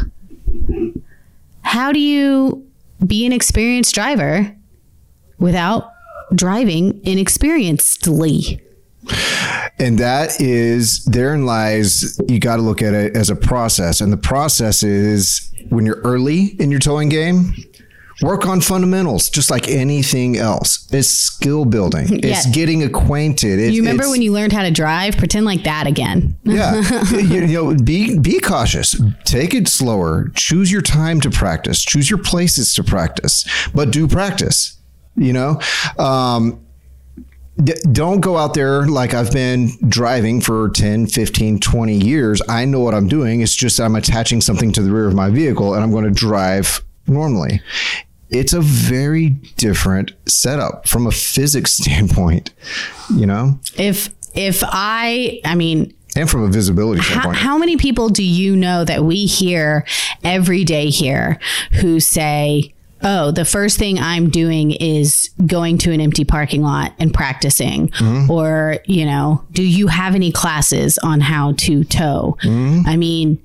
how 1.63 1.93
do 1.93 1.99
you 1.99 2.67
be 3.07 3.27
an 3.27 3.33
experienced 3.33 3.95
driver 3.95 4.55
without 5.39 5.93
driving 6.35 7.01
inexperiencedly? 7.03 8.61
And 9.79 9.99
that 9.99 10.41
is 10.41 11.05
therein 11.05 11.47
lies 11.47 12.21
you 12.29 12.41
got 12.41 12.57
to 12.57 12.63
look 12.63 12.83
at 12.83 12.95
it 12.95 13.17
as 13.17 13.31
a 13.31 13.37
process. 13.37 14.01
And 14.01 14.13
the 14.13 14.17
process 14.17 14.83
is 14.83 15.53
when 15.69 15.87
you're 15.87 16.01
early 16.01 16.57
in 16.61 16.71
your 16.71 16.81
towing 16.81 17.09
game, 17.09 17.55
Work 18.21 18.47
on 18.47 18.61
fundamentals, 18.61 19.31
just 19.31 19.49
like 19.49 19.69
anything 19.69 20.37
else. 20.37 20.89
It's 20.93 21.09
skill 21.09 21.65
building. 21.65 22.25
It's 22.25 22.47
yeah. 22.47 22.53
getting 22.53 22.83
acquainted. 22.83 23.61
It, 23.61 23.73
you 23.73 23.83
remember 23.83 24.11
when 24.11 24.23
you 24.23 24.33
learned 24.33 24.53
how 24.53 24.63
to 24.63 24.73
drive? 24.73 25.17
Pretend 25.17 25.47
like 25.47 25.63
that 25.65 25.87
again. 25.87 26.37
yeah, 26.45 26.83
you, 27.13 27.47
know, 27.47 27.75
be 27.77 28.19
be 28.19 28.41
cautious. 28.41 29.01
Take 29.25 29.55
it 29.55 29.69
slower. 29.69 30.31
Choose 30.35 30.73
your 30.73 30.83
time 30.83 31.21
to 31.21 31.31
practice. 31.31 31.85
Choose 31.85 32.11
your 32.11 32.19
places 32.19 32.75
to 32.75 32.83
practice, 32.83 33.45
but 33.73 33.93
do 33.93 34.09
practice. 34.09 34.79
You 35.15 35.33
know, 35.33 35.61
um, 35.99 36.65
D- 37.63 37.75
don't 37.91 38.21
go 38.21 38.37
out 38.37 38.55
there 38.55 38.87
like 38.87 39.15
I've 39.15 39.33
been 39.33 39.71
driving 39.89 40.41
for 40.41 40.71
10, 40.71 41.07
15, 41.07 41.59
20 41.59 41.95
years. 41.95 42.41
I 42.49 42.65
know 42.65 42.81
what 42.81 42.95
I'm 42.95 43.09
doing. 43.09 43.41
It's 43.41 43.55
just 43.55 43.81
I'm 43.81 43.97
attaching 43.97 44.41
something 44.41 44.73
to 44.73 44.83
the 44.83 44.93
rear 44.93 45.09
of 45.09 45.15
my 45.15 45.31
vehicle 45.31 45.75
and 45.75 45.83
I'm 45.83 45.91
going 45.91 46.05
to 46.05 46.11
drive 46.11 46.85
normally. 47.09 47.61
It's 48.31 48.53
a 48.53 48.61
very 48.61 49.31
different 49.57 50.13
setup 50.27 50.87
from 50.87 51.07
a 51.07 51.11
physics 51.11 51.73
standpoint, 51.77 52.53
you 53.15 53.27
know, 53.27 53.59
If 53.77 54.11
if 54.35 54.63
I, 54.65 55.41
I 55.45 55.55
mean, 55.55 55.95
and 56.17 56.29
from 56.29 56.43
a 56.43 56.49
visibility 56.49 57.01
how, 57.01 57.09
standpoint. 57.09 57.37
how 57.37 57.59
many 57.59 57.77
people 57.77 58.09
do 58.09 58.23
you 58.23 58.57
know 58.57 58.85
that 58.85 59.05
we 59.05 59.27
hear 59.27 59.85
every 60.25 60.65
day 60.65 60.91
here 60.91 61.39
who 61.81 62.01
say, 62.01 62.75
Oh, 63.01 63.31
the 63.31 63.45
first 63.45 63.79
thing 63.79 63.99
I'm 64.01 64.29
doing 64.29 64.73
is 64.73 65.31
going 65.47 65.79
to 65.79 65.93
an 65.93 66.01
empty 66.01 66.25
parking 66.25 66.63
lot 66.63 66.95
and 66.99 67.15
practicing. 67.15 67.91
Mm-hmm. 67.91 68.29
Or, 68.29 68.79
you 68.87 69.05
know, 69.07 69.45
do 69.53 69.63
you 69.63 69.87
have 69.87 70.17
any 70.17 70.33
classes 70.33 70.99
on 70.99 71.21
how 71.21 71.53
to 71.59 71.85
tow? 71.85 72.37
Mm-hmm. 72.43 72.89
I 72.89 72.97
mean, 72.97 73.41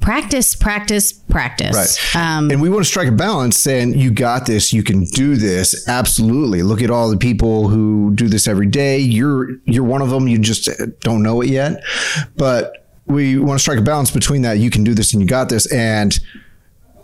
practice, 0.00 0.54
practice, 0.54 1.12
practice. 1.12 2.14
Right. 2.14 2.36
Um, 2.36 2.50
and 2.50 2.60
we 2.60 2.68
want 2.68 2.84
to 2.84 2.90
strike 2.90 3.08
a 3.08 3.12
balance 3.12 3.56
saying, 3.56 3.98
you 3.98 4.10
got 4.10 4.46
this, 4.46 4.72
you 4.72 4.82
can 4.82 5.04
do 5.04 5.36
this. 5.36 5.88
Absolutely. 5.88 6.62
Look 6.62 6.82
at 6.82 6.90
all 6.90 7.10
the 7.10 7.16
people 7.16 7.68
who 7.68 8.12
do 8.14 8.28
this 8.28 8.48
every 8.48 8.66
day. 8.66 8.98
You're, 8.98 9.56
you're 9.64 9.84
one 9.84 10.02
of 10.02 10.10
them. 10.10 10.26
You 10.26 10.38
just 10.38 10.68
don't 11.00 11.22
know 11.22 11.40
it 11.40 11.48
yet. 11.48 11.82
But 12.36 12.86
we 13.06 13.38
want 13.38 13.58
to 13.58 13.62
strike 13.62 13.78
a 13.78 13.82
balance 13.82 14.10
between 14.10 14.42
that. 14.42 14.58
You 14.58 14.70
can 14.70 14.84
do 14.84 14.94
this 14.94 15.12
and 15.12 15.22
you 15.22 15.28
got 15.28 15.48
this 15.48 15.70
and 15.72 16.18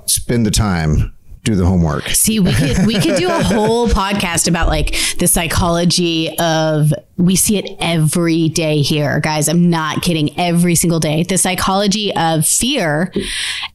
spend 0.06 0.46
the 0.46 0.50
time, 0.50 1.15
do 1.46 1.54
the 1.54 1.64
homework. 1.64 2.08
See, 2.08 2.40
we 2.40 2.52
could 2.52 2.86
we 2.86 2.94
could 3.00 3.16
do 3.16 3.28
a 3.28 3.42
whole 3.42 3.88
podcast 3.88 4.48
about 4.48 4.68
like 4.68 4.94
the 5.18 5.26
psychology 5.26 6.36
of 6.38 6.92
we 7.16 7.36
see 7.36 7.56
it 7.56 7.76
every 7.80 8.48
day 8.48 8.82
here, 8.82 9.20
guys. 9.20 9.48
I'm 9.48 9.70
not 9.70 10.02
kidding. 10.02 10.38
Every 10.38 10.74
single 10.74 11.00
day, 11.00 11.22
the 11.22 11.38
psychology 11.38 12.14
of 12.14 12.46
fear 12.46 13.12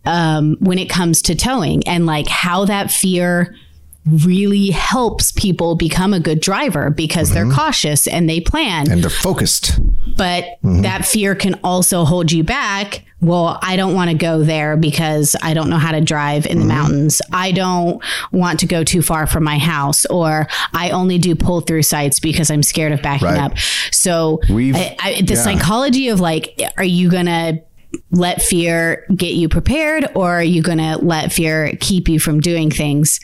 um, 0.06 0.58
when 0.60 0.78
it 0.78 0.90
comes 0.90 1.22
to 1.24 1.36
towing 1.36 1.88
and 1.88 2.06
like 2.06 2.28
how 2.28 2.66
that 2.66 2.92
fear 2.92 3.56
really 4.06 4.72
helps 4.72 5.32
people 5.32 5.76
become 5.76 6.14
a 6.14 6.20
good 6.20 6.40
driver 6.40 6.90
because 6.90 7.32
they're 7.32 7.46
mm-hmm. 7.46 7.56
cautious 7.56 8.08
and 8.08 8.28
they 8.28 8.40
plan 8.40 8.92
And 8.92 9.04
they're 9.04 9.10
focused. 9.12 9.80
but 10.18 10.44
mm-hmm. 10.44 10.82
that 10.82 11.06
fear 11.06 11.36
can 11.36 11.60
also 11.64 12.04
hold 12.04 12.32
you 12.32 12.44
back. 12.44 13.06
Well, 13.22 13.60
I 13.62 13.76
don't 13.76 13.94
want 13.94 14.10
to 14.10 14.18
go 14.18 14.44
there 14.44 14.76
because 14.76 15.36
I 15.44 15.54
don't 15.54 15.70
know 15.70 15.78
how 15.78 15.92
to 15.92 16.02
drive 16.02 16.48
in 16.48 16.58
the 16.58 16.66
mm-hmm. 16.66 16.70
mountains. 16.70 17.22
I 17.32 17.52
don't 17.52 18.04
want 18.32 18.60
to 18.62 18.66
go 18.66 18.84
too 18.84 19.04
far 19.04 19.28
from 19.28 19.44
my 19.44 19.60
house, 19.60 20.08
or 20.08 20.48
I 20.74 20.90
only 20.90 21.20
do 21.20 21.36
pull 21.36 21.62
through 21.62 21.84
sites 21.84 22.20
because 22.20 22.50
I'm 22.50 22.64
scared 22.64 22.94
of 22.94 23.04
backing 23.04 23.28
Right. 23.28 23.40
up. 23.40 23.60
So, 23.92 24.40
We've- 24.50 24.76
I, 24.76 24.96
I, 25.00 25.22
the 25.22 25.36
yeah. 25.36 25.44
psychology 25.44 26.10
of 26.10 26.20
like, 26.20 26.60
are 26.78 26.84
you 26.84 27.12
going 27.12 27.28
to 27.28 27.62
let 28.12 28.42
fear 28.42 29.06
get 29.16 29.34
you 29.34 29.50
prepared 29.50 30.06
or 30.16 30.32
are 30.36 30.44
you 30.44 30.62
going 30.62 30.78
to 30.78 30.98
let 30.98 31.32
fear 31.32 31.72
keep 31.80 32.08
you 32.10 32.20
from 32.20 32.40
doing 32.40 32.70
things? 32.72 33.20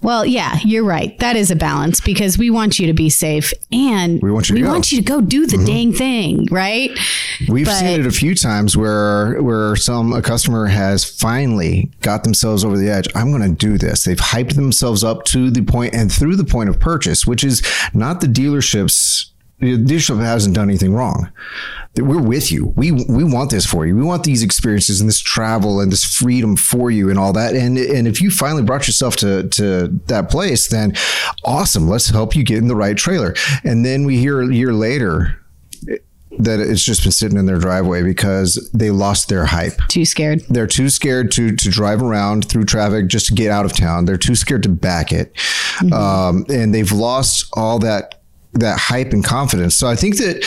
Well, 0.00 0.26
yeah, 0.26 0.58
you're 0.64 0.84
right. 0.84 1.16
That 1.20 1.36
is 1.36 1.52
a 1.52 1.56
balance 1.56 2.00
because 2.00 2.36
we 2.36 2.50
want 2.50 2.80
you 2.80 2.88
to 2.88 2.92
be 2.92 3.08
safe 3.08 3.52
and 3.70 4.20
We 4.20 4.32
want 4.32 4.48
you 4.48 4.56
to 4.56 4.60
we 4.60 4.62
go. 4.62 4.66
Mm-hmm. 4.66 4.72
want 4.72 4.90
you 4.92 4.98
to 4.98 5.04
go 5.04 5.20
do 5.20 5.46
the 5.46 5.64
dang 5.64 5.92
thing, 5.92 6.48
right? 6.50 6.90
We've 7.48 7.66
But- 7.66 7.76
seen 7.78 8.00
it 8.00 8.06
a 8.06 8.10
few 8.10 8.34
times 8.34 8.76
where 8.76 9.40
where 9.42 9.76
some 9.76 10.12
a 10.12 10.20
customer 10.20 10.66
has 10.66 11.04
finally 11.04 11.90
got 12.00 12.24
themselves 12.24 12.64
over 12.64 12.76
the 12.76 12.88
edge. 12.90 13.06
I'm 13.14 13.30
going 13.30 13.48
to 13.48 13.56
do 13.56 13.78
this. 13.78 14.02
They've 14.02 14.18
hyped 14.18 14.54
themselves 14.54 15.04
up 15.04 15.24
to 15.26 15.50
the 15.52 15.62
point 15.62 15.94
and 15.94 16.12
through 16.12 16.34
the 16.36 16.44
point 16.44 16.68
of 16.68 16.80
purchase, 16.80 17.24
which 17.24 17.44
is 17.44 17.62
not 17.94 18.20
the 18.20 18.26
dealership's. 18.26 19.31
The 19.62 19.78
dealership 19.78 20.20
hasn't 20.20 20.56
done 20.56 20.68
anything 20.68 20.92
wrong. 20.92 21.30
We're 21.96 22.20
with 22.20 22.50
you. 22.50 22.72
We 22.74 22.90
we 22.90 23.22
want 23.22 23.50
this 23.50 23.64
for 23.64 23.86
you. 23.86 23.94
We 23.94 24.02
want 24.02 24.24
these 24.24 24.42
experiences 24.42 25.00
and 25.00 25.08
this 25.08 25.20
travel 25.20 25.80
and 25.80 25.92
this 25.92 26.04
freedom 26.04 26.56
for 26.56 26.90
you 26.90 27.10
and 27.10 27.18
all 27.18 27.32
that. 27.34 27.54
And 27.54 27.78
and 27.78 28.08
if 28.08 28.20
you 28.20 28.32
finally 28.32 28.64
brought 28.64 28.88
yourself 28.88 29.14
to 29.16 29.48
to 29.50 29.86
that 30.06 30.30
place, 30.30 30.68
then 30.68 30.94
awesome. 31.44 31.86
Let's 31.86 32.08
help 32.08 32.34
you 32.34 32.42
get 32.42 32.58
in 32.58 32.66
the 32.66 32.74
right 32.74 32.96
trailer. 32.96 33.34
And 33.62 33.86
then 33.86 34.04
we 34.04 34.18
hear 34.18 34.40
a 34.42 34.52
year 34.52 34.72
later 34.72 35.38
that 36.38 36.58
it's 36.58 36.82
just 36.82 37.04
been 37.04 37.12
sitting 37.12 37.38
in 37.38 37.46
their 37.46 37.58
driveway 37.58 38.02
because 38.02 38.68
they 38.74 38.90
lost 38.90 39.28
their 39.28 39.44
hype. 39.44 39.74
Too 39.86 40.04
scared. 40.04 40.40
They're 40.48 40.66
too 40.66 40.88
scared 40.88 41.30
to 41.32 41.54
to 41.54 41.70
drive 41.70 42.02
around 42.02 42.48
through 42.48 42.64
traffic 42.64 43.06
just 43.06 43.26
to 43.26 43.34
get 43.34 43.52
out 43.52 43.64
of 43.64 43.76
town. 43.76 44.06
They're 44.06 44.16
too 44.16 44.34
scared 44.34 44.64
to 44.64 44.70
back 44.70 45.12
it, 45.12 45.36
um, 45.92 46.46
and 46.48 46.74
they've 46.74 46.90
lost 46.90 47.46
all 47.52 47.78
that 47.78 48.21
that 48.54 48.78
hype 48.78 49.12
and 49.12 49.24
confidence. 49.24 49.74
So 49.76 49.88
I 49.88 49.96
think 49.96 50.16
that. 50.18 50.44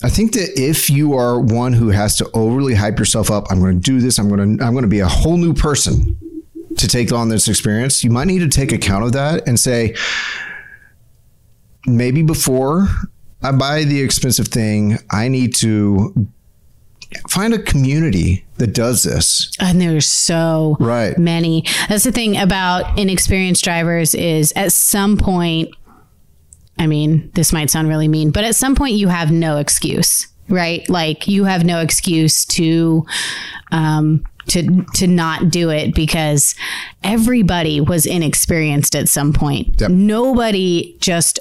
I 0.00 0.08
think 0.08 0.34
that 0.34 0.50
if 0.56 0.88
you 0.88 1.14
are 1.14 1.40
one 1.40 1.72
who 1.72 1.88
has 1.88 2.16
to 2.18 2.30
overly 2.32 2.72
hype 2.72 3.00
yourself 3.00 3.32
up, 3.32 3.48
I'm 3.50 3.58
going 3.58 3.74
to 3.74 3.82
do 3.82 4.00
this. 4.00 4.20
I'm 4.20 4.28
going 4.28 4.56
to 4.58 4.64
I'm 4.64 4.72
going 4.72 4.82
to 4.84 4.88
be 4.88 5.00
a 5.00 5.08
whole 5.08 5.36
new 5.36 5.52
person 5.52 6.16
to 6.76 6.86
take 6.86 7.10
on 7.12 7.30
this 7.30 7.48
experience. 7.48 8.04
You 8.04 8.10
might 8.10 8.28
need 8.28 8.38
to 8.38 8.48
take 8.48 8.70
account 8.70 9.02
of 9.06 9.12
that 9.14 9.48
and 9.48 9.58
say, 9.58 9.96
maybe 11.86 12.22
before 12.22 12.86
I 13.42 13.50
buy 13.52 13.82
the 13.84 14.00
expensive 14.00 14.48
thing, 14.48 14.98
I 15.10 15.26
need 15.26 15.54
to 15.56 16.28
find 17.28 17.54
a 17.54 17.58
community 17.58 18.44
that 18.58 18.74
does 18.74 19.02
this. 19.02 19.50
And 19.58 19.80
there's 19.80 20.06
so 20.06 20.76
Right. 20.78 21.16
many. 21.16 21.64
That's 21.88 22.04
the 22.04 22.12
thing 22.12 22.36
about 22.36 22.98
inexperienced 22.98 23.64
drivers 23.64 24.14
is 24.14 24.52
at 24.56 24.72
some 24.72 25.16
point, 25.16 25.70
I 26.78 26.86
mean, 26.86 27.30
this 27.34 27.52
might 27.52 27.70
sound 27.70 27.88
really 27.88 28.08
mean, 28.08 28.30
but 28.30 28.44
at 28.44 28.56
some 28.56 28.74
point 28.74 28.94
you 28.94 29.08
have 29.08 29.30
no 29.30 29.58
excuse, 29.58 30.28
right? 30.48 30.88
Like 30.88 31.26
you 31.26 31.44
have 31.44 31.64
no 31.64 31.80
excuse 31.80 32.44
to, 32.46 33.04
um, 33.72 34.24
to, 34.48 34.84
to 34.94 35.06
not 35.06 35.50
do 35.50 35.70
it 35.70 35.94
because 35.94 36.54
everybody 37.02 37.80
was 37.80 38.06
inexperienced 38.06 38.96
at 38.96 39.08
some 39.08 39.32
point. 39.32 39.80
Yep. 39.80 39.90
Nobody 39.90 40.96
just 41.00 41.40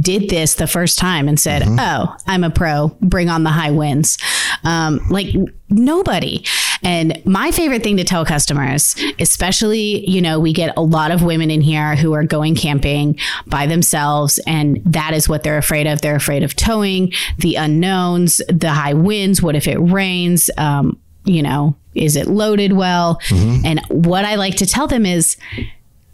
did 0.00 0.28
this 0.28 0.54
the 0.54 0.66
first 0.66 0.98
time 0.98 1.28
and 1.28 1.38
said, 1.38 1.62
"Oh, 1.66 2.16
I'm 2.26 2.44
a 2.44 2.50
pro. 2.50 2.88
Bring 3.00 3.28
on 3.28 3.44
the 3.44 3.50
high 3.50 3.70
winds." 3.70 4.18
Um, 4.64 5.00
like 5.10 5.34
nobody. 5.70 6.44
And 6.86 7.20
my 7.26 7.50
favorite 7.50 7.82
thing 7.82 7.96
to 7.96 8.04
tell 8.04 8.24
customers, 8.24 8.94
especially, 9.18 10.08
you 10.08 10.22
know, 10.22 10.38
we 10.38 10.52
get 10.52 10.72
a 10.76 10.82
lot 10.82 11.10
of 11.10 11.20
women 11.22 11.50
in 11.50 11.60
here 11.60 11.96
who 11.96 12.12
are 12.12 12.22
going 12.22 12.54
camping 12.54 13.18
by 13.44 13.66
themselves, 13.66 14.38
and 14.46 14.80
that 14.84 15.12
is 15.12 15.28
what 15.28 15.42
they're 15.42 15.58
afraid 15.58 15.88
of. 15.88 16.00
They're 16.00 16.14
afraid 16.14 16.44
of 16.44 16.54
towing, 16.54 17.12
the 17.38 17.56
unknowns, 17.56 18.40
the 18.48 18.70
high 18.70 18.94
winds. 18.94 19.42
What 19.42 19.56
if 19.56 19.66
it 19.66 19.78
rains? 19.78 20.48
Um, 20.56 21.00
you 21.24 21.42
know, 21.42 21.74
is 21.96 22.14
it 22.14 22.28
loaded 22.28 22.72
well? 22.74 23.20
And 23.64 23.80
what 23.88 24.24
I 24.24 24.36
like 24.36 24.54
to 24.58 24.66
tell 24.66 24.86
them 24.86 25.04
is, 25.04 25.36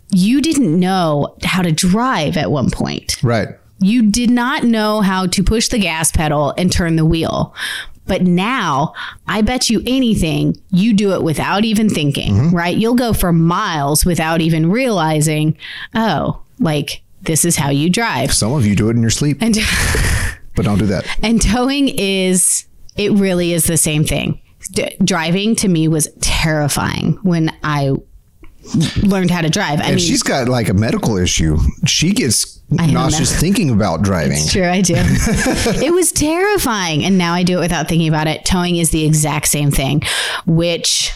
you 0.08 0.40
didn't 0.40 0.80
know 0.80 1.36
how 1.44 1.60
to 1.60 1.70
drive 1.70 2.38
at 2.38 2.50
one 2.50 2.70
point. 2.70 3.22
Right. 3.22 3.48
You 3.78 4.10
did 4.10 4.30
not 4.30 4.64
know 4.64 5.00
how 5.02 5.26
to 5.26 5.42
push 5.42 5.68
the 5.68 5.78
gas 5.78 6.12
pedal 6.12 6.54
and 6.56 6.72
turn 6.72 6.96
the 6.96 7.04
wheel. 7.04 7.54
But 8.12 8.24
now, 8.24 8.92
I 9.26 9.40
bet 9.40 9.70
you 9.70 9.82
anything, 9.86 10.60
you 10.68 10.92
do 10.92 11.14
it 11.14 11.22
without 11.22 11.64
even 11.64 11.88
thinking, 11.88 12.34
mm-hmm. 12.34 12.54
right? 12.54 12.76
You'll 12.76 12.94
go 12.94 13.14
for 13.14 13.32
miles 13.32 14.04
without 14.04 14.42
even 14.42 14.70
realizing, 14.70 15.56
oh, 15.94 16.42
like 16.58 17.02
this 17.22 17.46
is 17.46 17.56
how 17.56 17.70
you 17.70 17.88
drive. 17.88 18.34
Some 18.34 18.52
of 18.52 18.66
you 18.66 18.76
do 18.76 18.88
it 18.90 18.96
in 18.96 19.00
your 19.00 19.10
sleep, 19.10 19.38
And 19.40 19.54
but 20.54 20.66
don't 20.66 20.76
do 20.76 20.84
that. 20.88 21.06
and 21.22 21.40
towing 21.40 21.88
is 21.88 22.66
it 22.98 23.12
really 23.12 23.54
is 23.54 23.64
the 23.64 23.78
same 23.78 24.04
thing. 24.04 24.38
D- 24.72 24.94
driving 25.02 25.56
to 25.56 25.68
me 25.68 25.88
was 25.88 26.08
terrifying 26.20 27.18
when 27.22 27.50
I 27.62 27.92
learned 29.02 29.30
how 29.30 29.40
to 29.40 29.50
drive. 29.50 29.80
I 29.80 29.84
And 29.84 29.96
mean, 29.96 30.04
she's 30.04 30.22
got 30.22 30.48
like 30.48 30.68
a 30.68 30.74
medical 30.74 31.16
issue. 31.16 31.58
She 31.86 32.12
gets 32.12 32.60
nauseous 32.70 33.38
thinking 33.38 33.70
about 33.70 34.02
driving. 34.02 34.46
Sure, 34.46 34.68
I 34.68 34.80
do. 34.80 34.94
it 34.98 35.92
was 35.92 36.12
terrifying. 36.12 37.04
And 37.04 37.18
now 37.18 37.34
I 37.34 37.42
do 37.42 37.58
it 37.58 37.60
without 37.60 37.88
thinking 37.88 38.08
about 38.08 38.26
it. 38.26 38.44
Towing 38.44 38.76
is 38.76 38.90
the 38.90 39.04
exact 39.04 39.48
same 39.48 39.70
thing, 39.70 40.02
which 40.46 41.12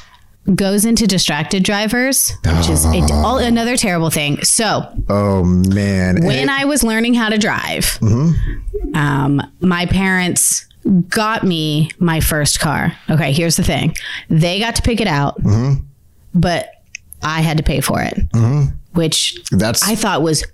goes 0.55 0.85
into 0.85 1.07
distracted 1.07 1.65
drivers, 1.65 2.33
which 2.45 2.69
is 2.69 2.85
a, 2.85 3.01
ah. 3.11 3.27
all, 3.27 3.39
another 3.39 3.77
terrible 3.77 4.11
thing. 4.11 4.43
So 4.43 4.83
Oh 5.09 5.45
man. 5.45 6.25
when 6.25 6.49
I 6.49 6.65
was 6.67 6.85
learning 6.85 7.15
how 7.15 7.29
to 7.31 7.39
drive, 7.39 7.99
mm-hmm. 8.01 8.95
um, 8.97 9.43
my 9.61 9.87
parents 9.87 10.67
got 11.09 11.43
me 11.43 11.91
my 11.99 12.21
first 12.21 12.61
car. 12.61 12.93
Okay, 13.11 13.33
here's 13.33 13.57
the 13.57 13.65
thing 13.65 13.97
they 14.29 14.61
got 14.61 14.77
to 14.77 14.83
pick 14.83 15.01
it 15.01 15.09
out, 15.09 15.43
mm-hmm. 15.43 15.83
but 16.35 16.76
I 17.27 17.41
had 17.41 17.57
to 17.57 17.63
pay 17.63 17.81
for 17.81 18.01
it, 18.01 18.15
mm-hmm. 18.31 18.75
which 18.93 19.37
That's 19.51 19.87
I 19.87 19.95
thought 19.97 20.23
was 20.23 20.45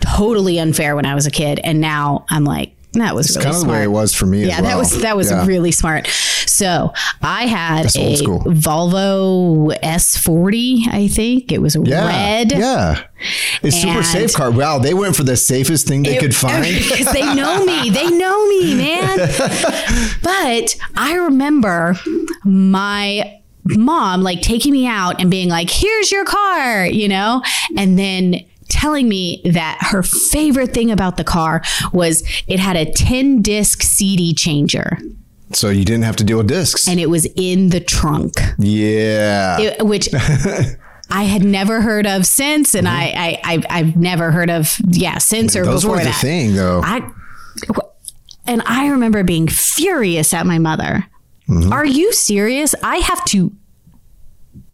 totally 0.00 0.58
unfair 0.58 0.94
when 0.96 1.06
I 1.06 1.14
was 1.14 1.26
a 1.26 1.30
kid, 1.30 1.60
and 1.64 1.80
now 1.80 2.24
I'm 2.28 2.44
like, 2.44 2.74
that 2.94 3.14
was 3.14 3.36
really 3.36 3.44
kind 3.44 3.54
of 3.54 3.60
the 3.60 3.64
smart. 3.66 3.78
way 3.78 3.84
it 3.84 3.90
was 3.90 4.12
for 4.14 4.26
me. 4.26 4.44
yeah, 4.46 4.56
as 4.56 4.62
well. 4.62 4.70
that 4.70 4.78
was 4.78 5.00
that 5.02 5.16
was 5.16 5.30
Yeah. 5.30 5.46
really 5.46 5.70
smart. 5.70 6.08
So 6.46 6.92
I 7.22 7.46
had 7.46 7.84
That's 7.84 7.96
a 7.96 8.16
school. 8.16 8.40
Volvo 8.40 9.72
S40, 9.80 10.88
I 10.92 11.06
think. 11.06 11.52
It 11.52 11.62
was 11.62 11.76
Yeah. 11.84 12.06
red. 12.08 12.50
Yeah. 12.52 13.00
It's 13.62 13.76
super 13.80 14.02
safe 14.02 14.34
car. 14.34 14.50
Wow, 14.50 14.78
they 14.80 14.92
went 14.94 15.14
for 15.14 15.22
the 15.22 15.36
safest 15.36 15.86
thing 15.86 16.02
they 16.02 16.16
could 16.16 16.34
find. 16.46 16.64
Because 16.64 17.12
they 17.12 17.32
know 17.34 17.64
me. 17.64 17.90
They 17.90 18.10
know 18.10 18.46
me, 18.48 18.74
man. 18.74 19.18
but 20.22 20.76
I 20.96 21.14
remember 21.14 21.94
my 22.44 23.39
mom 23.64 24.22
like 24.22 24.42
taking 24.42 24.72
me 24.72 24.86
out 24.86 25.20
and 25.20 25.30
being 25.30 25.48
like, 25.48 25.70
here's 25.70 26.10
your 26.10 26.24
car, 26.24 26.86
you 26.86 27.08
know? 27.08 27.42
And 27.76 27.98
then 27.98 28.36
telling 28.68 29.08
me 29.08 29.42
that 29.52 29.78
her 29.90 30.02
favorite 30.02 30.72
thing 30.72 30.90
about 30.90 31.16
the 31.16 31.24
car 31.24 31.62
was 31.92 32.22
it 32.46 32.58
had 32.60 32.76
a 32.76 32.90
10 32.90 33.42
disc 33.42 33.82
CD 33.82 34.32
changer 34.32 34.96
So 35.52 35.70
you 35.70 35.84
didn't 35.84 36.04
have 36.04 36.14
to 36.16 36.24
deal 36.24 36.38
with 36.38 36.46
discs. 36.48 36.86
and 36.88 37.00
it 37.00 37.10
was 37.10 37.26
in 37.36 37.70
the 37.70 37.80
trunk. 37.80 38.34
yeah. 38.58 39.58
it- 39.60 39.84
which 39.86 40.08
I 41.12 41.24
had 41.24 41.42
never 41.42 41.80
heard 41.80 42.06
of 42.06 42.24
since, 42.24 42.72
and 42.72 42.86
I, 42.86 43.06
I, 43.16 43.40
I 43.42 43.62
I've 43.68 43.96
never 43.96 44.30
heard 44.30 44.48
of 44.48 44.76
yeah 44.86 45.18
since 45.18 45.56
or 45.56 45.62
Mm-hmm. 45.62 45.70
Those 45.72 45.82
before 45.82 45.96
were 45.96 46.02
the 46.04 46.10
that. 46.10 46.20
thing, 46.20 46.54
though. 46.54 46.80
I 46.84 47.00
and 48.46 48.62
I 48.64 48.88
remember 48.90 49.22
being 49.24 49.48
furious 49.48 50.32
at 50.32 50.46
my 50.46 50.58
mother. 50.58 51.06
Mm-hmm. 51.50 51.72
Are 51.72 51.84
you 51.84 52.12
serious? 52.12 52.74
I 52.82 52.96
have 52.98 53.24
to 53.26 53.52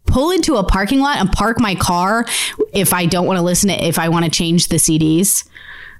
pull 0.05 0.31
into 0.31 0.55
a 0.55 0.63
parking 0.63 0.99
lot 0.99 1.17
and 1.17 1.31
park 1.31 1.59
my 1.59 1.75
car 1.75 2.25
if 2.73 2.93
I 2.93 3.05
don't 3.05 3.25
want 3.25 3.37
to 3.37 3.43
listen 3.43 3.69
to 3.69 3.85
if 3.85 3.99
I 3.99 4.09
want 4.09 4.25
to 4.25 4.31
change 4.31 4.69
the 4.69 4.77
CDs. 4.77 5.47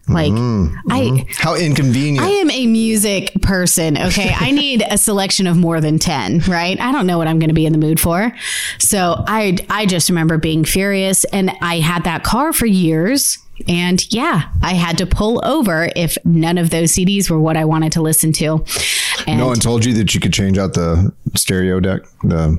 Like 0.09 0.31
Mm-hmm. 0.31 0.89
I 0.89 1.25
How 1.35 1.55
inconvenient. 1.55 2.25
I 2.25 2.29
am 2.29 2.49
a 2.49 2.65
music 2.65 3.33
person. 3.41 3.97
Okay. 3.97 4.31
I 4.33 4.51
need 4.63 4.81
a 4.89 4.97
selection 4.97 5.47
of 5.47 5.57
more 5.57 5.81
than 5.81 5.99
10, 5.99 6.39
right? 6.47 6.79
I 6.79 6.93
don't 6.93 7.07
know 7.07 7.17
what 7.17 7.27
I'm 7.27 7.39
going 7.39 7.49
to 7.49 7.53
be 7.53 7.65
in 7.65 7.73
the 7.73 7.77
mood 7.77 7.99
for. 7.99 8.31
So 8.79 9.25
I, 9.27 9.57
I 9.69 9.85
just 9.85 10.07
remember 10.07 10.37
being 10.37 10.63
furious 10.63 11.25
and 11.25 11.51
I 11.61 11.79
had 11.79 12.05
that 12.05 12.23
car 12.23 12.53
for 12.53 12.65
years. 12.65 13.37
And 13.67 14.05
yeah, 14.13 14.49
I 14.61 14.73
had 14.73 14.97
to 14.99 15.05
pull 15.05 15.43
over 15.45 15.89
if 15.95 16.17
none 16.25 16.57
of 16.57 16.69
those 16.69 16.91
CDs 16.93 17.29
were 17.29 17.39
what 17.39 17.57
I 17.57 17.65
wanted 17.65 17.91
to 17.93 18.01
listen 18.01 18.31
to. 18.33 18.63
And 19.25 19.39
no 19.39 19.47
one 19.47 19.59
told 19.59 19.83
you 19.85 19.93
that 19.95 20.13
you 20.13 20.19
could 20.21 20.33
change 20.33 20.57
out 20.57 20.73
the 20.73 21.11
stereo 21.35 21.79
deck, 21.79 22.01
the 22.23 22.57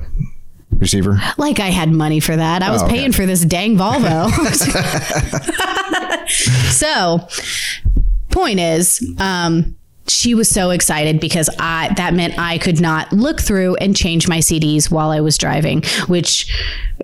receiver. 0.77 1.19
like 1.37 1.59
I 1.59 1.69
had 1.69 1.89
money 1.91 2.19
for 2.19 2.35
that. 2.35 2.61
I 2.61 2.71
was 2.71 2.81
Oh, 2.81 2.85
okay. 2.85 2.97
paying 2.97 3.11
for 3.11 3.25
this 3.25 3.43
dang 3.45 3.77
Volvo. 3.77 4.29
so, 6.27 7.27
point 8.29 8.59
is, 8.59 9.03
um, 9.19 9.75
she 10.09 10.33
was 10.35 10.49
so 10.49 10.69
excited 10.71 11.19
because 11.19 11.49
I 11.59 11.93
that 11.97 12.13
meant 12.13 12.37
I 12.39 12.57
could 12.57 12.81
not 12.81 13.11
look 13.13 13.41
through 13.41 13.75
and 13.75 13.95
change 13.95 14.27
my 14.27 14.39
CDs 14.39 14.89
while 14.91 15.09
I 15.11 15.21
was 15.21 15.37
driving. 15.37 15.83
Which, 16.07 16.51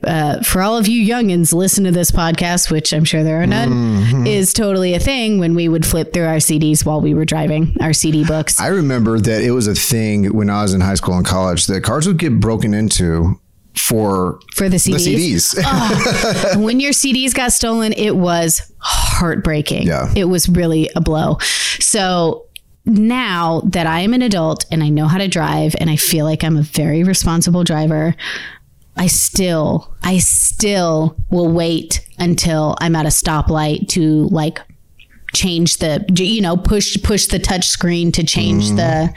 uh, 0.04 0.42
for 0.44 0.62
all 0.62 0.78
of 0.78 0.88
you 0.88 1.06
youngins, 1.08 1.54
listen 1.54 1.84
to 1.86 1.92
this 1.92 2.12
podcast, 2.12 2.70
which 2.72 2.94
I'm 2.94 3.04
sure 3.06 3.24
there 3.24 3.42
are 3.42 3.48
none, 3.48 3.70
Mm-hmm. 3.70 4.28
is 4.28 4.54
totally 4.54 4.94
a 4.94 5.00
thing 5.00 5.40
when 5.40 5.56
we 5.56 5.68
would 5.70 5.86
flip 5.86 6.14
through 6.14 6.26
our 6.26 6.38
CDs 6.38 6.86
while 6.86 7.02
we 7.02 7.14
were 7.14 7.26
driving 7.26 7.76
our 7.82 7.94
CD 7.94 8.24
books. 8.26 8.60
I 8.60 8.68
remember 8.68 9.20
that 9.20 9.42
it 9.42 9.52
was 9.52 9.68
a 9.68 9.76
thing 9.76 10.34
when 10.36 10.50
I 10.50 10.62
was 10.64 10.74
in 10.74 10.82
high 10.82 10.96
school 10.96 11.16
and 11.16 11.26
college 11.26 11.68
that 11.68 11.84
cars 11.84 12.08
would 12.08 12.18
get 12.18 12.40
broken 12.40 12.74
into 12.74 13.40
for 13.76 14.40
for 14.54 14.70
the 14.70 14.78
the 14.78 14.94
CDs. 14.94 15.54
CDs. 15.56 16.56
when 16.64 16.80
your 16.80 16.92
CDs 16.92 17.34
got 17.34 17.52
stolen, 17.52 17.92
it 17.94 18.16
was 18.16 18.72
heartbreaking. 18.80 19.84
Yeah. 19.88 20.12
It 20.16 20.26
was 20.26 20.48
really 20.50 20.90
a 20.96 21.02
blow. 21.02 21.38
So 21.80 22.45
now 22.86 23.62
that 23.66 23.88
I 23.88 24.02
am 24.02 24.14
an 24.14 24.22
adult 24.22 24.66
and 24.72 24.84
I 24.84 24.90
know 24.90 25.08
how 25.08 25.18
to 25.18 25.28
drive 25.28 25.76
and 25.80 25.90
I 25.90 25.96
feel 25.96 26.26
like 26.26 26.44
I'm 26.44 26.58
a 26.58 26.62
very 26.62 27.04
responsible 27.04 27.64
driver, 27.64 28.16
I 28.96 29.08
still, 29.08 29.94
I 30.04 30.20
still 30.20 31.18
will 31.30 31.52
wait 31.52 32.08
until 32.18 32.76
I'm 32.80 32.96
at 32.96 33.06
a 33.06 33.10
stoplight 33.10 33.90
to 33.90 34.28
like 34.30 34.60
change 35.36 35.78
the 35.78 36.04
you 36.16 36.42
know 36.42 36.58
push 36.58 36.98
push 37.04 37.28
the 37.28 37.38
touch 37.38 37.68
screen 37.68 38.12
to 38.12 38.24
change 38.24 38.70
the 38.70 39.14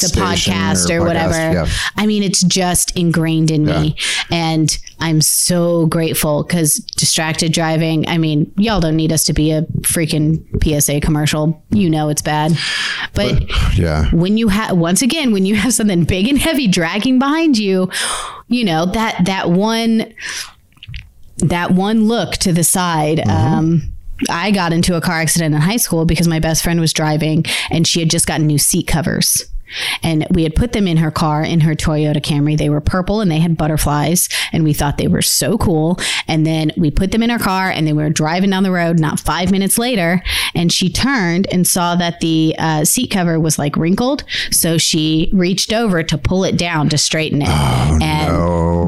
the 0.00 0.12
podcast 0.14 0.90
or 0.90 0.98
or, 0.98 1.00
podcast, 1.00 1.06
whatever 1.06 1.34
yeah. 1.34 1.66
i 1.96 2.06
mean 2.06 2.22
it's 2.22 2.42
just 2.42 2.96
ingrained 2.96 3.50
in 3.50 3.64
me. 3.64 3.96
And 4.30 4.76
i'm 5.00 5.20
so 5.20 5.86
grateful 5.86 6.44
because 6.44 6.76
distracted 6.76 7.52
driving 7.52 8.06
i 8.08 8.18
mean 8.18 8.52
y'all 8.56 8.80
don't 8.80 8.96
need 8.96 9.12
us 9.12 9.24
to 9.24 9.32
be 9.32 9.50
a 9.50 9.62
freaking 9.82 10.42
psa 10.62 11.00
commercial. 11.00 11.62
You 11.70 11.90
know 11.90 12.08
it's 12.08 12.22
bad. 12.22 12.52
But 13.14 13.42
yeah. 13.76 14.10
when 14.10 14.36
you 14.36 14.48
have 14.48 14.76
once 14.76 15.02
again 15.02 15.32
when 15.32 15.46
you 15.46 15.56
have 15.56 15.74
something 15.74 16.04
big 16.04 16.28
and 16.28 16.38
heavy 16.38 16.68
dragging 16.68 17.18
behind 17.18 17.58
you 17.58 17.90
you 18.48 18.64
know 18.64 18.86
that 18.86 19.24
that 19.24 19.50
one 19.50 20.12
that 21.38 21.72
one 21.72 22.06
look 22.06 22.34
to 22.34 22.52
the 22.52 22.64
side 22.64 23.20
um 23.28 23.92
I 24.30 24.50
got 24.50 24.72
into 24.72 24.96
a 24.96 25.00
car 25.00 25.20
accident 25.20 25.54
in 25.54 25.60
high 25.60 25.76
school 25.76 26.04
because 26.04 26.28
my 26.28 26.38
best 26.38 26.62
friend 26.62 26.80
was 26.80 26.92
driving 26.92 27.44
and 27.70 27.86
she 27.86 28.00
had 28.00 28.10
just 28.10 28.26
gotten 28.26 28.46
new 28.46 28.58
seat 28.58 28.86
covers. 28.86 29.44
And 30.02 30.26
we 30.30 30.42
had 30.42 30.54
put 30.54 30.72
them 30.72 30.86
in 30.86 30.96
her 30.98 31.10
car 31.10 31.42
in 31.42 31.60
her 31.60 31.74
Toyota 31.74 32.20
Camry. 32.20 32.56
They 32.56 32.68
were 32.68 32.80
purple 32.80 33.20
and 33.20 33.30
they 33.30 33.38
had 33.38 33.56
butterflies, 33.56 34.28
and 34.52 34.64
we 34.64 34.72
thought 34.72 34.98
they 34.98 35.08
were 35.08 35.22
so 35.22 35.58
cool. 35.58 35.98
And 36.28 36.46
then 36.46 36.72
we 36.76 36.90
put 36.90 37.12
them 37.12 37.22
in 37.22 37.30
her 37.30 37.38
car, 37.38 37.70
and 37.70 37.86
then 37.86 37.96
we 37.96 38.02
were 38.02 38.10
driving 38.10 38.50
down 38.50 38.62
the 38.62 38.70
road. 38.70 38.98
Not 38.98 39.20
five 39.20 39.50
minutes 39.50 39.78
later, 39.78 40.22
and 40.54 40.72
she 40.72 40.90
turned 40.90 41.46
and 41.52 41.66
saw 41.66 41.94
that 41.96 42.20
the 42.20 42.54
uh, 42.58 42.84
seat 42.84 43.10
cover 43.10 43.38
was 43.40 43.58
like 43.58 43.76
wrinkled. 43.76 44.24
So 44.50 44.78
she 44.78 45.30
reached 45.32 45.72
over 45.72 46.02
to 46.02 46.18
pull 46.18 46.44
it 46.44 46.56
down 46.56 46.88
to 46.90 46.98
straighten 46.98 47.42
it, 47.42 47.48
and 47.48 48.32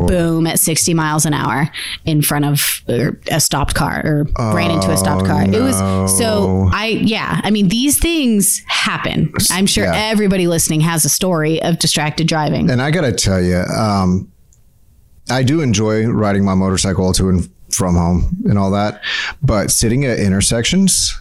boom 0.09 0.47
at 0.47 0.59
60 0.59 0.93
miles 0.95 1.24
an 1.26 1.32
hour 1.35 1.70
in 2.05 2.22
front 2.22 2.45
of 2.45 2.82
er, 2.89 3.18
a 3.30 3.41
stopped 3.41 3.74
car 3.74 4.03
or 4.05 4.26
ran 4.55 4.70
into 4.70 4.91
a 4.91 4.97
stopped 4.97 5.24
car. 5.26 5.43
It 5.45 5.61
was 5.61 5.76
so 6.18 6.68
I 6.72 6.87
yeah, 6.87 7.41
I 7.43 7.51
mean 7.51 7.68
these 7.68 7.99
things 7.99 8.62
happen. 8.66 9.32
I'm 9.51 9.66
sure 9.66 9.85
Yeah. 9.85 9.95
everybody 9.95 10.47
listening 10.47 10.73
has 10.80 11.04
a 11.04 11.08
story 11.08 11.62
of 11.62 11.78
distracted 11.78 12.26
driving. 12.28 12.70
And 12.70 12.80
I 12.82 12.90
got 12.90 13.02
to 13.02 13.12
tell 13.12 13.40
you, 13.42 13.56
um, 13.58 14.30
I 15.30 15.42
do 15.42 15.60
enjoy 15.60 16.06
riding 16.06 16.44
my 16.44 16.54
motorcycle 16.54 17.12
to 17.14 17.28
and 17.28 17.48
from 17.70 17.94
home 17.96 18.36
and 18.48 18.58
all 18.58 18.70
that. 18.72 19.02
But 19.42 19.70
sitting 19.70 20.04
at 20.04 20.18
intersections, 20.18 21.18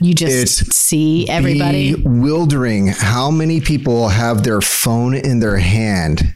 You 0.00 0.14
just 0.14 0.62
it's 0.62 0.76
see 0.76 1.28
everybody. 1.28 1.94
bewildering 1.94 2.88
how 2.88 3.30
many 3.30 3.60
people 3.60 4.08
have 4.08 4.44
their 4.44 4.60
phone 4.60 5.14
in 5.14 5.40
their 5.40 5.56
hand. 5.56 6.34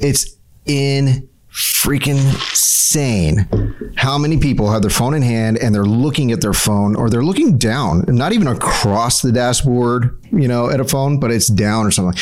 It's 0.00 0.36
in 0.66 1.27
freaking 1.58 2.18
insane 2.88 3.48
how 3.96 4.16
many 4.16 4.38
people 4.38 4.70
have 4.70 4.80
their 4.80 4.90
phone 4.90 5.12
in 5.12 5.22
hand 5.22 5.58
and 5.58 5.74
they're 5.74 5.84
looking 5.84 6.30
at 6.30 6.40
their 6.40 6.52
phone 6.52 6.94
or 6.94 7.10
they're 7.10 7.24
looking 7.24 7.58
down 7.58 8.04
not 8.06 8.32
even 8.32 8.46
across 8.46 9.20
the 9.22 9.32
dashboard 9.32 10.16
you 10.30 10.46
know 10.46 10.70
at 10.70 10.78
a 10.78 10.84
phone 10.84 11.18
but 11.18 11.32
it's 11.32 11.48
down 11.48 11.84
or 11.84 11.90
something. 11.90 12.18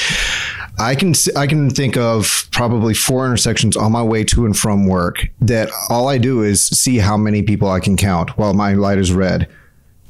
I 0.78 0.94
can 0.94 1.14
I 1.36 1.46
can 1.46 1.68
think 1.70 1.96
of 1.96 2.48
probably 2.50 2.94
four 2.94 3.26
intersections 3.26 3.76
on 3.76 3.92
my 3.92 4.02
way 4.02 4.24
to 4.24 4.46
and 4.46 4.56
from 4.56 4.86
work 4.86 5.26
that 5.40 5.70
all 5.90 6.08
i 6.08 6.16
do 6.18 6.42
is 6.42 6.66
see 6.68 6.96
how 6.96 7.16
many 7.18 7.42
people 7.42 7.68
i 7.70 7.80
can 7.80 7.96
count 7.96 8.36
while 8.38 8.54
my 8.54 8.72
light 8.72 8.98
is 8.98 9.12
red. 9.12 9.48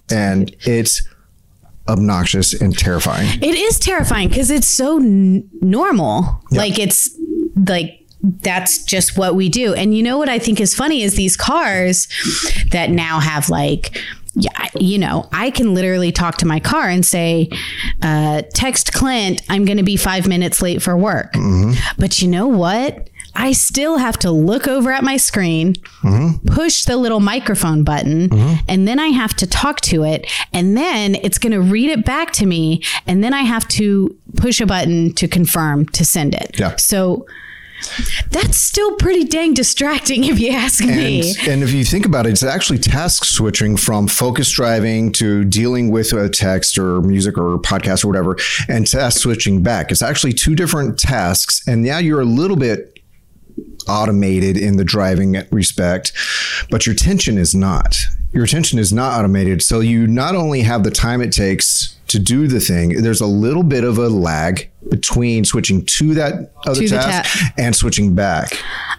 And 0.09 0.55
it's 0.61 1.03
obnoxious 1.89 2.53
and 2.61 2.77
terrifying. 2.79 3.43
It 3.43 3.55
is 3.57 3.81
terrifying 3.81 4.29
because 4.29 4.51
it's 4.51 4.69
so 4.69 4.99
n- 4.99 5.49
normal. 5.61 6.43
Like 6.53 6.79
it's 6.79 7.11
like 7.57 8.06
that's 8.43 8.83
just 8.85 9.17
what 9.17 9.35
we 9.35 9.49
do. 9.49 9.75
And 9.75 9.97
you 9.97 10.03
know 10.03 10.19
what 10.19 10.29
I 10.29 10.39
think 10.39 10.61
is 10.61 10.75
funny 10.75 11.03
is 11.03 11.15
these 11.15 11.37
cars 11.37 12.09
that 12.73 12.91
now 12.91 13.21
have 13.21 13.49
like 13.49 13.97
yeah, 14.39 14.69
you 14.79 14.99
know, 14.99 15.29
I 15.33 15.51
can 15.51 15.73
literally 15.73 16.13
talk 16.13 16.37
to 16.39 16.47
my 16.47 16.61
car 16.61 16.91
and 16.91 17.07
say, 17.07 17.49
uh, 18.03 18.43
text 18.53 18.93
Clint, 18.93 19.41
I'm 19.49 19.65
going 19.65 19.79
to 19.79 19.83
be 19.83 19.97
five 19.97 20.29
minutes 20.29 20.61
late 20.61 20.83
for 20.83 20.95
work. 20.95 21.33
Mm-hmm. 21.33 21.73
But 21.99 22.21
you 22.21 22.29
know 22.29 22.47
what? 22.47 23.09
I 23.35 23.53
still 23.53 23.97
have 23.97 24.19
to 24.21 24.31
look 24.31 24.69
over 24.69 24.93
at 24.93 25.05
my 25.05 25.17
screen, 25.17 25.75
mm-hmm. 26.03 26.47
push 26.49 26.85
the 26.85 26.97
little 26.97 27.21
microphone 27.21 27.83
button, 27.83 28.29
mm-hmm. 28.29 28.65
and 28.69 28.87
then 28.87 28.99
I 28.99 29.09
have 29.09 29.35
to 29.37 29.47
talk 29.47 29.81
to 29.83 30.05
it. 30.05 30.31
And 30.53 30.77
then 30.77 31.15
it's 31.17 31.39
going 31.39 31.53
to 31.53 31.61
read 31.61 31.91
it 31.91 32.05
back 32.05 32.33
to 32.33 32.47
me. 32.47 32.83
And 33.07 33.25
then 33.25 33.33
I 33.33 33.43
have 33.43 33.67
to 33.69 34.17
push 34.37 34.61
a 34.61 34.67
button 34.67 35.13
to 35.15 35.29
confirm 35.29 35.87
to 35.87 36.05
send 36.05 36.35
it. 36.35 36.59
Yeah. 36.59 36.77
So 36.77 37.27
that's 38.31 38.57
still 38.57 38.97
pretty 38.97 39.25
dang 39.25 39.55
distracting 39.55 40.25
if 40.25 40.39
you 40.39 40.51
ask 40.51 40.85
me. 40.85 41.31
And, 41.41 41.49
and 41.49 41.63
if 41.63 41.73
you 41.73 41.85
think 41.85 42.07
about 42.07 42.27
it, 42.27 42.31
it's 42.31 42.43
actually 42.43 42.79
task 42.79 43.25
switching 43.25 43.77
from 43.77 44.09
focus 44.09 44.51
driving 44.51 45.13
to 45.13 45.45
dealing 45.45 45.91
with 45.91 46.13
a 46.13 46.29
text 46.29 46.79
or 46.79 47.01
music 47.01 47.39
or 47.39 47.59
podcast 47.59 48.05
or 48.05 48.09
whatever, 48.09 48.37
and 48.69 48.87
task 48.87 49.21
switching 49.21 49.63
back. 49.63 49.91
It's 49.91 50.03
actually 50.03 50.33
two 50.33 50.55
different 50.55 50.99
tasks. 50.99 51.67
And 51.67 51.83
now 51.83 51.99
you're 51.99 52.21
a 52.21 52.27
little 52.27 52.57
bit 52.57 53.01
automated 53.89 54.57
in 54.57 54.77
the 54.77 54.85
driving 54.85 55.37
respect, 55.51 56.13
but 56.71 56.87
your 56.87 56.93
attention 56.93 57.39
is 57.39 57.55
not. 57.55 57.97
Your 58.33 58.45
attention 58.45 58.79
is 58.79 58.93
not 58.93 59.19
automated. 59.19 59.63
So 59.63 59.81
you 59.81 60.07
not 60.07 60.35
only 60.35 60.63
have 60.63 60.85
the 60.85 60.91
time 60.91 61.23
it 61.23 61.33
takes 61.33 61.97
to 62.09 62.19
do 62.19 62.47
the 62.49 62.61
thing, 62.61 63.01
there's 63.03 63.21
a 63.21 63.27
little 63.27 63.63
bit 63.63 63.85
of 63.85 63.99
a 63.99 64.09
lag 64.09 64.71
between 64.91 65.45
switching 65.45 65.85
to 65.85 66.15
that 66.15 66.53
other 66.67 66.81
To 66.83 66.89
task 66.89 67.39
ta- 67.39 67.53
and 67.59 67.75
switching 67.75 68.15
back. 68.15 68.53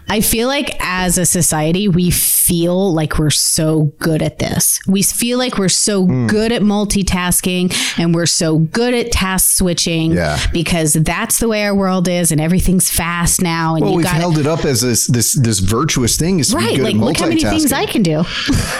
I 0.08 0.20
feel 0.20 0.48
like 0.48 0.76
as 0.80 1.18
a 1.18 1.26
society, 1.26 1.86
we 1.88 2.10
feel 2.10 2.94
like 2.94 3.18
we're 3.18 3.28
so 3.30 3.92
good 3.98 4.22
at 4.22 4.38
this. 4.38 4.80
We 4.86 5.02
feel 5.02 5.36
like 5.38 5.58
we're 5.58 5.68
so 5.68 6.04
Hmm. 6.06 6.26
good 6.26 6.50
at 6.52 6.62
multitasking 6.62 7.74
and 7.98 8.14
we're 8.14 8.26
so 8.26 8.58
good 8.58 8.94
at 8.94 9.12
task 9.12 9.56
switching 9.56 10.12
Yeah. 10.12 10.38
because 10.52 10.94
that's 10.94 11.38
the 11.38 11.48
way 11.48 11.64
our 11.64 11.74
world 11.74 12.08
is 12.08 12.30
and 12.32 12.40
everything's 12.40 12.88
fast 12.90 13.42
now. 13.42 13.74
And 13.74 13.82
Well, 13.82 13.90
you 13.92 13.96
we've 13.98 14.06
got 14.06 14.14
held 14.14 14.38
it 14.38 14.46
up 14.46 14.64
as 14.64 14.80
this 14.80 15.06
this 15.06 15.34
this 15.34 15.58
virtuous 15.58 16.16
thing 16.16 16.40
is 16.40 16.54
right. 16.54 16.78
Like, 16.78 16.96
look 16.96 17.18
how 17.18 17.26
many 17.28 17.42
things. 17.42 17.72
I 17.72 17.86
can 17.86 18.02
do. 18.02 18.24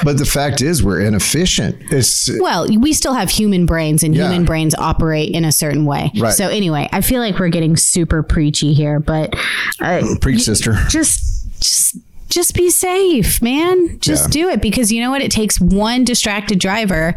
But 0.05 0.17
the 0.17 0.25
fact 0.25 0.63
is, 0.63 0.83
we're 0.83 1.01
inefficient. 1.01 1.77
It's 1.91 2.31
Well, 2.41 2.67
we 2.79 2.93
still 2.93 3.15
have 3.15 3.31
human 3.31 3.67
brains 3.67 4.03
and 4.03 4.15
Yeah. 4.15 4.25
human 4.29 4.45
brains 4.45 4.75
operate 4.79 5.31
in 5.33 5.45
a 5.45 5.53
certain 5.53 5.85
way. 5.85 6.11
Right. 6.19 6.33
So 6.33 6.49
anyway, 6.49 6.89
I 6.93 6.98
feel 7.01 7.21
like 7.21 7.39
we're 7.39 7.49
getting 7.49 7.77
super 7.77 8.23
preachy 8.23 8.73
here, 8.75 9.01
but 9.01 9.35
uh, 9.81 10.03
preach, 10.21 10.43
sister. 10.43 10.75
just 10.89 11.61
just 11.61 11.97
just 12.29 12.55
be 12.55 12.69
safe, 12.71 13.41
man. 13.43 13.99
Just 14.01 14.35
Yeah. 14.35 14.43
do 14.45 14.49
it 14.51 14.61
because 14.63 14.93
you 14.93 15.01
know 15.01 15.11
what? 15.11 15.23
It 15.23 15.31
takes 15.31 15.61
one 15.61 16.05
distracted 16.05 16.59
driver 16.59 17.15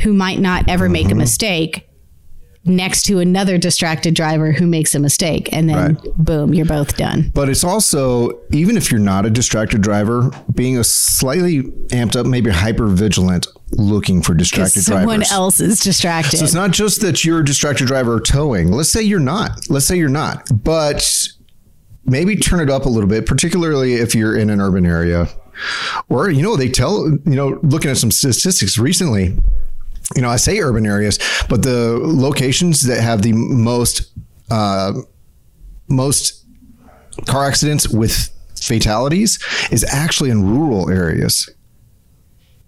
who 0.00 0.12
might 0.12 0.38
not 0.40 0.68
ever 0.68 0.88
make 0.88 1.06
Mm-hmm. 1.06 1.12
a 1.12 1.16
mistake 1.16 1.88
next 2.64 3.02
to 3.02 3.18
another 3.18 3.58
distracted 3.58 4.14
driver 4.14 4.52
who 4.52 4.66
makes 4.66 4.94
a 4.94 4.98
mistake 4.98 5.52
and 5.52 5.68
then 5.68 5.98
boom, 6.16 6.54
you're 6.54 6.66
both 6.66 6.96
done. 6.96 7.30
But 7.34 7.48
it's 7.48 7.64
also, 7.64 8.40
even 8.52 8.76
if 8.76 8.90
you're 8.90 9.00
not 9.00 9.26
a 9.26 9.30
distracted 9.30 9.82
driver, 9.82 10.30
being 10.54 10.78
a 10.78 10.84
slightly 10.84 11.62
amped 11.90 12.14
up, 12.14 12.26
maybe 12.26 12.50
hyper 12.50 12.86
vigilant 12.86 13.48
looking 13.72 14.22
for 14.22 14.34
distracted 14.34 14.84
drivers. 14.84 15.02
Someone 15.02 15.18
drivers. 15.20 15.32
else 15.32 15.60
is 15.60 15.80
distracted. 15.80 16.36
So 16.38 16.44
it's 16.44 16.54
not 16.54 16.70
just 16.70 17.00
that 17.00 17.24
you're 17.24 17.40
a 17.40 17.44
distracted 17.44 17.86
driver 17.86 18.20
towing. 18.20 18.70
Let's 18.70 18.92
say 18.92 19.02
you're 19.02 19.20
not. 19.20 19.68
Let's 19.68 19.86
say 19.86 19.96
you're 19.96 20.08
not. 20.08 20.48
But 20.62 21.04
maybe 22.04 22.36
turn 22.36 22.60
it 22.60 22.70
up 22.70 22.84
a 22.84 22.88
little 22.88 23.08
bit, 23.08 23.26
particularly 23.26 23.94
if 23.94 24.14
you're 24.14 24.36
in 24.36 24.50
an 24.50 24.60
urban 24.60 24.86
area. 24.86 25.28
Or, 26.08 26.30
you 26.30 26.42
know, 26.42 26.56
they 26.56 26.68
tell, 26.68 27.08
you 27.08 27.20
know, 27.36 27.58
looking 27.62 27.90
at 27.90 27.96
some 27.96 28.10
statistics 28.10 28.78
recently, 28.78 29.36
you 30.16 30.22
know, 30.22 30.28
I 30.28 30.36
say 30.36 30.58
urban 30.60 30.86
areas, 30.86 31.18
but 31.48 31.62
the 31.62 31.98
locations 32.02 32.82
that 32.82 33.00
have 33.00 33.22
the 33.22 33.32
most, 33.32 34.12
uh, 34.50 34.92
most 35.88 36.44
car 37.26 37.46
accidents 37.46 37.88
with 37.88 38.28
fatalities 38.60 39.38
is 39.70 39.84
actually 39.84 40.30
in 40.30 40.44
rural 40.46 40.90
areas. 40.90 41.48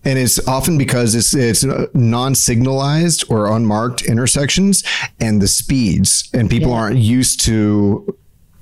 And 0.07 0.19
it's 0.19 0.47
often 0.47 0.77
because 0.77 1.15
it's 1.15 1.35
it's 1.35 1.65
non-signalized 1.95 3.25
or 3.31 3.51
unmarked 3.51 4.03
intersections 4.03 4.85
and 5.19 5.41
the 5.41 5.49
speeds 5.49 6.29
and 6.35 6.51
people 6.51 6.71
Yeah. 6.71 6.77
aren't 6.77 6.99
used 6.99 7.41
to 7.47 8.15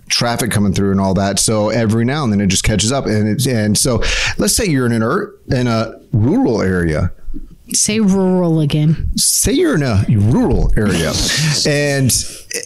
traffic 0.09 0.51
coming 0.53 0.73
through 0.73 0.93
and 0.93 1.01
all 1.01 1.15
that. 1.15 1.41
So 1.41 1.71
every 1.71 2.05
now 2.05 2.23
and 2.23 2.33
then 2.33 2.41
it 2.41 2.47
just 2.47 2.63
catches 2.63 2.93
up 2.93 3.07
and 3.07 3.27
it's, 3.29 3.47
and 3.47 3.77
so 3.77 4.03
let's 4.39 4.55
say 4.55 4.67
you're 4.67 4.87
in 4.87 4.93
an 4.93 5.03
ur- 5.03 5.33
in 5.49 5.67
a 5.67 5.95
rural 6.13 6.63
area 6.63 7.11
Say 7.75 8.01
rural 8.01 8.61
again. 8.61 9.17
say 9.17 9.53
you're 9.53 9.75
in 9.77 9.83
a 9.83 10.05
rural 10.09 10.73
area. 10.77 11.13
And 11.67 12.11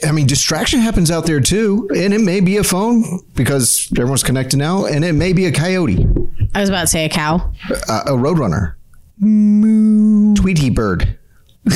i 0.04 0.10
mean 0.10 0.26
distraction 0.26 0.80
happens 0.80 1.10
out 1.10 1.26
there 1.26 1.40
too. 1.40 1.88
And 1.94 2.12
it 2.12 2.20
may 2.20 2.40
be 2.40 2.56
a 2.56 2.64
phone 2.64 3.20
because 3.34 3.88
everyone's 3.92 4.22
connected 4.24 4.56
now. 4.56 4.84
And 4.86 5.04
it 5.04 5.12
may 5.12 5.32
be 5.32 5.46
a 5.46 5.52
coyote. 5.52 6.06
I 6.54 6.60
was 6.60 6.68
about 6.68 6.82
to 6.82 6.86
say 6.88 7.04
a 7.04 7.08
cow. 7.08 7.52
uh, 7.88 8.02
a 8.06 8.12
roadrunner. 8.12 8.74
Tweety 10.36 10.70
bird. 10.70 11.18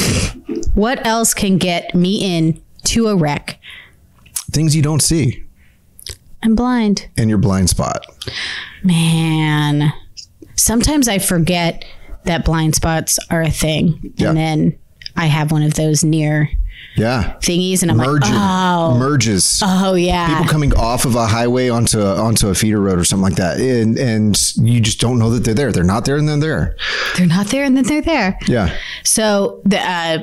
What 0.74 1.04
else 1.04 1.34
can 1.34 1.58
get 1.58 1.94
me 1.96 2.36
in 2.36 2.62
to 2.84 3.08
a 3.08 3.16
wreck? 3.16 3.60
things 4.52 4.74
you 4.74 4.82
don't 4.82 5.02
see. 5.02 5.44
I'm 6.42 6.54
blind. 6.54 7.08
in 7.16 7.28
your 7.28 7.38
blind 7.38 7.70
spot. 7.70 8.06
Man, 8.84 9.92
sometimes 10.56 11.08
I 11.08 11.18
forget 11.18 11.84
that 12.24 12.44
blind 12.44 12.74
spots 12.74 13.18
are 13.30 13.42
a 13.42 13.50
thing. 13.50 14.12
Yeah. 14.16 14.28
And 14.28 14.36
then 14.36 14.78
I 15.16 15.26
have 15.26 15.52
one 15.52 15.62
of 15.62 15.74
those 15.74 16.04
near 16.04 16.48
yeah 16.96 17.36
thingies 17.40 17.82
and 17.82 17.90
I'm 17.90 17.98
merging 17.98 18.34
like, 18.34 18.40
oh, 18.42 18.96
merges 18.98 19.60
oh 19.62 19.94
yeah. 19.94 20.26
people 20.28 20.50
coming 20.50 20.74
off 20.74 21.04
of 21.04 21.14
a 21.14 21.26
highway 21.26 21.68
onto 21.68 22.00
onto 22.00 22.48
a 22.48 22.54
feeder 22.54 22.80
road 22.80 22.98
or 22.98 23.04
something 23.04 23.22
like 23.22 23.36
that 23.36 23.60
and 23.60 23.96
and 23.96 24.36
you 24.56 24.80
just 24.80 24.98
don't 24.98 25.18
know 25.18 25.30
that 25.30 25.44
they're 25.44 25.54
there 25.54 25.70
they're 25.72 25.84
not 25.84 26.04
there 26.04 26.16
and 26.16 26.28
then 26.28 26.40
they're 26.40 26.74
there 26.74 26.76
they're 27.16 27.26
not 27.26 27.46
there 27.48 27.64
and 27.64 27.76
then 27.76 27.84
they're 27.84 28.02
there. 28.02 28.38
yeah 28.48 28.76
So 29.04 29.60
the, 29.64 29.78
uh, 29.78 30.18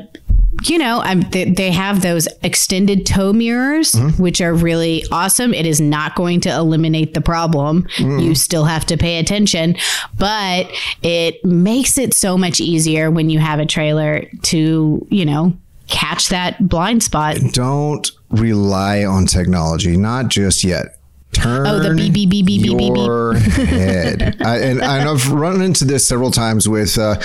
you 0.64 0.78
know, 0.78 1.00
I'm, 1.02 1.22
they, 1.30 1.46
they 1.52 1.72
have 1.72 2.02
those 2.02 2.28
extended 2.44 3.06
tow 3.06 3.34
mirrors, 3.34 3.92
Mm-hmm. 3.94 4.22
which 4.22 4.42
are 4.42 4.54
really 4.54 5.04
awesome. 5.12 5.54
It 5.54 5.66
is 5.66 5.80
not 5.82 6.16
going 6.16 6.42
to 6.42 6.50
eliminate 6.50 7.14
the 7.14 7.22
problem. 7.22 7.84
Mm-hmm. 7.98 8.20
You 8.20 8.36
still 8.36 8.66
have 8.66 8.86
to 8.88 8.98
pay 8.98 9.20
attention, 9.20 9.76
but 10.18 10.70
it 11.04 11.44
makes 11.46 11.98
it 11.98 12.14
so 12.14 12.38
much 12.38 12.60
easier 12.60 13.10
when 13.12 13.30
you 13.30 13.40
have 13.40 13.60
a 13.60 13.66
trailer 13.66 14.24
to, 14.44 15.06
you 15.10 15.26
know, 15.26 15.54
catch 15.88 16.30
that 16.30 16.68
blind 16.68 17.02
spot. 17.04 17.38
don't 17.54 18.12
rely 18.30 19.06
on 19.06 19.26
technology, 19.26 19.96
not 19.96 20.28
just 20.28 20.64
yet. 20.64 20.98
Turn 21.34 21.68
Oh, 21.68 21.80
the 21.80 21.94
beep, 21.96 22.14
beep, 22.14 22.30
beep, 22.30 22.46
beep, 22.46 22.62
beep, 22.64 22.78
beep, 22.78 22.94
beep. 22.94 23.68
head. 23.70 24.38
I, 24.42 24.58
and, 24.60 24.82
and 24.82 25.10
I've 25.10 25.30
run 25.32 25.62
into 25.62 25.86
this 25.86 26.08
several 26.08 26.32
times 26.32 26.68
with 26.68 26.98
uh, 26.98 27.20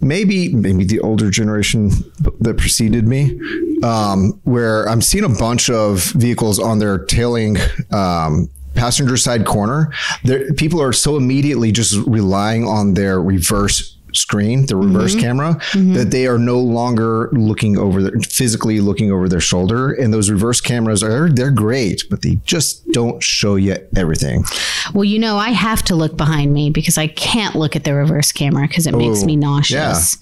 maybe 0.00 0.54
maybe 0.54 0.84
the 0.84 1.00
older 1.00 1.30
generation 1.30 1.90
that 2.40 2.56
preceded 2.58 3.06
me, 3.06 3.38
um, 3.82 4.40
where 4.44 4.88
I'm 4.88 5.02
seeing 5.02 5.24
a 5.24 5.28
bunch 5.28 5.70
of 5.70 6.04
vehicles 6.12 6.58
on 6.58 6.78
their 6.78 6.98
tailing. 6.98 7.56
Um, 7.92 8.50
passenger 8.74 9.16
side 9.16 9.46
corner 9.46 9.92
there 10.24 10.52
people 10.54 10.82
are 10.82 10.92
so 10.92 11.16
immediately 11.16 11.70
just 11.70 11.94
relying 12.08 12.66
on 12.66 12.94
their 12.94 13.22
reverse 13.22 13.93
screen 14.16 14.66
the 14.66 14.76
reverse 14.76 15.12
mm-hmm. 15.12 15.20
camera 15.20 15.54
mm-hmm. 15.72 15.94
that 15.94 16.10
they 16.10 16.26
are 16.26 16.38
no 16.38 16.58
longer 16.58 17.28
looking 17.32 17.78
over 17.78 18.02
their 18.02 18.12
physically 18.28 18.80
looking 18.80 19.10
over 19.10 19.28
their 19.28 19.40
shoulder. 19.40 19.92
And 19.92 20.12
those 20.12 20.30
reverse 20.30 20.60
cameras 20.60 21.02
are 21.02 21.28
they're 21.28 21.50
great 21.50 22.04
but 22.10 22.22
they 22.22 22.38
just 22.44 22.86
don't 22.92 23.22
show 23.22 23.56
you 23.56 23.76
everything. 23.96 24.44
Well, 24.92 25.04
you 25.04 25.18
know, 25.18 25.36
I 25.36 25.50
have 25.50 25.82
to 25.84 25.94
look 25.94 26.16
behind 26.16 26.52
me 26.52 26.70
because 26.70 26.98
I 26.98 27.08
can't 27.08 27.54
look 27.54 27.76
at 27.76 27.84
the 27.84 27.94
reverse 27.94 28.32
camera 28.32 28.66
because 28.68 28.86
it 28.86 28.94
makes 28.94 29.22
Oh, 29.22 29.26
me 29.26 29.36
nauseous. 29.36 30.18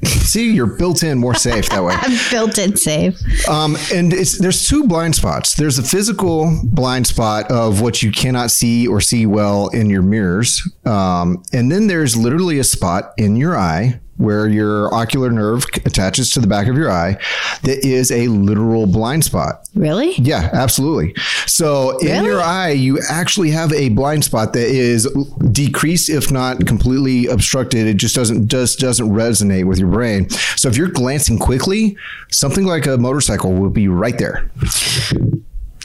see 0.04 0.52
you're 0.52 0.66
built 0.66 1.02
in 1.02 1.18
more 1.18 1.34
safe 1.34 1.68
that 1.70 1.82
way 1.82 1.94
I'm 1.98 2.18
built 2.30 2.58
in 2.58 2.76
safe. 2.76 3.16
Um, 3.48 3.76
and 3.92 4.12
it's 4.12 4.38
there's 4.38 4.68
two 4.68 4.86
blind 4.86 5.14
spots. 5.14 5.54
There's 5.54 5.78
a 5.78 5.82
physical 5.82 6.60
blind 6.64 7.06
spot 7.06 7.50
of 7.50 7.80
what 7.80 8.02
you 8.02 8.12
cannot 8.12 8.50
see 8.50 8.86
or 8.86 9.00
see 9.00 9.26
well 9.26 9.68
in 9.68 9.90
your 9.90 10.02
mirrors, 10.02 10.62
um, 10.84 11.42
and 11.52 11.70
then 11.70 11.86
there's 11.86 12.16
literally 12.16 12.58
a 12.58 12.64
spot 12.64 13.12
in 13.16 13.36
your 13.36 13.56
eye 13.56 14.00
where 14.18 14.48
your 14.48 14.92
ocular 14.92 15.30
nerve 15.30 15.64
attaches 15.84 16.30
to 16.30 16.40
the 16.40 16.46
back 16.46 16.66
of 16.66 16.76
your 16.76 16.90
eye 16.90 17.16
that 17.62 17.84
is 17.84 18.10
a 18.10 18.28
literal 18.28 18.86
blind 18.86 19.24
spot. 19.24 19.68
Really? 19.74 20.12
Yeah, 20.16 20.50
absolutely. 20.52 21.14
So 21.46 21.96
in 21.98 22.24
your 22.24 22.40
eye, 22.40 22.70
you 22.70 23.00
actually 23.08 23.50
have 23.50 23.72
a 23.72 23.88
blind 23.90 24.24
spot 24.24 24.52
that 24.52 24.68
is 24.68 25.06
decreased, 25.52 26.10
if 26.10 26.30
not 26.30 26.66
completely 26.66 27.26
obstructed. 27.26 27.86
It 27.86 27.96
just 27.96 28.14
doesn't 28.14 28.48
just 28.48 28.78
doesn't 28.80 29.08
resonate 29.08 29.64
with 29.64 29.78
your 29.78 29.88
brain. 29.88 30.28
So 30.56 30.68
if 30.68 30.76
you're 30.76 30.88
glancing 30.88 31.38
quickly, 31.38 31.96
something 32.30 32.64
like 32.64 32.86
a 32.86 32.98
motorcycle 32.98 33.52
will 33.52 33.70
be 33.70 33.88
right 33.88 34.18
there. 34.18 34.50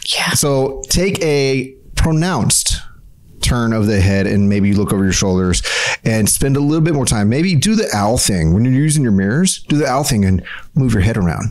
Yeah. 0.06 0.32
So 0.32 0.82
take 0.90 1.22
a 1.22 1.76
pronounced 1.96 2.82
turn 3.42 3.74
of 3.74 3.88
the 3.88 4.00
head 4.00 4.26
and 4.26 4.50
maybe 4.50 4.70
you 4.70 4.76
look 4.76 4.94
over 4.94 5.04
your 5.04 5.14
shoulders 5.14 5.62
and 6.06 6.28
spend 6.28 6.58
a 6.58 6.60
little 6.60 6.82
bit 6.82 6.94
more 6.94 7.06
time. 7.06 7.30
Maybe 7.30 7.56
do 7.56 7.76
the 7.76 7.90
owl 7.94 8.18
thing 8.18 8.54
when 8.54 8.66
you're 8.66 8.74
using 8.74 9.04
your 9.04 9.12
mirrors. 9.12 9.64
Do 9.64 9.78
the 9.78 9.88
owl 9.88 10.04
thing 10.04 10.26
and 10.26 10.44
move 10.76 10.94
your 10.94 11.02
head 11.02 11.18
around. 11.18 11.46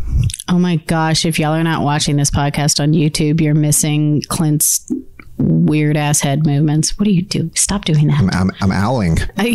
Oh 0.49 0.59
my 0.59 0.77
gosh, 0.77 1.25
if 1.25 1.39
y'all 1.39 1.55
are 1.55 1.63
not 1.63 1.83
watching 1.83 2.17
this 2.17 2.31
podcast 2.31 2.81
on 2.81 2.93
YouTube, 2.93 3.41
you're 3.41 3.55
missing 3.55 4.23
Clint's 4.29 4.93
weird 5.39 5.97
ass 5.97 6.21
head 6.21 6.47
movements. 6.47 6.99
What 6.99 7.07
do 7.07 7.11
you 7.11 7.23
do? 7.23 7.51
Stop 7.55 7.85
doing 7.85 8.09
that. 8.09 8.35
I'm, 8.35 8.51
I'm 8.61 8.73
owling. 8.73 9.19
I, 9.37 9.55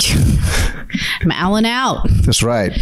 am 1.22 1.32
owling 1.32 1.66
out. 1.66 2.08
That's 2.24 2.44
right. 2.44 2.78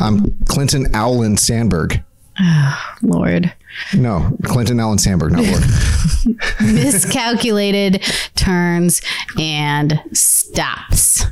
I'm 0.00 0.32
Clinton 0.46 0.94
Owlin 0.94 1.36
Sandberg. 1.36 2.02
Lord. 3.02 3.52
No, 3.94 4.36
Clinton 4.44 4.80
Allen 4.80 4.98
Sandberg, 4.98 5.32
not 5.32 5.44
Lord. 5.44 5.64
Miscalculated 6.74 8.02
turns 8.34 9.02
and 9.38 10.00
stops. 10.12 11.24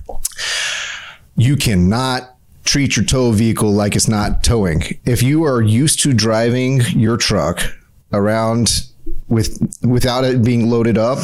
you 1.37 1.57
cannot 1.57 2.37
treat 2.65 2.97
your 2.97 3.05
tow 3.05 3.31
vehicle 3.31 3.73
like 3.73 3.97
it's 3.97 4.09
not 4.09 4.43
towing. 4.43 4.83
If 5.05 5.23
you 5.23 5.45
are 5.45 5.63
used 5.63 6.01
to 6.03 6.13
driving 6.13 6.81
your 6.91 7.17
truck 7.17 7.61
around 8.13 8.87
with 9.29 9.59
without 9.83 10.25
it 10.25 10.43
being 10.43 10.69
loaded 10.69 10.99
up 10.99 11.19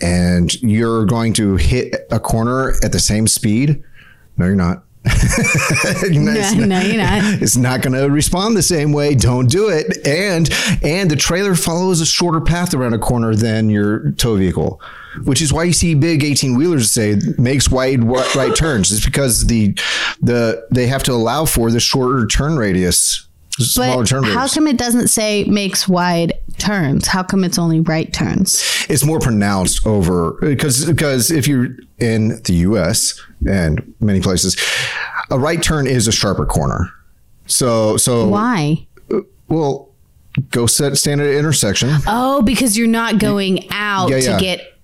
and 0.00 0.54
you're 0.62 1.04
going 1.06 1.32
to 1.34 1.56
hit 1.56 2.06
a 2.10 2.20
corner 2.20 2.74
at 2.82 2.92
the 2.92 3.00
same 3.00 3.26
speed, 3.26 3.82
no 4.36 4.46
you're 4.46 4.54
not. 4.54 4.84
no, 6.10 6.66
no, 6.66 6.80
you're 6.80 6.96
not. 6.96 7.42
It's 7.42 7.56
not 7.56 7.82
going 7.82 7.94
to 7.94 8.10
respond 8.10 8.56
the 8.56 8.62
same 8.62 8.92
way. 8.92 9.14
Don't 9.14 9.50
do 9.50 9.68
it. 9.68 10.06
And 10.06 10.48
and 10.82 11.10
the 11.10 11.16
trailer 11.16 11.54
follows 11.54 12.00
a 12.00 12.06
shorter 12.06 12.40
path 12.40 12.74
around 12.74 12.94
a 12.94 12.98
corner 12.98 13.34
than 13.34 13.70
your 13.70 14.12
tow 14.12 14.36
vehicle, 14.36 14.80
which 15.24 15.40
is 15.42 15.52
why 15.52 15.64
you 15.64 15.72
see 15.72 15.94
big 15.94 16.24
eighteen 16.24 16.56
wheelers 16.56 16.90
say 16.90 17.18
makes 17.36 17.70
wide 17.70 18.02
right 18.02 18.54
turns. 18.54 18.92
It's 18.92 19.04
because 19.04 19.46
the 19.46 19.74
the 20.20 20.66
they 20.70 20.86
have 20.86 21.02
to 21.04 21.12
allow 21.12 21.44
for 21.44 21.70
the 21.70 21.80
shorter 21.80 22.26
turn 22.26 22.56
radius, 22.56 23.27
But 23.76 24.06
turn 24.06 24.24
how 24.24 24.46
come 24.48 24.66
it 24.66 24.76
doesn't 24.78 25.08
say 25.08 25.44
makes 25.44 25.88
wide 25.88 26.32
turns? 26.58 27.06
How 27.08 27.22
come 27.22 27.44
it's 27.44 27.58
only 27.58 27.80
right 27.80 28.12
turns? 28.12 28.62
it's 28.88 29.04
more 29.04 29.18
pronounced 29.20 29.86
over 29.86 30.32
because 30.40 30.84
because 30.86 31.30
if 31.30 31.46
you're 31.46 31.68
in 31.98 32.40
the 32.44 32.54
U.S. 32.54 33.20
and 33.48 33.94
many 34.00 34.20
places, 34.20 34.56
a 35.30 35.38
right 35.38 35.62
turn 35.62 35.86
is 35.86 36.06
a 36.08 36.12
sharper 36.12 36.46
corner. 36.46 36.90
So 37.46 37.96
so 37.96 38.28
Why? 38.28 38.86
well, 39.48 39.88
go 40.50 40.66
set 40.66 40.96
stand 40.96 41.20
at 41.20 41.26
an 41.26 41.34
intersection. 41.36 41.90
Oh, 42.06 42.42
because 42.42 42.76
you're 42.78 42.86
not 42.86 43.18
going 43.18 43.66
out 43.70 44.10
Yeah, 44.10 44.16
yeah. 44.18 44.36
to 44.36 44.40
get 44.42 44.77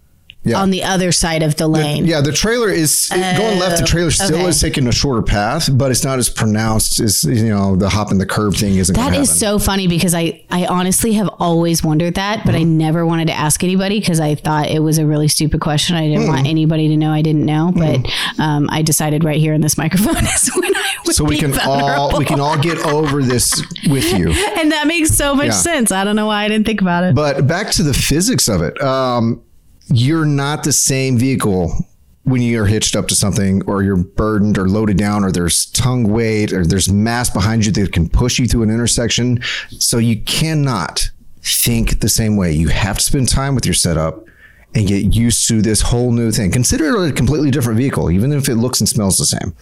Yeah. 0.45 0.61
on 0.61 0.71
the 0.71 0.83
other 0.85 1.11
side 1.11 1.43
of 1.43 1.57
the 1.57 1.67
lane. 1.67 2.05
Yeah, 2.05 2.21
the 2.21 2.33
trailer 2.33 2.69
is 2.69 3.09
going 3.11 3.59
left. 3.59 3.81
The 3.81 3.87
trailer 3.87 4.11
still 4.11 4.35
okay. 4.37 4.47
is 4.49 4.61
taking 4.61 4.87
a 4.87 4.93
shorter 4.93 5.23
path, 5.23 5.71
but 5.73 5.91
it's 5.91 6.05
not 6.05 6.19
as 6.19 6.29
pronounced 6.29 7.01
as 7.01 7.25
you 7.25 7.49
know 7.49 7.77
the 7.77 7.89
hop 7.89 8.11
and 8.11 8.21
the 8.21 8.27
curb 8.27 8.55
thing 8.55 8.75
isn't. 8.77 8.95
That 8.95 9.13
happen. 9.13 9.25
so 9.27 9.59
funny 9.59 9.87
because 9.89 10.15
I, 10.15 10.45
I 10.51 10.67
honestly 10.67 11.15
have 11.15 11.29
always 11.39 11.83
wondered 11.83 12.15
that, 12.17 12.45
but 12.45 12.55
I 12.55 12.59
Mm-hmm. 12.59 12.79
never 12.79 13.07
wanted 13.07 13.29
to 13.29 13.35
ask 13.35 13.63
anybody 13.65 14.01
because 14.01 14.21
I 14.21 14.35
thought 14.35 14.69
it 14.69 14.81
was 14.81 14.99
a 14.99 15.07
really 15.07 15.29
stupid 15.29 15.61
question. 15.61 15.97
I 15.97 16.09
didn't 16.09 16.25
Mm. 16.25 16.29
want 16.29 16.47
anybody 16.47 16.89
to 16.89 16.97
know 16.97 17.11
I 17.11 17.23
didn't 17.23 17.45
know, 17.47 17.73
but 17.75 18.01
um, 18.39 18.69
I 18.71 18.83
decided 18.83 19.25
right 19.25 19.39
here 19.39 19.53
in 19.55 19.61
this 19.61 19.77
microphone 19.85 20.17
is 20.25 20.51
when 20.55 20.75
I 20.77 20.87
would 21.07 21.15
so 21.15 21.25
we 21.25 21.39
can 21.39 21.59
all 21.61 22.19
we 22.19 22.25
can 22.25 22.41
all 22.41 22.59
get 22.59 22.79
over 22.79 23.23
this 23.23 23.63
with 23.89 24.13
you. 24.13 24.31
and 24.59 24.73
that 24.73 24.87
makes 24.87 25.11
so 25.11 25.35
much 25.35 25.47
Yeah. 25.47 25.53
sense. 25.53 25.91
I 25.93 26.05
don't 26.05 26.17
know 26.17 26.27
why 26.27 26.45
I 26.45 26.49
didn't 26.49 26.67
think 26.67 26.81
about 26.81 27.05
it. 27.05 27.15
But 27.15 27.47
back 27.47 27.71
to 27.73 27.83
the 27.83 27.95
physics 27.95 28.49
of 28.49 28.61
it. 28.63 28.81
Um, 28.83 29.43
you're 29.89 30.27
not 30.27 30.65
the 30.65 30.73
same 30.73 31.19
vehicle 31.19 31.73
when 32.25 32.41
you're 32.41 32.67
hitched 32.67 32.97
up 32.97 33.07
to 33.09 33.15
something 33.15 33.63
or 33.67 33.83
you're 33.83 33.97
burdened 33.97 34.57
or 34.57 34.69
loaded 34.69 34.97
down 34.97 35.25
or 35.25 35.31
there's 35.31 35.67
tongue 35.67 36.05
weight 36.05 36.53
or 36.53 36.67
there's 36.67 36.89
mass 36.91 37.29
behind 37.29 37.67
you 37.67 37.73
that 37.73 37.93
can 37.93 38.09
push 38.09 38.39
you 38.39 38.47
through 38.47 38.63
an 38.63 38.71
intersection. 38.71 39.41
So 39.79 39.99
you 39.99 40.21
cannot 40.23 41.11
think 41.43 42.01
the 42.01 42.09
same 42.09 42.37
way. 42.37 42.53
You 42.53 42.69
have 42.69 42.99
to 42.99 43.05
spend 43.05 43.29
time 43.29 43.55
with 43.55 43.67
your 43.67 43.75
setup 43.75 44.25
and 44.75 44.89
get 44.89 45.15
used 45.15 45.47
to 45.49 45.61
this 45.61 45.83
whole 45.83 46.13
new 46.13 46.33
thing. 46.33 46.51
Consider 46.51 46.97
it 46.97 47.11
a 47.11 47.13
completely 47.13 47.51
different 47.51 47.79
vehicle, 47.79 48.11
even 48.11 48.33
if 48.33 48.49
it 48.49 48.57
looks 48.57 48.81
and 48.81 48.89
smells 48.89 49.19
the 49.19 49.27
same. 49.27 49.55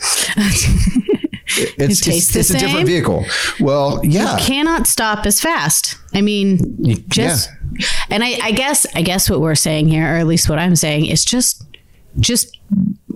It's, 1.46 2.00
tastes 2.00 2.36
it's, 2.36 2.50
it's 2.50 2.50
a 2.50 2.58
different 2.58 2.86
vehicle. 2.86 3.24
Well, 3.60 4.00
yeah. 4.04 4.36
You 4.36 4.44
cannot 4.44 4.86
stop 4.86 5.26
as 5.26 5.40
fast. 5.40 5.96
I 6.14 6.20
mean, 6.20 6.76
just 7.08 7.50
and 8.10 8.22
I, 8.22 8.38
I 8.42 8.52
guess 8.52 8.86
I 8.94 9.02
guess 9.02 9.28
what 9.30 9.40
we're 9.40 9.54
saying 9.54 9.88
here, 9.88 10.04
or 10.04 10.18
at 10.18 10.26
least 10.26 10.48
what 10.48 10.58
I'm 10.58 10.76
saying, 10.76 11.06
is 11.06 11.24
just 11.24 11.64
just 12.18 12.58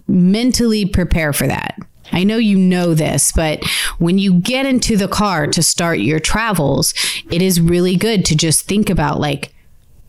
mentally 0.09 0.87
prepare 0.87 1.33
for 1.33 1.47
that. 1.47 1.79
I 2.13 2.25
know 2.25 2.37
you 2.37 2.57
know 2.57 2.95
this, 2.95 3.33
but 3.33 3.65
when 3.99 4.19
you 4.19 4.35
get 4.41 4.65
into 4.65 4.97
the 4.97 5.09
car 5.09 5.47
to 5.49 5.63
start 5.63 5.99
your 5.99 6.21
travels, 6.21 6.95
it 7.31 7.43
is 7.43 7.61
really 7.61 7.97
good 7.97 8.25
to 8.27 8.37
just 8.37 8.67
think 8.67 8.89
about 8.89 9.21
like, 9.21 9.53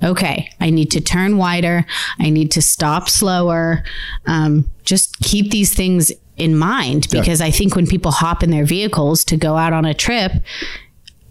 okay, 0.04 0.50
I 0.60 0.70
need 0.70 0.92
to 0.92 1.02
turn 1.02 1.38
wider, 1.38 1.86
I 2.20 2.30
need 2.30 2.52
to 2.52 2.62
stop 2.62 3.10
slower. 3.10 3.84
Um, 4.28 4.70
just 4.84 5.20
keep 5.20 5.52
these 5.52 5.74
things 5.74 6.12
in 6.38 6.58
mind 6.58 7.08
because 7.12 7.42
I 7.42 7.52
think 7.52 7.76
when 7.76 7.88
people 7.88 8.12
hop 8.12 8.44
in 8.44 8.52
their 8.52 8.66
vehicles 8.66 9.24
to 9.26 9.38
go 9.38 9.58
out 9.58 9.74
on 9.74 9.86
a 9.86 9.94
trip, 9.94 10.32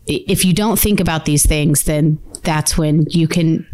if 0.07 0.45
you 0.45 0.53
don't 0.53 0.79
think 0.79 1.01
about 1.01 1.25
these 1.25 1.47
things, 1.47 1.85
then 1.85 2.19
that's 2.43 2.77
when 2.77 3.07
you 3.11 3.27
can 3.29 3.67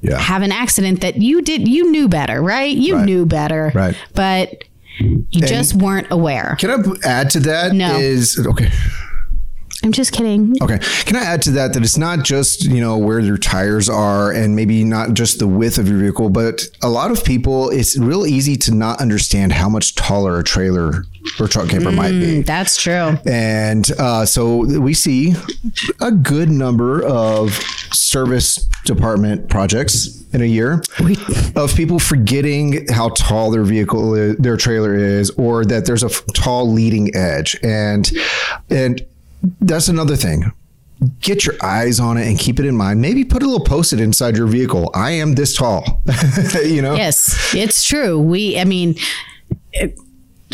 Yeah. 0.00 0.18
have 0.18 0.42
an 0.42 0.50
accident 0.52 1.00
that 1.02 1.16
you 1.20 1.42
did 1.42 1.68
you 1.68 1.90
knew 1.90 2.08
better, 2.08 2.40
right? 2.42 2.74
You 2.74 2.96
Right. 2.96 3.04
knew 3.04 3.26
better, 3.26 3.70
Right. 3.74 3.94
But 4.14 4.64
you 4.98 5.42
just 5.42 5.74
weren't 5.74 6.06
aware. 6.10 6.56
Can 6.58 6.70
I 6.70 7.08
add 7.08 7.30
to 7.30 7.40
that? 7.40 7.72
No. 7.74 7.96
Is 7.98 8.38
okay. 8.46 8.70
I'm 9.84 9.92
just 9.92 10.12
kidding. 10.12 10.54
Okay. 10.60 10.78
Can 11.04 11.16
I 11.16 11.22
add 11.22 11.42
to 11.42 11.50
that 11.52 11.72
that 11.74 11.82
it's 11.82 11.96
not 11.96 12.24
just, 12.24 12.64
you 12.64 12.80
know, 12.80 12.98
where 12.98 13.20
your 13.20 13.38
tires 13.38 13.88
are 13.88 14.32
and 14.32 14.56
maybe 14.56 14.82
not 14.84 15.14
just 15.14 15.38
the 15.38 15.46
width 15.46 15.78
of 15.78 15.88
your 15.88 15.98
vehicle, 15.98 16.30
but 16.30 16.66
a 16.82 16.88
lot 16.88 17.10
of 17.10 17.24
people, 17.24 17.70
it's 17.70 17.96
real 17.96 18.26
easy 18.26 18.56
to 18.56 18.74
not 18.74 19.00
understand 19.00 19.52
how 19.52 19.68
much 19.68 19.94
taller 19.94 20.38
a 20.38 20.44
trailer 20.44 21.04
or 21.38 21.46
truck 21.46 21.68
camper 21.68 21.92
might 21.92 22.10
be. 22.10 22.42
That's 22.42 22.80
true. 22.80 23.18
And 23.26 23.90
uh, 23.98 24.26
so 24.26 24.80
we 24.80 24.94
see 24.94 25.34
a 26.00 26.10
good 26.10 26.48
number 26.50 27.04
of 27.04 27.52
service 27.92 28.56
department 28.84 29.48
projects 29.48 30.24
in 30.32 30.42
a 30.42 30.46
year 30.46 30.82
of 31.56 31.74
people 31.74 31.98
forgetting 31.98 32.86
how 32.88 33.10
tall 33.10 33.50
their 33.50 33.64
vehicle, 33.64 34.14
is, 34.14 34.36
their 34.36 34.56
trailer 34.56 34.94
is, 34.94 35.30
or 35.30 35.64
that 35.64 35.86
there's 35.86 36.02
a 36.02 36.08
tall 36.32 36.70
leading 36.70 37.14
edge. 37.14 37.56
And 37.62 38.10
and 38.70 39.04
that's 39.60 39.88
another 39.88 40.16
thing. 40.16 40.52
Get 41.20 41.46
your 41.46 41.54
eyes 41.62 42.00
on 42.00 42.16
it 42.16 42.26
and 42.26 42.38
keep 42.38 42.58
it 42.58 42.66
in 42.66 42.76
mind. 42.76 43.00
Maybe 43.00 43.24
put 43.24 43.42
a 43.42 43.46
little 43.46 43.64
post-it 43.64 44.00
inside 44.00 44.36
your 44.36 44.48
vehicle. 44.48 44.90
I 44.94 45.12
am 45.12 45.34
this 45.34 45.54
tall. 45.56 46.02
you 46.64 46.82
know. 46.82 46.96
Yes, 46.96 47.54
it's 47.54 47.84
true. 47.84 48.18
We, 48.18 48.58
I 48.58 48.64
mean, 48.64 48.96
it, 49.72 49.98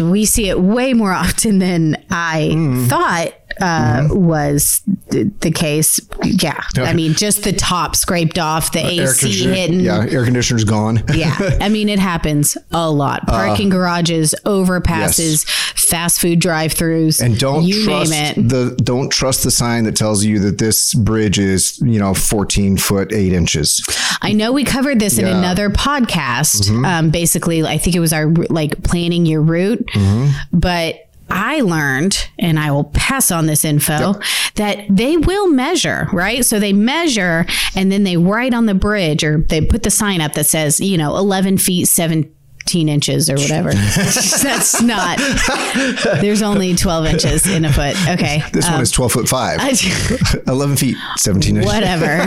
we 0.01 0.25
see 0.25 0.49
it 0.49 0.61
way 0.61 0.93
more 0.95 1.13
often 1.25 1.59
than 1.59 1.97
I 2.11 2.51
Mm-hmm. 2.53 2.87
thought 2.87 3.33
uh, 3.61 4.09
was 4.11 4.83
the, 5.11 5.31
the 5.41 5.51
case. 5.53 6.01
Yeah. 6.25 6.61
I 6.77 6.93
mean, 6.93 7.15
just 7.15 7.45
the 7.45 7.53
top 7.53 7.95
scraped 7.95 8.37
off, 8.39 8.73
the 8.73 8.81
Air 8.81 9.11
AC 9.11 9.45
hitting. 9.45 9.79
Yeah, 9.81 10.05
air 10.11 10.25
conditioner's 10.25 10.65
gone. 10.65 11.05
Yeah. 11.15 11.37
I 11.61 11.69
mean, 11.69 11.89
it 11.89 12.01
happens 12.01 12.57
a 12.73 12.91
lot. 12.91 13.27
Parking 13.29 13.69
garages, 13.69 14.35
overpasses, 14.45 15.45
fast 15.79 16.21
food 16.21 16.41
drive 16.41 16.75
throughs. 16.75 17.23
and 17.23 17.39
don't 17.39 17.63
you 17.65 17.85
trust 17.85 18.11
name 18.11 18.47
it. 18.47 18.49
the 18.49 18.75
don't 18.83 19.11
trust 19.11 19.45
the 19.45 19.51
sign 19.51 19.85
that 19.85 19.95
tells 19.95 20.25
you 20.25 20.39
that 20.41 20.59
this 20.59 20.95
bridge 20.95 21.39
is 21.39 21.79
you 21.85 21.99
know 22.01 22.15
14 22.15 22.77
foot 22.79 23.13
8 23.13 23.33
inches 23.33 23.85
I 24.23 24.33
know 24.33 24.51
we 24.53 24.65
covered 24.65 24.99
this 25.01 25.19
in 25.19 25.27
another 25.27 25.69
podcast. 25.69 26.71
Um, 26.85 27.11
basically, 27.11 27.63
I 27.63 27.77
think 27.77 27.95
it 27.95 28.01
was 28.01 28.13
our 28.15 28.27
like 28.49 28.83
planning 28.83 29.27
your 29.27 29.43
route, 29.43 29.84
Mm-hmm. 29.93 30.59
but. 30.59 31.01
I 31.31 31.63
learned, 31.63 32.29
and 32.39 32.59
I 32.59 32.71
will 32.71 32.85
pass 32.85 33.31
on 33.31 33.47
this 33.47 33.65
info, 33.65 34.15
that 34.57 34.85
they 34.91 35.17
will 35.17 35.49
measure, 35.49 36.07
right? 36.13 36.45
So 36.45 36.61
they 36.61 36.75
measure 36.75 37.47
and 37.75 37.91
then 37.91 38.05
they 38.05 38.19
write 38.19 38.53
on 38.53 38.67
the 38.67 38.75
bridge 38.75 39.25
or 39.25 39.39
they 39.39 39.63
put 39.63 39.85
the 39.85 39.91
sign 39.91 40.21
up 40.21 40.35
that 40.35 40.45
says, 40.45 40.81
you 40.81 40.99
know, 40.99 41.17
11 41.17 41.57
feet, 41.59 41.89
17 42.67 42.89
inches 42.89 43.31
or 43.31 43.35
whatever. 43.35 43.73
That's 44.43 44.81
not, 44.83 45.19
there's 46.21 46.43
only 46.43 46.75
12 46.75 47.07
inches 47.07 47.47
in 47.47 47.65
a 47.65 47.73
foot. 47.73 47.95
Okay. 48.09 48.43
this 48.53 48.65
one 48.67 48.75
um, 48.77 48.83
is 48.83 48.91
12 48.91 49.13
foot 49.13 49.29
5 49.29 49.61
11 50.49 50.77
feet 50.77 50.97
17 51.17 51.57
inches 51.57 51.73
whatever. 51.73 52.27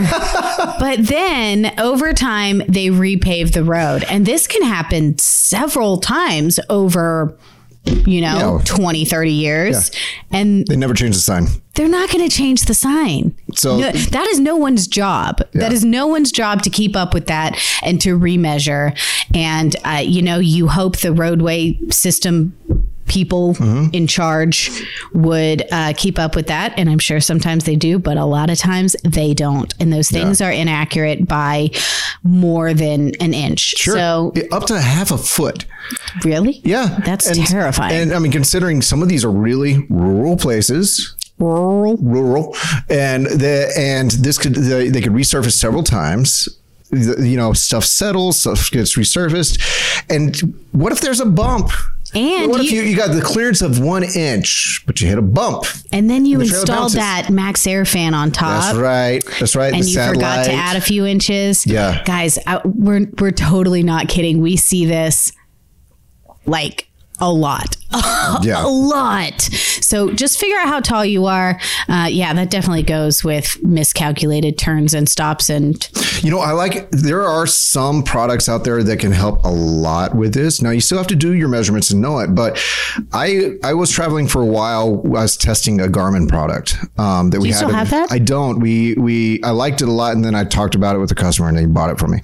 but 0.78 1.04
then 1.04 1.78
over 1.80 2.12
time, 2.12 2.58
they 2.68 2.86
repave 2.86 3.52
the 3.52 3.64
road. 3.64 4.04
And 4.04 4.24
this 4.26 4.46
can 4.46 4.62
happen 4.62 5.18
several 5.18 5.98
times 5.98 6.60
over, 6.70 7.36
you 7.84 8.20
know, 8.20 8.58
Yeah. 8.58 8.64
20, 8.64 9.04
30 9.04 9.32
years. 9.32 9.90
And 10.30 10.66
they 10.66 10.76
never 10.76 10.94
change 10.94 11.14
the 11.16 11.20
sign 11.20 11.46
they're 11.78 11.88
not 11.88 12.10
going 12.10 12.28
to 12.28 12.34
change 12.36 12.62
the 12.66 12.74
sign. 12.74 13.34
So- 13.54 13.78
No- 13.78 13.92
that 13.92 14.26
is 14.26 14.40
no 14.40 14.56
one's 14.56 14.86
job. 14.88 15.40
That 15.54 15.72
is 15.72 15.84
no 15.84 16.06
one's 16.08 16.32
job 16.32 16.62
to 16.62 16.70
keep 16.70 16.96
up 16.96 17.14
with 17.14 17.26
that 17.28 17.56
and 17.82 18.00
to 18.00 18.18
remeasure. 18.18 18.98
And, 19.34 19.74
uh, 19.84 20.02
you 20.04 20.20
know, 20.22 20.38
you 20.40 20.66
hope 20.68 20.98
the 20.98 21.12
roadway 21.12 21.78
system 21.90 22.52
people 23.06 23.54
Mm-hmm. 23.54 23.94
in 23.94 24.06
charge 24.06 24.70
would 25.14 25.64
uh, 25.72 25.94
keep 25.96 26.18
up 26.18 26.36
with 26.36 26.48
that. 26.48 26.74
And 26.78 26.90
I'm 26.90 26.98
sure 26.98 27.20
sometimes 27.20 27.64
they 27.64 27.74
do, 27.74 27.98
but 27.98 28.18
a 28.18 28.26
lot 28.26 28.50
of 28.50 28.58
times 28.58 28.94
they 29.02 29.32
don't. 29.32 29.72
And 29.80 29.90
those 29.90 30.10
things 30.10 30.42
are 30.42 30.52
inaccurate 30.52 31.26
by 31.26 31.70
more 32.22 32.74
than 32.74 33.12
an 33.20 33.32
inch. 33.32 33.76
So, 33.82 34.34
up 34.52 34.66
to 34.66 34.78
half 34.78 35.10
a 35.10 35.16
foot 35.16 35.64
really? 36.22 36.60
yeah 36.64 36.98
That's 37.06 37.26
And- 37.28 37.46
terrifying. 37.46 37.94
and 37.94 38.12
i 38.12 38.18
mean 38.18 38.30
considering 38.32 38.82
some 38.82 39.02
of 39.02 39.08
these 39.08 39.24
are 39.24 39.30
really 39.30 39.86
rural 39.88 40.36
places 40.36 41.14
Rural. 41.38 41.96
rural 41.98 42.56
and 42.90 43.26
the 43.26 43.72
and 43.76 44.10
this 44.10 44.38
could 44.38 44.54
they, 44.54 44.88
they 44.88 45.00
could 45.00 45.12
resurface 45.12 45.52
several 45.52 45.82
times 45.84 46.48
you 46.90 47.36
know 47.36 47.52
stuff 47.52 47.84
settles 47.84 48.40
stuff 48.40 48.70
gets 48.70 48.96
resurfaced 48.96 49.60
and 50.10 50.36
what 50.72 50.90
if 50.92 51.00
there's 51.00 51.20
a 51.20 51.26
bump 51.26 51.70
And 52.14 52.50
what 52.50 52.60
if 52.62 52.72
you- 52.72 52.80
you, 52.82 52.88
you 52.90 52.96
got 52.96 53.12
the 53.14 53.20
clearance 53.20 53.60
of 53.62 53.78
one 53.78 54.02
inch 54.02 54.82
but 54.86 55.00
you 55.00 55.06
hit 55.06 55.18
a 55.18 55.22
bump 55.22 55.64
And 55.92 56.08
then 56.08 56.24
you 56.26 56.38
The 56.38 56.44
installed 56.44 56.92
that 56.94 57.26
MaxxAir 57.28 57.86
fan 57.86 58.14
on 58.14 58.30
top. 58.32 58.62
that's 58.62 58.78
right 58.78 59.22
that's 59.38 59.54
right 59.54 59.74
and 59.74 59.84
you 59.84 60.00
forgot 60.02 60.46
to 60.46 60.52
add 60.52 60.76
a 60.76 60.80
few 60.80 61.04
inches. 61.06 61.66
Yeah. 61.66 62.02
guys, 62.04 62.38
I, 62.46 62.62
we're 62.64 63.06
we're 63.20 63.30
totally 63.32 63.82
not 63.82 64.08
kidding. 64.08 64.40
We 64.40 64.56
see 64.56 64.86
this 64.86 65.30
like 66.46 66.88
a 67.20 67.30
lot, 67.30 67.76
Yeah. 68.42 68.64
a 68.64 68.68
lot. 68.68 69.48
So 69.88 70.12
just 70.12 70.38
figure 70.38 70.58
out 70.58 70.68
how 70.68 70.80
tall 70.80 71.04
you 71.04 71.24
are. 71.26 71.58
Uh, 71.88 72.08
yeah, 72.10 72.32
that 72.34 72.50
definitely 72.50 72.82
goes 72.82 73.24
with 73.24 73.62
miscalculated 73.62 74.58
turns 74.58 74.92
and 74.92 75.08
stops. 75.08 75.48
And 75.48 75.88
You 76.22 76.30
know, 76.30 76.40
I 76.40 76.52
like 76.52 76.90
there 76.90 77.22
are 77.22 77.46
some 77.46 78.02
products 78.02 78.48
out 78.48 78.64
there 78.64 78.82
that 78.82 78.98
can 78.98 79.12
help 79.12 79.42
a 79.44 79.48
lot 79.50 80.14
with 80.14 80.34
this. 80.34 80.60
Now 80.60 80.70
you 80.70 80.80
still 80.80 80.98
have 80.98 81.06
to 81.08 81.16
do 81.16 81.32
your 81.34 81.48
measurements 81.48 81.90
and 81.90 82.02
know 82.02 82.18
it, 82.18 82.34
but 82.34 82.62
I 83.12 83.52
I 83.64 83.74
was 83.74 83.90
traveling 83.90 84.28
for 84.28 84.42
a 84.42 84.46
while. 84.46 85.00
I 85.06 85.08
was 85.08 85.36
testing 85.36 85.80
a 85.80 85.86
Garmin 85.86 86.28
product 86.28 86.76
um, 86.98 87.30
that 87.30 87.40
we 87.40 87.48
you 87.48 87.54
had. 87.54 87.58
still 87.58 87.70
have 87.70 87.90
that? 87.90 88.12
I 88.12 88.18
don't. 88.18 88.60
We 88.60 88.94
we 88.94 89.42
I 89.42 89.50
liked 89.50 89.80
it 89.80 89.88
a 89.88 89.92
lot, 89.92 90.14
and 90.14 90.24
then 90.24 90.34
I 90.34 90.44
talked 90.44 90.74
about 90.74 90.96
it 90.96 90.98
with 90.98 91.08
the 91.08 91.14
customer, 91.14 91.48
and 91.48 91.56
they 91.56 91.64
bought 91.66 91.90
it 91.90 91.98
for 91.98 92.08
me 92.08 92.20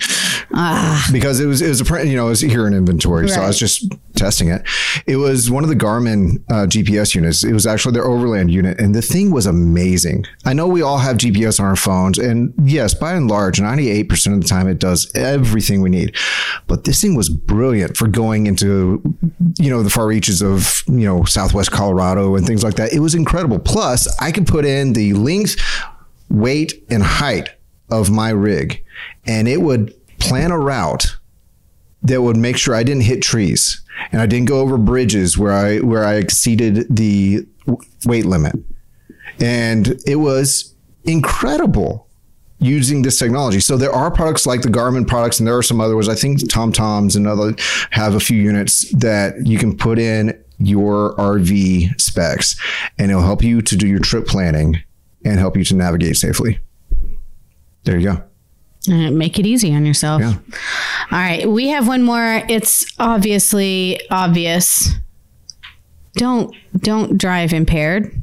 because 1.13 1.41
it 1.41 1.47
was 1.47 1.63
it 1.63 1.69
was 1.69 1.81
a 1.81 1.85
print. 1.85 2.09
You 2.09 2.17
know, 2.17 2.27
it 2.27 2.31
was 2.31 2.41
here 2.41 2.67
in 2.67 2.75
inventory, 2.75 3.29
so 3.29 3.41
I 3.41 3.47
was 3.47 3.59
just 3.59 3.91
testing 4.15 4.49
it. 4.49 4.63
It 5.07 5.17
was 5.17 5.51
one 5.51 5.65
of 5.65 5.69
the 5.71 5.77
Garmin 5.77 6.37
uh, 6.51 6.67
GPS 6.67 7.15
units. 7.15 7.43
It 7.45 7.53
was 7.55 7.67
actually 7.67 7.93
their 7.93 8.05
overland 8.05 8.51
unit, 8.51 8.79
and 8.79 8.95
the 8.95 9.03
thing 9.03 9.31
was 9.31 9.47
amazing. 9.47 10.27
I 10.45 10.53
know 10.53 10.67
we 10.67 10.83
all 10.83 10.99
have 10.99 11.17
GPS 11.17 11.59
on 11.59 11.67
our 11.67 11.77
phones, 11.77 12.19
and 12.19 12.53
yes, 12.63 12.93
by 12.95 13.15
and 13.15 13.29
large, 13.29 13.61
ninety 13.61 13.91
eight 13.91 14.09
percent 14.09 14.37
of 14.37 14.43
the 14.43 14.49
time, 14.49 14.69
it 14.69 14.79
does 14.79 15.11
everything 15.15 15.81
we 15.81 15.91
need. 15.91 16.17
But 16.67 16.85
this 16.85 17.01
thing 17.01 17.15
was 17.15 17.29
brilliant 17.29 17.97
for 17.97 18.09
going 18.09 18.47
into, 18.47 19.03
you 19.59 19.71
know, 19.71 19.83
the 19.83 19.91
far 19.91 20.07
reaches 20.07 20.43
of 20.43 20.83
you 20.87 21.07
know 21.07 21.25
Southwest 21.25 21.71
Colorado 21.71 22.35
and 22.35 22.47
things 22.47 22.63
like 22.63 22.75
that. 22.75 22.93
It 22.93 23.01
was 23.01 23.15
incredible. 23.15 23.59
Plus, 23.59 24.09
I 24.21 24.33
could 24.33 24.47
put 24.47 24.65
in 24.65 24.93
the 24.93 25.15
length, 25.15 25.57
weight, 26.29 26.85
and 26.91 27.03
height 27.03 27.51
of 27.91 28.11
my 28.11 28.31
rig, 28.31 28.85
and 29.27 29.49
it 29.49 29.61
would 29.61 29.95
plan 30.19 30.51
a 30.51 30.59
route 30.59 31.17
that 32.03 32.21
would 32.21 32.37
make 32.37 32.57
sure 32.57 32.75
I 32.75 32.83
didn't 32.83 33.05
hit 33.05 33.23
trees 33.23 33.81
and 34.13 34.21
I 34.21 34.27
didn't 34.27 34.49
go 34.49 34.61
over 34.61 34.79
bridges 34.79 35.39
where 35.39 35.53
I 35.53 35.79
where 35.79 36.05
I 36.05 36.15
exceeded 36.15 36.95
the 36.95 37.47
weight 38.05 38.27
limit. 38.27 38.57
And 39.41 40.01
it 40.07 40.17
was 40.17 40.75
incredible 41.05 42.09
using 42.59 43.03
this 43.03 43.19
technology. 43.19 43.61
So 43.61 43.77
there 43.77 43.93
are 43.93 44.11
products 44.11 44.47
like 44.47 44.63
the 44.63 44.69
Garmin 44.69 45.07
products 45.07 45.39
and 45.39 45.47
there 45.47 45.57
are 45.57 45.63
some 45.63 45.81
other 45.81 45.95
ones. 45.95 46.09
I 46.09 46.15
think 46.15 46.39
TomToms 46.41 47.17
and 47.17 47.27
other 47.27 47.55
have 47.91 48.15
a 48.15 48.21
few 48.21 48.41
units 48.41 48.91
that 48.93 49.47
you 49.47 49.59
can 49.59 49.77
put 49.77 49.99
in 49.99 50.39
your 50.59 51.15
RV 51.17 52.01
specs 52.01 52.59
and 52.99 53.11
it'll 53.11 53.23
help 53.23 53.43
you 53.43 53.61
to 53.61 53.77
do 53.77 53.87
your 53.87 53.99
trip 53.99 54.27
planning 54.27 54.83
and 55.25 55.39
help 55.39 55.57
you 55.57 55.65
to 55.65 55.75
navigate 55.75 56.17
safely. 56.17 56.59
There 57.85 57.99
you 57.99 58.13
go. 58.13 58.25
Uh, 58.89 59.11
make 59.11 59.39
it 59.39 59.47
easy 59.47 59.75
on 59.75 59.87
yourself. 59.87 60.21
Yeah. 60.21 60.35
All 61.11 61.19
right, 61.19 61.49
we 61.49 61.69
have 61.69 61.89
one 61.89 62.03
more. 62.03 62.43
It's 62.49 62.85
obviously 62.99 64.01
obvious. 64.11 64.91
Don't 66.15 66.55
don't 66.79 67.19
drive 67.19 67.53
impaired. 67.53 68.21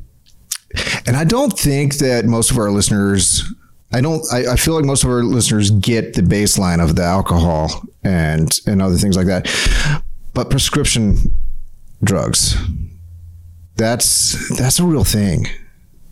And 1.06 1.18
I 1.18 1.24
don't 1.24 1.58
think 1.58 1.96
that 1.98 2.26
most 2.26 2.52
of 2.52 2.58
our 2.58 2.72
listeners, 2.72 3.44
I 3.92 4.00
don't, 4.00 4.26
I, 4.32 4.54
I 4.54 4.56
feel 4.56 4.74
like 4.74 4.86
most 4.86 5.04
of 5.04 5.10
our 5.10 5.24
listeners 5.24 5.70
get 5.72 6.14
the 6.14 6.22
baseline 6.22 6.82
of 6.82 6.96
the 6.96 7.04
alcohol 7.04 7.84
and, 8.04 8.58
and 8.66 8.82
other 8.82 8.96
things 8.96 9.18
like 9.18 9.28
that. 9.28 9.54
But 10.34 10.50
prescription 10.50 11.18
drugs, 12.04 12.56
that's, 13.76 14.58
that's 14.58 14.80
a 14.80 14.86
real 14.86 15.04
thing. 15.04 15.46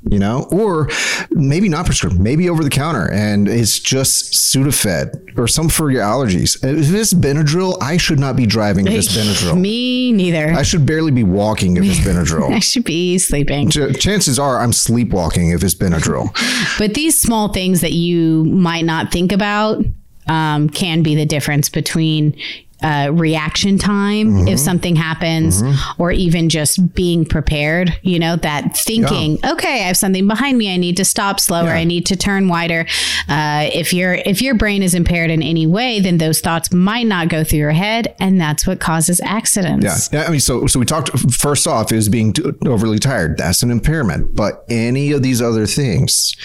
You 0.10 0.18
know, 0.18 0.48
or 0.50 0.88
maybe 1.30 1.68
not 1.68 1.86
prescription, 1.86 2.24
maybe 2.24 2.50
over 2.50 2.64
the 2.64 2.70
counter, 2.70 3.12
and 3.12 3.50
it's 3.50 3.78
just 3.80 4.34
Sudafed 4.34 5.38
or 5.38 5.46
some 5.46 5.68
for 5.68 5.92
your 5.92 6.04
allergies. 6.04 6.56
If 6.64 6.94
it's 6.94 7.14
Benadryl, 7.14 7.78
I 7.82 7.98
should 7.98 8.18
not 8.18 8.38
be 8.38 8.46
driving 8.46 8.88
if 8.88 8.94
it's 8.94 9.10
Benadryl. 9.10 9.60
Me 9.60 10.14
neither. 10.14 10.54
I 10.54 10.64
should 10.64 10.86
barely 10.86 11.12
be 11.12 11.26
walking 11.26 11.76
if 11.76 11.84
it's 11.84 12.00
Benadryl. 12.00 12.50
I 12.56 12.60
should 12.60 12.86
be 12.86 13.18
sleeping. 13.18 13.70
Ch- 13.70 14.00
chances 14.00 14.40
are 14.40 14.60
I'm 14.60 14.72
sleepwalking 14.72 15.52
if 15.52 15.64
it's 15.64 15.76
Benadryl. 15.76 16.34
But 16.80 16.94
these 16.94 17.20
small 17.22 17.52
things 17.52 17.82
that 17.82 17.92
you 17.92 18.46
might 18.46 18.86
not 18.86 19.12
think 19.12 19.34
about 19.34 19.84
um, 20.28 20.70
can 20.70 21.04
be 21.04 21.16
the 21.16 21.26
difference 21.26 21.68
between 21.70 22.40
uh, 22.82 23.10
reaction 23.14 23.78
time 23.78 24.48
if 24.48 24.60
something 24.60 24.96
happens, 24.96 25.62
or 25.98 26.12
even 26.12 26.50
just 26.50 26.94
being 26.94 27.26
prepared. 27.26 27.98
You 28.04 28.20
know, 28.20 28.36
that 28.38 28.76
thinking, 28.78 29.38
okay, 29.46 29.84
I 29.84 29.88
have 29.88 29.98
something 29.98 30.28
behind 30.28 30.58
me. 30.58 30.74
I 30.74 30.78
need 30.78 30.98
to 30.98 31.06
stop 31.06 31.40
slower. 31.40 31.66
Yeah. 31.68 31.74
I 31.76 31.84
need 31.84 32.06
to 32.08 32.16
turn 32.16 32.48
wider. 32.48 32.86
Uh, 33.28 33.70
if 33.74 33.94
your 33.94 34.14
if 34.14 34.42
your 34.42 34.56
brain 34.56 34.82
is 34.84 34.94
impaired 34.96 35.30
in 35.32 35.42
any 35.44 35.68
way, 35.68 36.00
then 36.00 36.18
those 36.18 36.40
thoughts 36.42 36.72
might 36.74 37.06
not 37.08 37.30
go 37.30 37.44
through 37.44 37.60
your 37.60 37.72
head, 37.72 38.16
and 38.20 38.40
that's 38.40 38.66
what 38.66 38.80
causes 38.80 39.20
accidents. 39.24 40.10
Yeah. 40.14 40.20
Yeah, 40.22 40.28
I 40.28 40.32
mean, 40.32 40.40
so 40.40 40.66
so 40.68 40.80
we 40.80 40.86
talked 40.86 41.10
first 41.34 41.68
off 41.68 41.92
is 41.92 42.10
being 42.10 42.34
too 42.34 42.58
overly 42.66 43.00
tired. 43.00 43.38
That's 43.38 43.62
an 43.64 43.72
impairment. 43.72 44.36
But 44.36 44.64
any 44.70 45.12
of 45.12 45.22
these 45.24 45.42
other 45.42 45.66
things, 45.66 46.36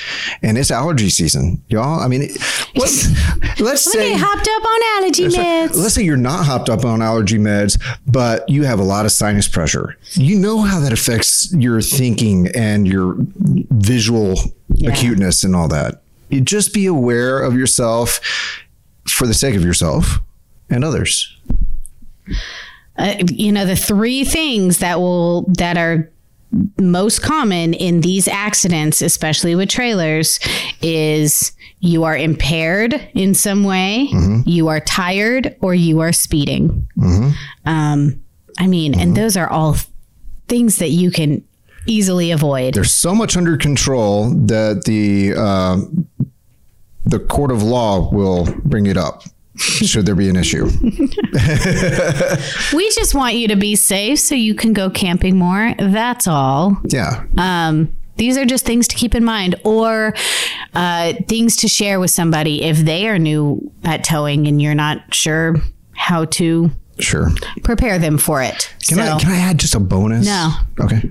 and 0.43 0.59
it's 0.59 0.71
allergy 0.71 1.09
season, 1.11 1.63
y'all. 1.69 2.01
I 2.01 2.09
mean, 2.09 2.23
it- 2.23 2.41
what, 2.75 2.91
let's 3.61 3.85
Get 3.93 4.01
say 4.01 4.13
hopped 4.17 4.49
up 4.49 4.65
on 4.65 5.03
allergy 5.05 5.27
meds. 5.29 5.77
let's 5.77 5.95
say 5.95 6.03
you're 6.03 6.17
not 6.25 6.45
hopped 6.45 6.69
up 6.69 6.85
on 6.85 7.01
allergy 7.01 7.39
meds, 7.39 7.81
but 8.07 8.49
you 8.49 8.65
have 8.65 8.81
a 8.81 8.83
lot 8.83 9.05
of 9.07 9.13
sinus 9.13 9.47
pressure. 9.47 9.97
You 10.15 10.37
know 10.41 10.63
how 10.63 10.81
that 10.81 10.93
affects 10.93 11.53
your 11.55 11.81
thinking 11.81 12.49
and 12.57 12.89
your 12.89 13.15
visual 13.19 14.35
acuteness 14.85 15.45
and 15.45 15.55
all 15.55 15.69
that. 15.69 16.03
You 16.31 16.41
just 16.41 16.75
be 16.75 16.87
aware 16.87 17.41
of 17.41 17.55
yourself 17.55 18.19
for 19.09 19.27
the 19.29 19.35
sake 19.35 19.55
of 19.55 19.63
yourself 19.65 20.19
and 20.69 20.85
others. 20.85 21.37
uh, 22.99 23.15
you 23.31 23.53
know 23.53 23.67
the 23.67 23.77
three 23.77 24.25
things 24.25 24.79
that 24.79 24.99
will 24.99 25.43
that 25.59 25.77
are 25.77 26.11
most 26.81 27.23
common 27.23 27.75
in 27.75 28.01
these 28.01 28.29
accidents 28.29 29.03
especially 29.03 29.55
with 29.55 29.69
trailers 29.69 30.39
is 30.83 31.53
you 31.81 32.05
are 32.05 32.17
impaired 32.17 32.95
in 33.15 33.35
some 33.35 33.65
way 33.65 34.09
you 34.47 34.69
are 34.69 34.81
tired 34.81 35.57
or 35.61 35.75
you 35.75 36.01
are 36.01 36.13
speeding. 36.13 36.89
Um, 37.65 38.21
i 38.59 38.67
mean 38.67 38.99
and 38.99 39.17
those 39.17 39.37
are 39.37 39.51
all 39.51 39.77
things 40.49 40.77
that 40.77 40.91
you 40.91 41.11
can 41.11 41.43
easily 41.87 42.31
avoid. 42.31 42.75
There's 42.75 42.93
so 42.93 43.15
much 43.15 43.37
under 43.37 43.57
control 43.57 44.31
that 44.47 44.85
the 44.85 45.35
uh, 45.37 45.81
the 47.05 47.19
court 47.19 47.51
of 47.51 47.63
law 47.63 48.11
will 48.11 48.47
bring 48.65 48.87
it 48.87 48.97
up 48.97 49.25
should 49.57 50.05
there 50.07 50.15
be 50.15 50.29
an 50.29 50.37
issue. 50.37 50.65
we 52.73 52.91
just 52.91 53.15
want 53.15 53.35
you 53.35 53.49
to 53.49 53.57
be 53.57 53.77
safe 53.77 54.19
so 54.19 54.35
you 54.35 54.55
can 54.55 54.73
go 54.73 54.91
camping 54.91 55.39
more 55.39 55.75
that's 55.79 56.27
all 56.27 56.81
Yeah, 56.89 57.25
Um, 57.39 57.95
these 58.17 58.37
are 58.37 58.45
just 58.45 58.65
things 58.65 58.89
to 58.89 58.97
keep 58.97 59.15
in 59.15 59.25
mind 59.25 59.55
or 59.65 60.15
uh, 60.75 61.15
things 61.29 61.57
to 61.59 61.69
share 61.69 62.01
with 62.01 62.11
somebody 62.11 62.63
if 62.63 62.79
they 62.79 63.09
are 63.09 63.19
new 63.19 63.73
at 63.85 64.05
towing 64.05 64.47
and 64.47 64.61
you're 64.61 64.75
not 64.75 65.15
sure 65.15 65.57
how 65.97 66.25
to 66.27 66.71
sure. 66.99 67.31
prepare 67.63 67.99
them 67.99 68.19
for 68.19 68.43
it. 68.43 68.73
Can 68.87 68.99
so, 68.99 69.03
I 69.03 69.21
can 69.21 69.31
I 69.33 69.39
add 69.39 69.59
just 69.59 69.75
a 69.75 69.81
bonus? 69.81 70.27
No. 70.27 70.53
Okay. 70.81 71.11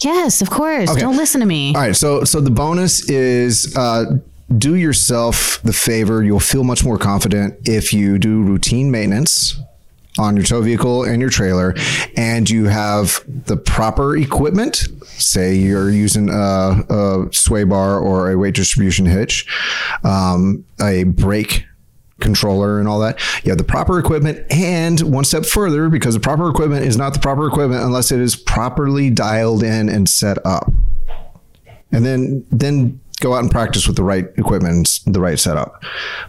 yes, 0.00 0.42
of 0.42 0.50
course. 0.50 0.94
Don't 0.96 1.16
listen 1.16 1.40
to 1.40 1.46
me. 1.46 1.74
All 1.74 1.80
right. 1.80 1.96
So 1.96 2.24
so 2.24 2.40
the 2.40 2.50
bonus 2.50 3.08
is 3.08 3.74
uh, 3.76 4.16
do 4.58 4.74
yourself 4.76 5.60
the 5.62 5.72
favor. 5.72 6.22
You'll 6.22 6.40
feel 6.40 6.64
much 6.64 6.84
more 6.84 6.98
confident 6.98 7.68
if 7.68 7.92
you 7.92 8.18
do 8.18 8.42
routine 8.42 8.90
maintenance 8.90 9.60
on 10.18 10.36
your 10.36 10.44
tow 10.44 10.60
vehicle 10.60 11.04
and 11.04 11.20
your 11.20 11.30
trailer, 11.30 11.74
and 12.16 12.48
you 12.48 12.66
have 12.66 13.24
the 13.26 13.56
proper 13.56 14.16
equipment. 14.16 14.88
Say 15.04 15.54
you're 15.54 15.90
using 15.90 16.28
a, 16.28 16.82
a 16.88 17.28
sway 17.32 17.64
bar 17.64 17.98
or 17.98 18.30
a 18.30 18.36
weight 18.36 18.54
distribution 18.54 19.06
hitch, 19.06 19.46
um, 20.04 20.64
a 20.80 21.04
brake 21.04 21.64
controller 22.20 22.78
and 22.78 22.88
all 22.88 23.00
that. 23.00 23.20
You 23.44 23.50
have 23.50 23.58
the 23.58 23.64
proper 23.64 23.98
equipment 23.98 24.46
and 24.50 25.00
one 25.00 25.24
step 25.24 25.44
further 25.44 25.88
because 25.88 26.14
the 26.14 26.20
proper 26.20 26.48
equipment 26.48 26.86
is 26.86 26.96
not 26.96 27.14
the 27.14 27.18
proper 27.18 27.46
equipment 27.48 27.82
unless 27.82 28.12
it 28.12 28.20
is 28.20 28.36
properly 28.36 29.10
dialed 29.10 29.62
in 29.62 29.88
and 29.88 30.08
set 30.08 30.44
up. 30.46 30.70
And 31.90 32.06
then 32.06 32.46
then 32.50 33.00
go 33.22 33.34
out 33.34 33.42
and 33.42 33.50
practice 33.50 33.86
with 33.86 33.96
the 33.96 34.02
right 34.04 34.26
equipment 34.36 35.00
and 35.06 35.14
the 35.14 35.20
right 35.20 35.38
setup. 35.38 35.82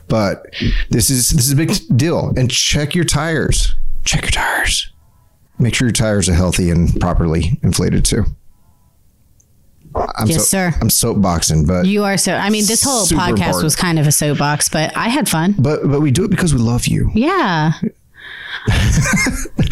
But 0.08 0.46
this 0.90 1.10
is 1.10 1.30
this 1.32 1.46
is 1.48 1.52
a 1.52 1.56
big 1.56 1.74
deal 1.98 2.32
and 2.38 2.50
check 2.50 2.96
your 2.96 3.04
tires. 3.06 3.76
Check 4.06 4.22
your 4.22 4.32
tires. 4.32 4.92
Make 5.60 5.76
sure 5.76 5.88
your 5.88 5.94
tires 5.94 6.30
are 6.30 6.34
healthy 6.34 6.70
and 6.70 7.00
properly 7.00 7.60
inflated 7.64 8.06
too. 8.06 8.26
I'm 9.96 10.28
Yes, 10.28 10.38
so, 10.38 10.44
sir. 10.46 10.74
I'm 10.82 10.88
soapboxing, 10.90 11.68
but 11.68 11.86
You 11.86 12.04
are 12.04 12.18
so, 12.18 12.34
I 12.34 12.50
mean, 12.50 12.66
this 12.66 12.84
whole 12.84 13.06
podcast 13.06 13.30
important. 13.30 13.64
was 13.64 13.76
kind 13.76 14.00
of 14.00 14.08
a 14.08 14.12
soapbox, 14.12 14.68
but 14.70 14.96
I 14.98 15.08
had 15.10 15.30
fun. 15.30 15.54
but 15.60 15.82
but 15.90 16.02
we 16.02 16.10
do 16.12 16.24
it 16.26 16.32
because 16.32 16.54
we 16.54 16.60
love 16.60 16.88
you. 16.88 17.12
Yeah. 17.14 17.74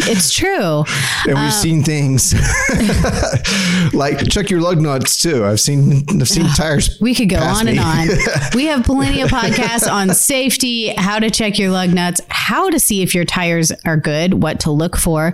it's 0.08 0.34
true. 0.34 0.84
And 1.28 1.38
we've 1.38 1.38
um, 1.38 1.52
seen 1.52 1.84
things 1.84 2.34
like 3.94 4.28
check 4.30 4.50
your 4.50 4.60
lug 4.62 4.82
nuts 4.82 5.22
too. 5.22 5.46
I've 5.46 5.60
seen 5.60 6.04
I've 6.10 6.28
seen 6.28 6.46
tires. 6.56 6.98
We 7.00 7.16
could 7.16 7.30
go 7.30 7.38
on 7.38 7.66
me. 7.66 7.78
and 7.78 7.80
on. 7.80 8.08
we 8.56 8.66
have 8.66 8.84
plenty 8.84 9.22
of 9.22 9.30
podcasts 9.30 9.90
on 9.90 10.14
safety, 10.14 10.90
how 10.98 11.20
to 11.20 11.30
check 11.30 11.58
your 11.58 11.72
lug 11.72 11.94
nuts, 11.94 12.22
how 12.30 12.70
to 12.70 12.80
see 12.80 13.02
if 13.02 13.16
your 13.16 13.26
tires 13.26 13.72
are 13.86 13.98
good, 13.98 14.42
what 14.42 14.60
to 14.62 14.72
look 14.72 14.98
for 14.98 15.34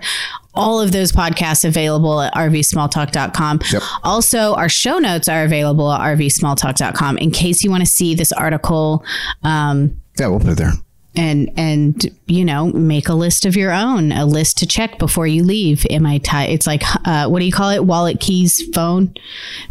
all 0.53 0.81
of 0.81 0.91
those 0.91 1.11
podcasts 1.11 1.63
available 1.63 2.19
at 2.19 2.33
rvsmalltalk.com. 2.33 3.59
Yep. 3.71 3.81
Also, 4.03 4.55
our 4.55 4.67
show 4.67 4.97
notes 4.97 5.29
are 5.29 5.43
available 5.43 5.91
at 5.91 6.01
rvsmalltalk.com 6.17 7.19
in 7.19 7.29
case 7.29 7.63
you 7.63 7.69
want 7.69 7.81
to 7.81 7.89
see 7.89 8.15
this 8.15 8.31
article. 8.31 9.05
Um, 9.43 10.01
yeah, 10.19 10.27
we'll 10.27 10.39
put 10.39 10.49
it 10.49 10.57
there 10.57 10.73
and 11.17 11.51
and 11.57 12.05
you 12.27 12.45
know 12.45 12.67
make 12.67 13.09
a 13.09 13.13
list 13.13 13.45
of 13.45 13.55
your 13.55 13.71
own 13.71 14.11
a 14.11 14.25
list 14.25 14.57
to 14.59 14.67
check 14.67 14.99
before 14.99 15.27
you 15.27 15.43
leave. 15.43 15.85
Am 15.89 16.05
i 16.05 16.19
tired 16.19 16.51
it's 16.51 16.67
like 16.67 16.83
uh, 17.05 17.27
what 17.27 17.39
do 17.39 17.45
you 17.45 17.51
call 17.51 17.71
it? 17.71 17.83
Wallet 17.83 18.19
keys 18.19 18.63
phone? 18.73 19.13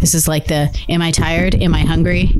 This 0.00 0.12
is 0.12 0.26
like 0.26 0.48
the 0.48 0.76
am 0.88 1.00
i 1.00 1.10
tired? 1.10 1.54
Am 1.54 1.74
i 1.74 1.80
hungry? 1.80 2.34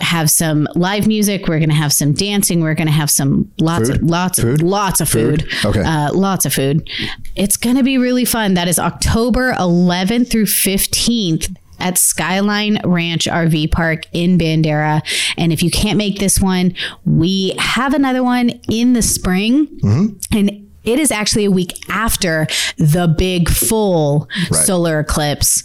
have 0.00 0.30
some 0.30 0.68
live 0.74 1.06
music. 1.06 1.46
We're 1.46 1.58
going 1.58 1.68
to 1.68 1.76
have 1.76 1.92
some 1.92 2.12
dancing. 2.12 2.60
We're 2.60 2.74
going 2.74 2.88
to 2.88 2.92
have 2.92 3.10
some 3.10 3.52
lots 3.60 3.88
food? 3.88 4.02
of 4.02 4.02
lots 4.02 4.40
food? 4.40 4.54
of 4.54 4.62
lots 4.62 5.00
of 5.00 5.08
food. 5.08 5.48
food? 5.48 5.76
Okay, 5.76 5.82
uh, 5.82 6.12
lots 6.12 6.44
of 6.44 6.52
food. 6.52 6.88
It's 7.36 7.56
going 7.56 7.76
to 7.76 7.84
be 7.84 7.98
really 7.98 8.24
fun. 8.24 8.54
That 8.54 8.66
is 8.66 8.78
October 8.78 9.52
11th 9.52 10.30
through 10.30 10.46
15th 10.46 11.54
at 11.82 11.98
Skyline 11.98 12.80
Ranch 12.84 13.26
RV 13.26 13.72
Park 13.72 14.04
in 14.12 14.38
Bandera. 14.38 15.02
And 15.36 15.52
if 15.52 15.62
you 15.62 15.70
can't 15.70 15.98
make 15.98 16.18
this 16.18 16.40
one, 16.40 16.74
we 17.04 17.54
have 17.58 17.92
another 17.92 18.22
one 18.22 18.50
in 18.70 18.92
the 18.92 19.02
spring. 19.02 19.66
Mm-hmm. 19.66 20.36
And 20.36 20.70
it 20.84 20.98
is 20.98 21.10
actually 21.10 21.44
a 21.44 21.50
week 21.50 21.72
after 21.88 22.46
the 22.76 23.12
big 23.16 23.48
full 23.48 24.28
right. 24.50 24.64
solar 24.64 25.00
eclipse 25.00 25.62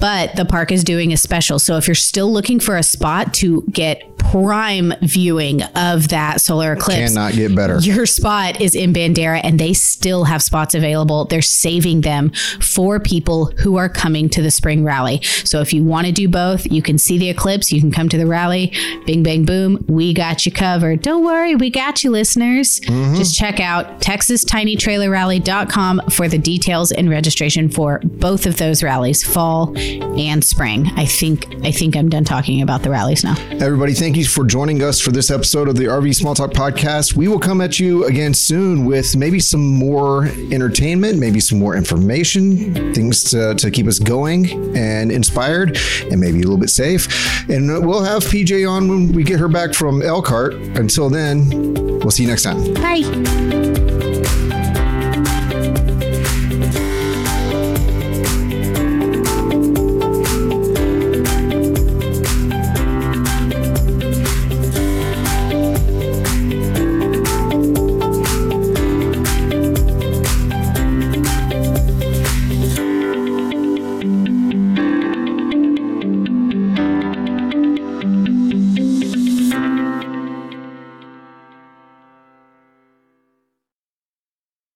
but 0.00 0.34
the 0.36 0.44
park 0.44 0.72
is 0.72 0.82
doing 0.82 1.12
a 1.12 1.16
special. 1.16 1.58
So 1.58 1.76
if 1.76 1.86
you're 1.86 1.94
still 1.94 2.32
looking 2.32 2.58
for 2.58 2.76
a 2.76 2.82
spot 2.82 3.34
to 3.34 3.62
get 3.70 4.18
prime 4.18 4.92
viewing 5.02 5.62
of 5.74 6.08
that 6.08 6.40
solar 6.40 6.72
eclipse, 6.72 7.14
cannot 7.14 7.34
get 7.34 7.54
better. 7.54 7.78
Your 7.78 8.06
spot 8.06 8.60
is 8.60 8.74
in 8.74 8.92
Bandera, 8.92 9.40
and 9.42 9.58
they 9.58 9.72
still 9.72 10.24
have 10.24 10.42
spots 10.42 10.74
available. 10.74 11.24
They're 11.26 11.42
saving 11.42 12.02
them 12.02 12.30
for 12.60 13.00
people 13.00 13.46
who 13.58 13.76
are 13.76 13.88
coming 13.88 14.28
to 14.30 14.42
the 14.42 14.50
spring 14.50 14.84
rally. 14.84 15.20
So 15.22 15.60
if 15.60 15.72
you 15.72 15.84
want 15.84 16.06
to 16.06 16.12
do 16.12 16.28
both, 16.28 16.70
you 16.70 16.82
can 16.82 16.98
see 16.98 17.18
the 17.18 17.28
eclipse. 17.28 17.72
You 17.72 17.80
can 17.80 17.90
come 17.90 18.08
to 18.08 18.18
the 18.18 18.26
rally. 18.26 18.72
Bing, 19.06 19.22
bang, 19.22 19.44
boom. 19.44 19.84
We 19.88 20.14
got 20.14 20.46
you 20.46 20.52
covered. 20.52 21.02
Don't 21.02 21.24
worry, 21.24 21.54
we 21.54 21.70
got 21.70 22.04
you, 22.04 22.10
listeners. 22.10 22.80
Mm-hmm. 22.80 23.16
Just 23.16 23.36
check 23.36 23.60
out 23.60 24.00
TexasTinyTrailerRally.com 24.00 26.02
for 26.10 26.28
the 26.28 26.38
details 26.38 26.92
and 26.92 27.10
registration 27.10 27.68
for 27.68 28.00
both 28.04 28.46
of 28.46 28.56
those 28.56 28.82
rallies, 28.82 29.24
fall 29.24 29.74
and 29.98 30.44
spring. 30.44 30.90
I 30.96 31.06
think 31.06 31.46
I 31.64 31.70
think 31.72 31.96
I'm 31.96 32.08
done 32.08 32.24
talking 32.24 32.62
about 32.62 32.82
the 32.82 32.90
rallies 32.90 33.24
now. 33.24 33.34
Everybody, 33.52 33.94
thank 33.94 34.16
you 34.16 34.24
for 34.24 34.44
joining 34.44 34.82
us 34.82 35.00
for 35.00 35.10
this 35.10 35.30
episode 35.30 35.68
of 35.68 35.76
the 35.76 35.84
RV 35.84 36.14
Small 36.14 36.34
Talk 36.34 36.52
podcast. 36.52 37.14
We 37.14 37.28
will 37.28 37.38
come 37.38 37.60
at 37.60 37.80
you 37.80 38.04
again 38.04 38.34
soon 38.34 38.84
with 38.84 39.16
maybe 39.16 39.40
some 39.40 39.66
more 39.66 40.26
entertainment, 40.26 41.18
maybe 41.18 41.40
some 41.40 41.58
more 41.58 41.76
information, 41.76 42.94
things 42.94 43.24
to, 43.30 43.54
to 43.54 43.70
keep 43.70 43.86
us 43.86 43.98
going 43.98 44.76
and 44.76 45.10
inspired, 45.10 45.78
and 46.10 46.20
maybe 46.20 46.38
a 46.38 46.42
little 46.42 46.58
bit 46.58 46.70
safe. 46.70 47.48
And 47.48 47.86
we'll 47.86 48.04
have 48.04 48.22
PJ 48.22 48.68
on 48.68 48.88
when 48.88 49.12
we 49.12 49.24
get 49.24 49.38
her 49.38 49.48
back 49.48 49.74
from 49.74 50.02
Elkhart. 50.02 50.54
Until 50.54 51.10
then, 51.10 51.74
we'll 52.00 52.10
see 52.10 52.24
you 52.24 52.28
next 52.28 52.42
time. 52.42 52.74
Bye. 52.74 54.09